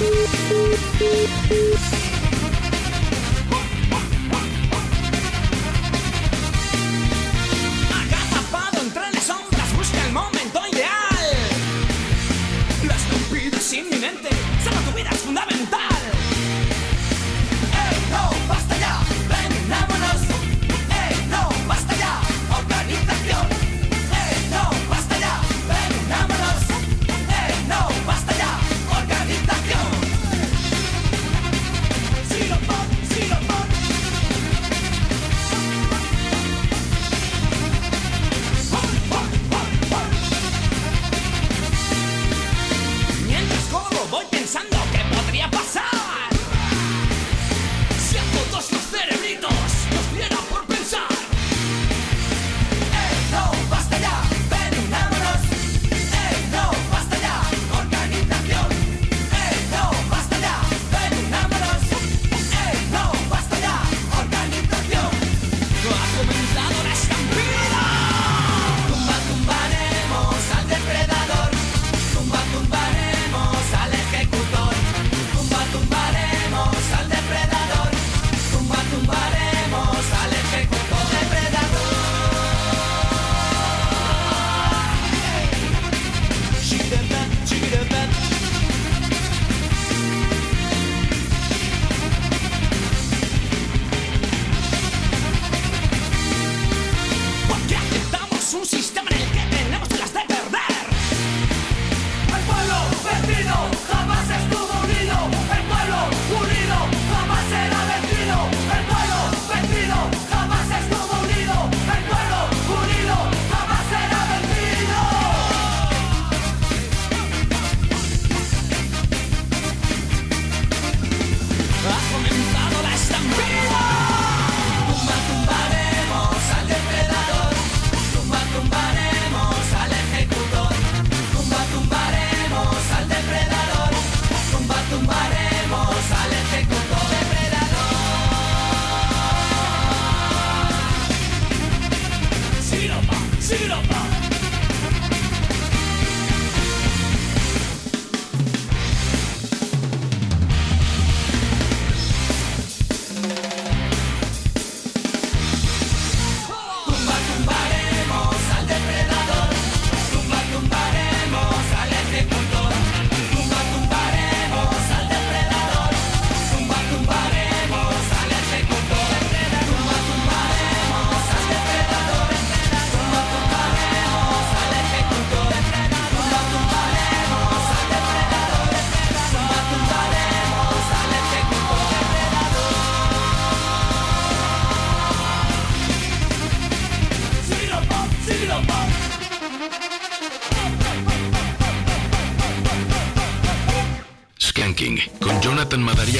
Thank 0.00 1.90
you. 1.90 1.99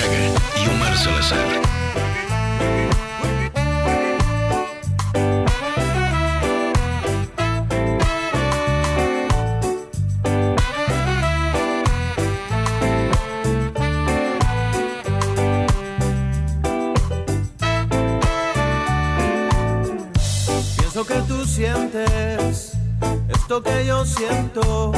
Madariaga 0.00 0.34
y 0.56 0.68
Omar 0.68 0.96
Salazar. 0.96 1.38
Pienso 20.76 21.06
que 21.06 21.14
tú 21.28 21.44
sientes 21.44 22.72
esto 23.28 23.62
que 23.62 23.86
yo 23.86 24.04
siento, 24.04 24.92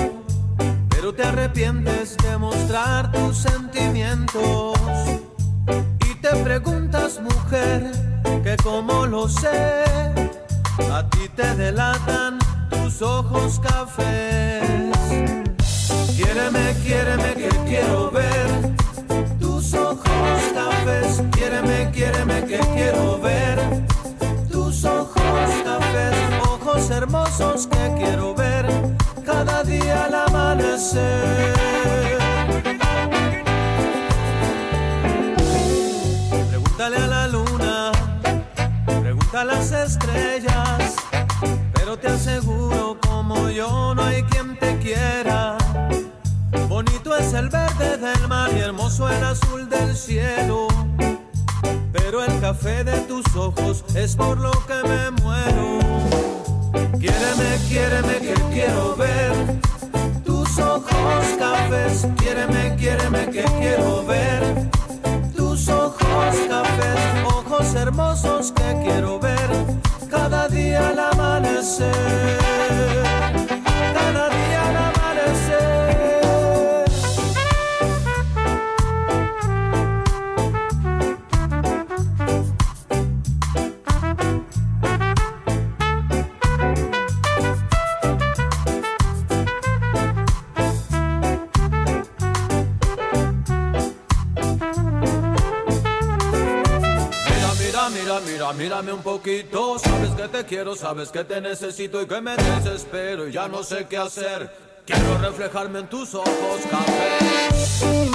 Sabes 100.93 101.09
que 101.09 101.24
te 101.24 101.40
necesito 101.40 102.02
y 102.02 102.06
que 102.06 102.20
me 102.20 102.36
desespero 102.36 103.27
y 103.27 103.32
ya 103.32 103.48
no 103.48 103.62
sé 103.62 103.86
qué 103.89 103.97
hacer. 103.97 104.55
Quiero 104.85 105.16
reflejarme 105.23 105.78
en 105.78 105.89
tus 105.89 106.14
ojos, 106.14 106.60
café. 106.70 108.12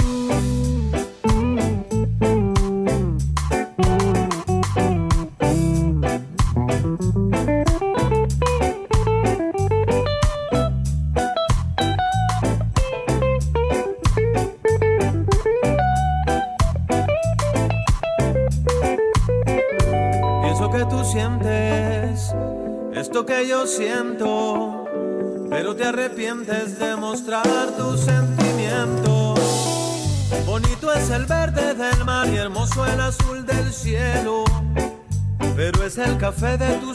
mostrar 27.28 27.76
tus 27.76 28.00
sentimientos. 28.00 29.38
Bonito 30.46 30.90
es 30.94 31.10
el 31.10 31.26
verde 31.26 31.74
del 31.74 32.04
mar 32.06 32.26
y 32.26 32.36
hermoso 32.36 32.86
el 32.86 32.98
azul 33.00 33.44
del 33.44 33.70
cielo, 33.70 34.44
pero 35.54 35.84
es 35.84 35.98
el 35.98 36.16
café 36.16 36.56
de 36.56 36.78
tu 36.78 36.87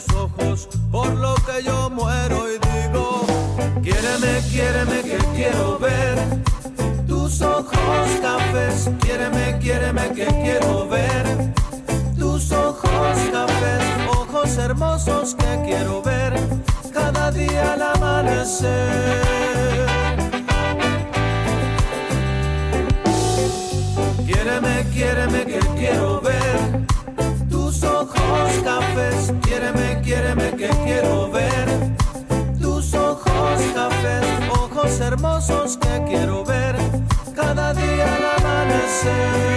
say 39.04 39.53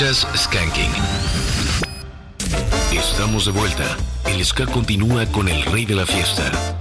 Escuchas 0.00 0.28
Estamos 2.92 3.46
de 3.46 3.50
vuelta. 3.50 3.96
El 4.26 4.44
ska 4.44 4.64
continúa 4.66 5.26
con 5.26 5.48
el 5.48 5.64
rey 5.64 5.86
de 5.86 5.96
la 5.96 6.06
fiesta, 6.06 6.77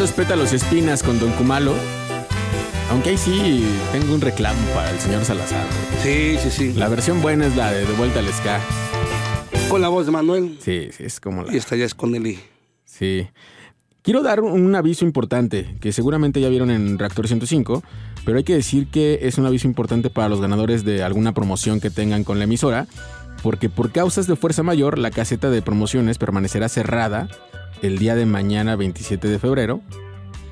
Es 0.00 0.12
Pétalos 0.12 0.52
y 0.52 0.56
Espinas 0.56 1.02
con 1.02 1.20
Don 1.20 1.30
Kumalo. 1.32 1.74
Aunque 2.90 3.10
ahí 3.10 3.18
sí 3.18 3.62
tengo 3.92 4.14
un 4.14 4.22
reclamo 4.22 4.60
para 4.74 4.90
el 4.90 4.98
señor 4.98 5.22
Salazar. 5.24 5.64
Sí, 6.02 6.38
sí, 6.42 6.50
sí. 6.50 6.72
La 6.72 6.88
versión 6.88 7.20
buena 7.20 7.46
es 7.46 7.54
la 7.54 7.70
de 7.70 7.84
De 7.84 7.92
Vuelta 7.92 8.18
al 8.18 8.26
Ska. 8.26 8.58
Con 9.68 9.82
la 9.82 9.88
voz 9.88 10.06
de 10.06 10.12
Manuel. 10.12 10.56
Sí, 10.60 10.88
sí, 10.96 11.04
es 11.04 11.20
como 11.20 11.42
la... 11.42 11.52
Y 11.52 11.58
esta 11.58 11.76
ya 11.76 11.84
es 11.84 11.94
con 11.94 12.14
Eli. 12.14 12.40
Sí. 12.84 13.28
Quiero 14.00 14.22
dar 14.22 14.40
un 14.40 14.74
aviso 14.74 15.04
importante, 15.04 15.76
que 15.80 15.92
seguramente 15.92 16.40
ya 16.40 16.48
vieron 16.48 16.70
en 16.70 16.98
Reactor 16.98 17.28
105, 17.28 17.84
pero 18.24 18.38
hay 18.38 18.44
que 18.44 18.54
decir 18.54 18.88
que 18.88 19.20
es 19.22 19.36
un 19.36 19.46
aviso 19.46 19.68
importante 19.68 20.10
para 20.10 20.30
los 20.30 20.40
ganadores 20.40 20.84
de 20.84 21.04
alguna 21.04 21.32
promoción 21.32 21.80
que 21.80 21.90
tengan 21.90 22.24
con 22.24 22.38
la 22.38 22.44
emisora, 22.44 22.86
porque 23.42 23.68
por 23.68 23.92
causas 23.92 24.26
de 24.26 24.36
fuerza 24.36 24.62
mayor, 24.62 24.98
la 24.98 25.10
caseta 25.10 25.50
de 25.50 25.62
promociones 25.62 26.18
permanecerá 26.18 26.68
cerrada 26.68 27.28
el 27.82 27.98
día 27.98 28.14
de 28.14 28.26
mañana 28.26 28.76
27 28.76 29.28
de 29.28 29.38
febrero, 29.38 29.80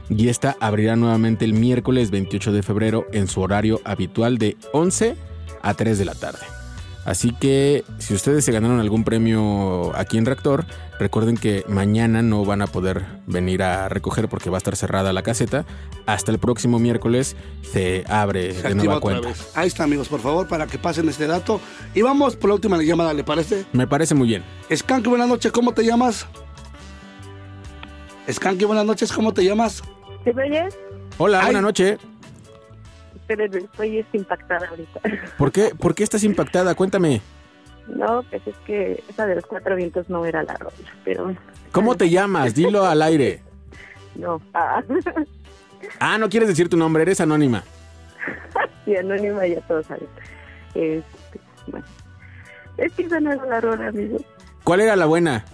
y 0.09 0.29
esta 0.29 0.57
abrirá 0.61 0.97
nuevamente 0.97 1.45
el 1.45 1.55
miércoles 1.55 2.11
28 2.11 2.53
de 2.53 2.63
febrero 2.63 3.07
en 3.13 3.29
su 3.29 3.41
horario 3.41 3.81
habitual 3.85 4.39
de 4.39 4.57
11 4.73 5.17
a 5.63 5.75
3 5.75 5.99
de 5.99 6.05
la 6.05 6.15
tarde. 6.15 6.41
Así 7.05 7.33
que 7.33 7.83
si 7.99 8.13
ustedes 8.13 8.45
se 8.45 8.53
ganaron 8.53 8.79
algún 8.79 9.05
premio 9.05 9.91
aquí 9.97 10.19
en 10.19 10.27
Reactor, 10.27 10.67
recuerden 10.99 11.37
que 11.39 11.65
mañana 11.67 12.21
no 12.21 12.45
van 12.45 12.61
a 12.61 12.67
poder 12.67 13.07
venir 13.27 13.63
a 13.63 13.89
recoger 13.89 14.29
porque 14.29 14.51
va 14.51 14.57
a 14.57 14.59
estar 14.59 14.77
cerrada 14.77 15.13
la 15.15 15.23
caseta. 15.23 15.65
Hasta 16.05 16.31
el 16.31 16.39
próximo 16.39 16.79
miércoles 16.79 17.37
se 17.63 18.05
abre 18.07 18.53
Se 18.53 18.69
de 18.69 18.75
nueva 18.75 19.01
cuenta. 19.01 19.29
vez. 19.29 19.51
Ahí 19.55 19.69
está, 19.69 19.85
amigos, 19.85 20.09
por 20.09 20.21
favor, 20.21 20.47
para 20.47 20.67
que 20.67 20.77
pasen 20.77 21.09
este 21.09 21.27
dato. 21.27 21.59
Y 21.95 22.03
vamos 22.03 22.37
por 22.37 22.51
la 22.51 22.55
última 22.55 22.81
llamada, 22.83 23.15
¿le 23.15 23.25
parece? 23.25 23.65
Me 23.73 23.87
parece 23.87 24.15
muy 24.15 24.29
bien. 24.29 24.45
Skanky, 24.73 25.09
buenas 25.09 25.29
noches, 25.29 25.51
¿cómo 25.53 25.73
te 25.73 25.85
llamas? 25.85 26.27
Skanky, 28.29 28.65
buenas 28.65 28.85
noches, 28.85 29.13
¿cómo 29.13 29.33
te 29.33 29.45
llamas? 29.45 29.83
¿Te 30.25 30.31
oyes? 30.31 30.77
Hola, 31.19 31.43
buenas 31.45 31.63
noches. 31.63 31.99
Pero 33.27 33.45
estoy 33.45 34.05
impactada 34.13 34.67
ahorita. 34.69 35.01
¿Por 35.39 35.53
qué, 35.53 35.73
¿Por 35.79 35.95
qué 35.95 36.03
estás 36.05 36.25
impactada? 36.25 36.75
Cuéntame. 36.75 37.21
No, 37.89 38.23
pues 38.31 38.43
es 38.47 38.57
que 38.67 39.03
esa 39.09 39.27
de 39.27 39.37
los 39.37 39.47
cuatro 39.47 39.75
vientos 39.75 40.09
no 40.09 40.25
era 40.25 40.43
la 40.43 40.55
rola, 40.55 40.73
pero 41.05 41.35
¿Cómo 41.73 41.97
te 41.97 42.09
llamas? 42.09 42.55
Dilo 42.55 42.85
al 42.87 43.03
aire. 43.03 43.43
no. 44.15 44.41
Ah, 44.55 44.83
Ah, 45.99 46.19
no 46.19 46.29
quieres 46.29 46.49
decir 46.49 46.69
tu 46.69 46.77
nombre, 46.77 47.03
eres 47.03 47.21
anónima. 47.23 47.65
sí, 48.85 48.95
anónima 48.97 49.47
ya 49.47 49.61
todos 49.63 49.87
saben. 49.87 50.07
Este, 50.75 51.41
bueno. 51.69 51.87
Es 52.77 52.93
que 52.93 53.03
esa 53.05 53.19
no 53.19 53.33
era 53.33 53.47
la 53.47 53.61
rola, 53.63 53.89
amigo. 53.89 54.19
¿Cuál 54.63 54.81
era 54.81 54.95
la 54.95 55.07
buena? 55.07 55.45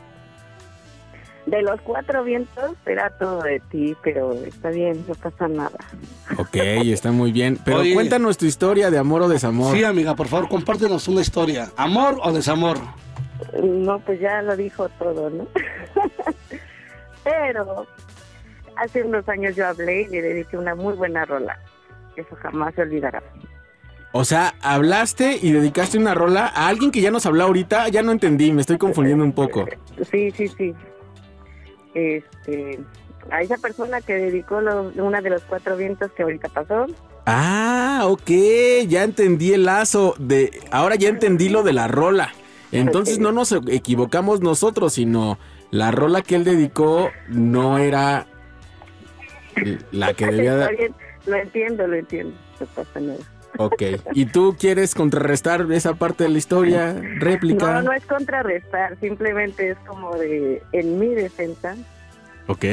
De 1.46 1.62
los 1.62 1.80
cuatro 1.82 2.24
vientos 2.24 2.72
era 2.86 3.08
todo 3.18 3.40
de 3.42 3.60
ti, 3.70 3.96
pero 4.02 4.32
está 4.32 4.70
bien, 4.70 5.04
no 5.06 5.14
pasa 5.14 5.46
nada. 5.46 5.78
Ok, 6.38 6.56
está 6.56 7.12
muy 7.12 7.30
bien. 7.30 7.56
Pero 7.64 7.78
Oye. 7.78 7.94
cuéntanos 7.94 8.36
tu 8.36 8.46
historia 8.46 8.90
de 8.90 8.98
amor 8.98 9.22
o 9.22 9.28
desamor. 9.28 9.76
Sí, 9.76 9.84
amiga, 9.84 10.16
por 10.16 10.26
favor, 10.26 10.48
compártenos 10.48 11.06
una 11.06 11.20
historia. 11.20 11.70
¿Amor 11.76 12.18
o 12.20 12.32
desamor? 12.32 12.78
No, 13.62 14.00
pues 14.00 14.18
ya 14.18 14.42
lo 14.42 14.56
dijo 14.56 14.88
todo, 14.98 15.30
¿no? 15.30 15.46
Pero 17.24 17.86
hace 18.76 19.04
unos 19.04 19.28
años 19.28 19.54
yo 19.54 19.68
hablé 19.68 20.02
y 20.02 20.08
le 20.08 20.22
dediqué 20.22 20.56
una 20.56 20.74
muy 20.74 20.94
buena 20.94 21.24
rola. 21.24 21.58
Eso 22.16 22.34
jamás 22.36 22.74
se 22.74 22.82
olvidará. 22.82 23.22
O 24.12 24.24
sea, 24.24 24.54
hablaste 24.62 25.38
y 25.40 25.52
dedicaste 25.52 25.98
una 25.98 26.14
rola 26.14 26.46
a 26.46 26.68
alguien 26.68 26.90
que 26.90 27.00
ya 27.00 27.10
nos 27.10 27.26
habló 27.26 27.44
ahorita. 27.44 27.88
Ya 27.88 28.02
no 28.02 28.12
entendí, 28.12 28.52
me 28.52 28.62
estoy 28.62 28.78
confundiendo 28.78 29.22
un 29.22 29.32
poco. 29.32 29.66
Sí, 30.10 30.30
sí, 30.30 30.48
sí. 30.48 30.74
Este, 31.96 32.78
a 33.30 33.40
esa 33.40 33.56
persona 33.56 34.02
que 34.02 34.12
dedicó 34.14 34.60
lo- 34.60 34.92
una 34.96 35.22
de 35.22 35.30
los 35.30 35.42
cuatro 35.42 35.76
vientos 35.78 36.12
que 36.12 36.22
ahorita 36.24 36.48
pasó. 36.50 36.86
Ah, 37.24 38.02
ok, 38.04 38.30
ya 38.86 39.02
entendí 39.02 39.52
el 39.54 39.64
lazo. 39.64 40.14
De, 40.18 40.60
ahora 40.70 40.94
ya 40.96 41.08
entendí 41.08 41.48
lo 41.48 41.62
de 41.62 41.72
la 41.72 41.88
rola. 41.88 42.32
Entonces 42.70 43.18
no 43.18 43.32
nos 43.32 43.52
equivocamos 43.68 44.40
nosotros, 44.42 44.92
sino 44.92 45.38
la 45.70 45.90
rola 45.90 46.20
que 46.20 46.34
él 46.36 46.44
dedicó 46.44 47.10
no 47.28 47.78
era 47.78 48.26
la 49.90 50.12
que 50.14 50.26
debía 50.30 50.54
de... 50.56 50.92
lo 51.26 51.36
entiendo, 51.36 51.86
lo 51.86 51.96
entiendo. 51.96 52.36
No 52.60 52.66
pasa 52.66 53.00
nada. 53.00 53.18
Ok, 53.58 53.82
¿y 54.12 54.26
tú 54.26 54.56
quieres 54.58 54.94
contrarrestar 54.94 55.66
esa 55.72 55.94
parte 55.94 56.24
de 56.24 56.30
la 56.30 56.38
historia? 56.38 56.94
¿Réplica? 57.18 57.74
No, 57.74 57.82
no 57.82 57.92
es 57.92 58.04
contrarrestar, 58.06 58.98
simplemente 59.00 59.70
es 59.70 59.78
como 59.86 60.14
de, 60.16 60.62
en 60.72 60.98
mi 60.98 61.14
defensa, 61.14 61.76
Ok, 62.48 62.64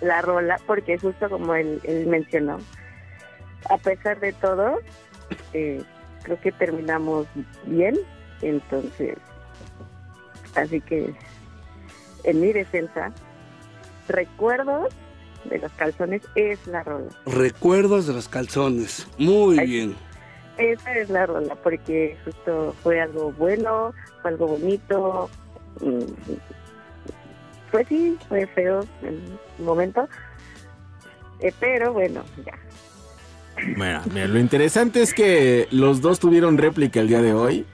la 0.00 0.22
rola, 0.22 0.60
porque 0.66 0.98
justo 0.98 1.28
como 1.28 1.54
él, 1.54 1.80
él 1.84 2.06
mencionó, 2.06 2.58
a 3.68 3.78
pesar 3.78 4.20
de 4.20 4.32
todo, 4.32 4.78
eh, 5.52 5.82
creo 6.22 6.40
que 6.40 6.52
terminamos 6.52 7.26
bien, 7.66 7.96
entonces, 8.42 9.16
así 10.54 10.80
que 10.80 11.12
en 12.24 12.40
mi 12.40 12.52
defensa, 12.52 13.12
recuerdos 14.08 14.94
de 15.44 15.58
los 15.58 15.72
calzones 15.72 16.22
es 16.34 16.66
la 16.66 16.82
rola. 16.82 17.08
Recuerdos 17.26 18.06
de 18.06 18.12
los 18.12 18.28
calzones. 18.28 19.06
Muy 19.18 19.58
bien. 19.60 19.96
Esa 20.58 20.92
es 20.94 21.08
la 21.10 21.26
rola, 21.26 21.54
porque 21.62 22.16
justo 22.24 22.74
fue 22.82 23.00
algo 23.00 23.32
bueno, 23.32 23.92
fue 24.22 24.30
algo 24.32 24.48
bonito. 24.48 25.30
mm, 25.80 26.32
Pues 27.70 27.86
sí, 27.88 28.16
fue 28.28 28.46
feo 28.48 28.80
en 29.02 29.20
un 29.58 29.64
momento. 29.64 30.08
eh, 31.40 31.52
pero 31.60 31.92
bueno, 31.92 32.22
ya. 32.44 32.52
bueno, 33.76 34.00
mira, 34.12 34.26
lo 34.26 34.38
interesante 34.38 35.02
es 35.02 35.14
que 35.14 35.68
los 35.70 36.00
dos 36.00 36.18
tuvieron 36.18 36.58
réplica 36.58 37.00
el 37.00 37.08
día 37.08 37.22
de 37.22 37.32
hoy. 37.34 37.64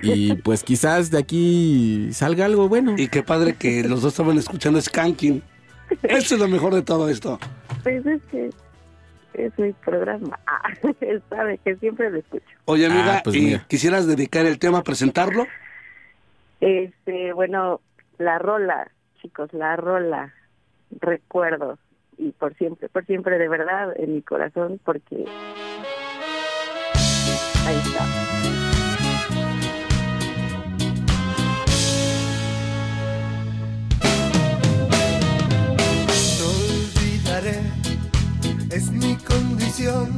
Y 0.00 0.34
pues 0.36 0.62
quizás 0.62 1.10
de 1.10 1.18
aquí 1.18 2.08
salga 2.12 2.46
algo 2.46 2.66
bueno. 2.68 2.94
Y 2.96 3.08
qué 3.08 3.22
padre 3.22 3.56
que 3.56 3.82
los 3.86 4.00
dos 4.00 4.12
estaban 4.14 4.38
escuchando 4.38 4.80
Skanking. 4.80 5.42
Eso 6.02 6.34
es 6.36 6.40
lo 6.40 6.48
mejor 6.48 6.74
de 6.74 6.80
todo 6.82 7.10
esto. 7.10 7.38
Pues 7.82 8.04
es 8.06 8.22
que 8.30 8.48
es 9.34 9.58
mi 9.58 9.72
programa. 9.72 10.38
Ah, 10.46 10.68
él 11.00 11.22
sabe 11.28 11.58
que 11.58 11.76
siempre 11.76 12.10
lo 12.10 12.18
escucho. 12.18 12.44
Oye, 12.66 12.86
amiga, 12.86 13.16
Ah, 13.18 13.20
pues 13.24 13.36
¿y 13.36 13.40
mira. 13.46 13.64
quisieras 13.68 14.06
dedicar 14.06 14.46
el 14.46 14.58
tema 14.58 14.78
a 14.78 14.82
presentarlo? 14.82 15.46
Este, 16.60 17.32
bueno, 17.32 17.80
la 18.18 18.38
rola, 18.38 18.90
chicos, 19.20 19.52
la 19.52 19.74
rola, 19.76 20.32
recuerdos 21.00 21.78
y 22.18 22.30
por 22.32 22.54
siempre, 22.56 22.88
por 22.88 23.04
siempre 23.06 23.38
de 23.38 23.48
verdad 23.48 23.92
en 23.96 24.14
mi 24.14 24.22
corazón, 24.22 24.78
porque 24.84 25.24
ahí 27.66 27.76
está. 27.84 28.06
No 36.38 36.48
olvidaré, 36.48 37.56
es 38.72 38.90
mi 38.90 39.16
condición, 39.16 40.16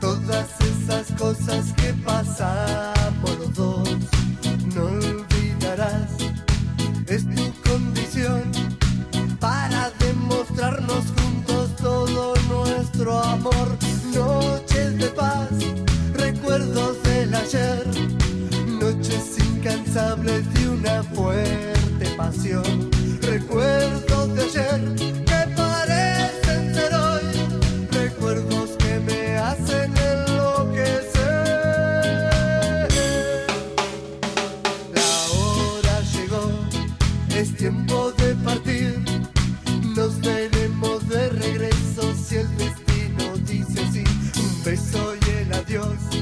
todas 0.00 0.46
esas 0.60 1.12
cosas 1.18 1.66
que 1.76 1.92
pasamos 2.02 3.38
los 3.38 3.54
dos. 3.54 3.88
No 4.74 4.84
olvidarás, 4.84 6.10
es 7.06 7.24
tu 7.34 7.52
condición, 7.68 8.50
para 9.38 9.90
demostrarnos 9.98 11.04
juntos 11.18 11.76
todo 11.76 12.34
nuestro 12.48 13.18
amor. 13.22 13.76
Noches 14.14 14.98
de 14.98 15.08
paz, 15.08 15.50
recuerdos 16.14 17.02
del 17.02 17.34
ayer, 17.34 17.86
noches 18.80 19.36
incansables 19.38 20.42
de 20.54 20.68
una 20.70 21.02
fuerte 21.02 22.06
pasión. 22.16 22.90
Recuerdos 23.20 24.34
de 24.34 24.42
ayer 24.42 25.07
Dios. 45.68 46.17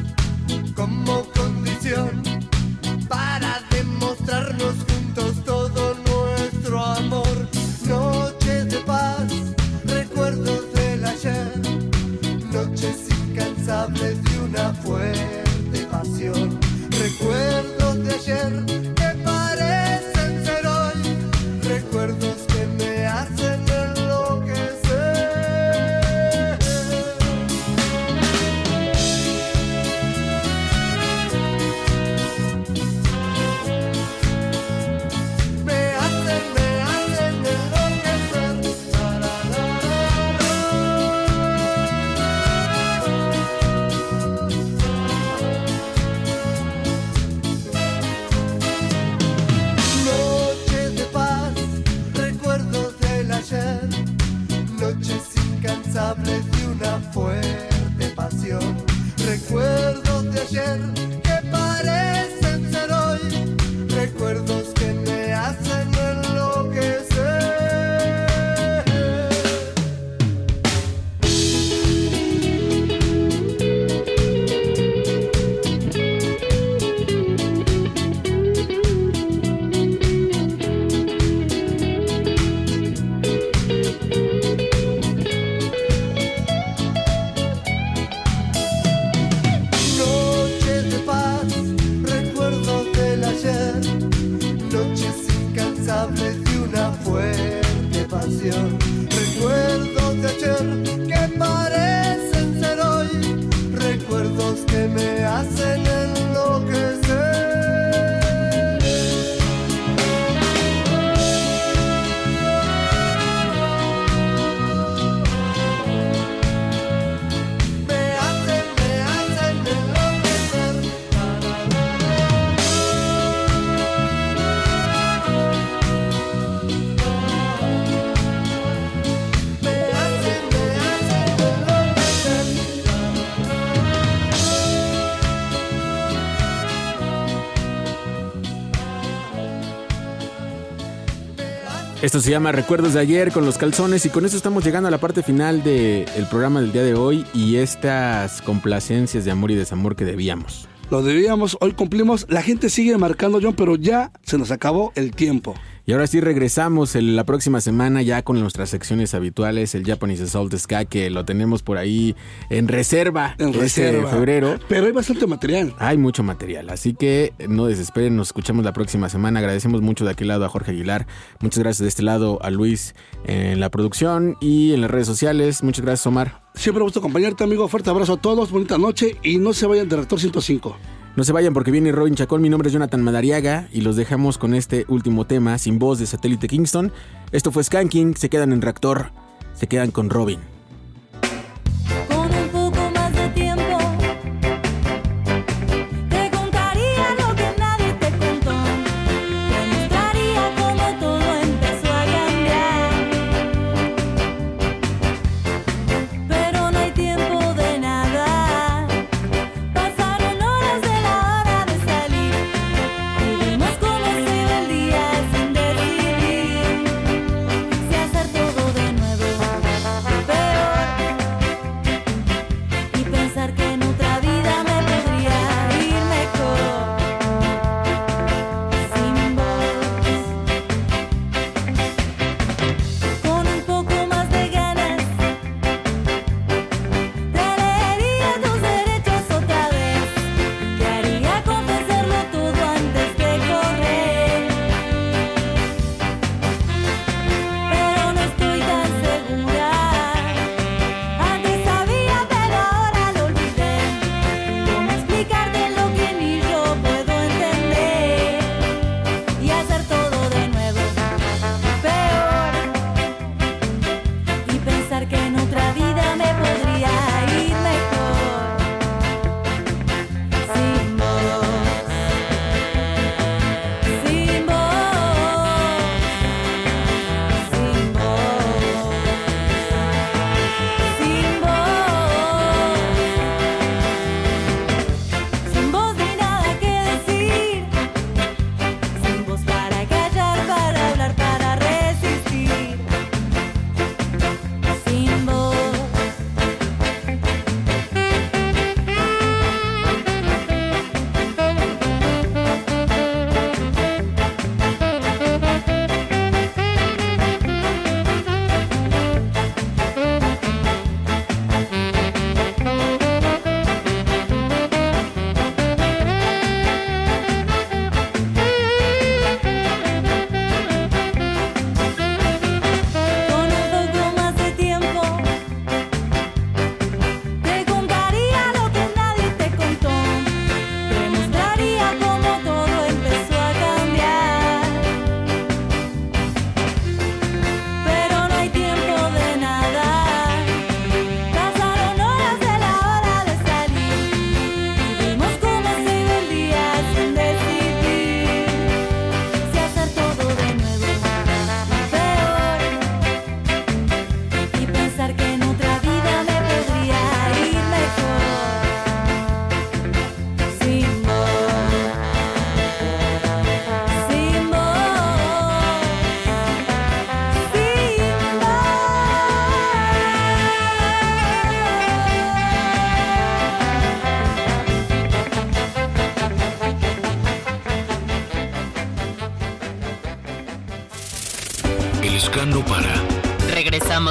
Esto 142.17 142.25
se 142.25 142.31
llama 142.31 142.51
Recuerdos 142.51 142.95
de 142.95 143.01
ayer 143.01 143.31
con 143.31 143.45
los 143.45 143.59
calzones 143.59 144.07
y 144.07 144.09
con 144.09 144.25
eso 144.25 144.39
estamos 144.39 144.65
llegando 144.65 144.89
a 144.89 144.91
la 144.91 144.97
parte 144.97 145.23
final 145.23 145.63
del 145.63 146.07
programa 146.31 146.63
del 146.63 146.73
día 146.73 146.83
de 146.83 146.95
hoy 146.95 147.27
y 147.35 147.57
estas 147.57 148.41
complacencias 148.41 149.27
de 149.27 149.31
amor 149.31 149.51
y 149.51 149.55
desamor 149.55 149.97
que 149.97 150.07
debíamos. 150.07 150.67
Lo 150.91 151.03
debíamos, 151.03 151.59
hoy 151.61 151.73
cumplimos. 151.73 152.25
La 152.31 152.41
gente 152.41 152.71
sigue 152.71 152.97
marcando, 152.97 153.39
John, 153.43 153.53
pero 153.53 153.77
ya 153.77 154.13
se 154.23 154.39
nos 154.39 154.51
acabó 154.51 154.93
el 154.95 155.11
tiempo. 155.15 155.57
Y 155.89 155.93
ahora 155.93 156.09
sí 156.09 156.21
regresamos 156.21 156.97
el- 156.97 157.15
la 157.15 157.23
próxima 157.25 157.61
semana 157.61 158.03
ya 158.03 158.23
con 158.23 158.41
nuestras 158.41 158.71
secciones 158.71 159.15
habituales, 159.15 159.73
el 159.77 159.85
Japanese 159.87 160.25
Assault 160.25 160.53
Ska, 160.57 160.85
que 160.85 161.11
lo 161.11 161.25
tenemos 161.25 161.63
por 161.63 161.79
ahí 161.79 162.17
en 162.51 162.67
reserva. 162.67 163.37
En 163.39 163.51
este 163.51 163.61
reserva. 163.61 164.11
febrero. 164.11 164.59
Pero 164.69 164.87
hay 164.87 164.93
bastante 164.93 165.29
material. 165.29 165.75
Hay 165.79 165.97
mucho 165.97 166.25
material, 166.25 166.71
así 166.71 166.93
que 166.95 167.33
no 167.49 167.67
desesperen, 167.67 168.17
nos 168.17 168.29
escuchamos 168.29 168.65
la 168.65 168.73
próxima 168.73 169.09
semana. 169.09 169.39
Agradecemos 169.39 169.81
mucho 169.81 170.05
de 170.05 170.11
aquel 170.11 170.27
lado 170.27 170.45
a 170.45 170.49
Jorge 170.49 170.73
Aguilar, 170.73 171.07
muchas 171.39 171.61
gracias 171.61 171.83
de 171.85 171.89
este 171.89 172.03
lado 172.03 172.43
a 172.43 172.51
Luis 172.51 172.97
en 173.25 173.61
la 173.61 173.71
producción 173.71 174.37
y 174.41 174.73
en 174.73 174.81
las 174.81 174.91
redes 174.91 175.07
sociales. 175.07 175.63
Muchas 175.63 175.85
gracias, 175.85 176.07
Omar. 176.09 176.43
Siempre 176.57 176.81
me 176.81 176.85
gusta 176.85 176.99
acompañarte, 176.99 177.45
amigo. 177.45 177.69
Fuerte 177.69 177.91
abrazo 177.91 178.15
a 178.15 178.17
todos, 178.17 178.51
bonita 178.51 178.77
noche 178.77 179.17
y 179.23 179.39
no 179.39 179.53
se 179.53 179.67
vayan 179.67 179.89
de 179.89 179.95
Reactor 179.97 180.19
105. 180.19 180.77
No 181.17 181.25
se 181.25 181.33
vayan 181.33 181.55
porque 181.55 181.71
viene 181.71 181.93
Robin 181.93 182.15
Chacón, 182.15 182.43
mi 182.43 182.51
nombre 182.51 182.69
es 182.69 182.75
Jonathan 182.75 183.03
Madariaga 183.03 183.69
y 183.73 183.81
los 183.81 183.97
dejamos 183.97 184.37
con 184.37 184.53
este 184.53 184.85
último 184.87 185.27
tema 185.27 185.57
sin 185.57 185.79
voz 185.79 185.99
de 185.99 186.05
Satélite 186.05 186.47
Kingston. 186.47 186.93
Esto 187.33 187.51
fue 187.51 187.65
Skanking, 187.65 188.15
se 188.17 188.29
quedan 188.29 188.53
en 188.53 188.61
Reactor, 188.61 189.13
se 189.55 189.67
quedan 189.67 189.93
con 189.93 190.11
Robin. 190.11 190.56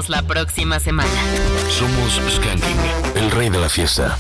La 0.09 0.21
próxima 0.23 0.79
semana. 0.79 1.09
Somos 1.69 2.21
Skanking, 2.35 2.77
el 3.15 3.31
rey 3.31 3.49
de 3.49 3.59
la 3.59 3.69
fiesta. 3.69 4.17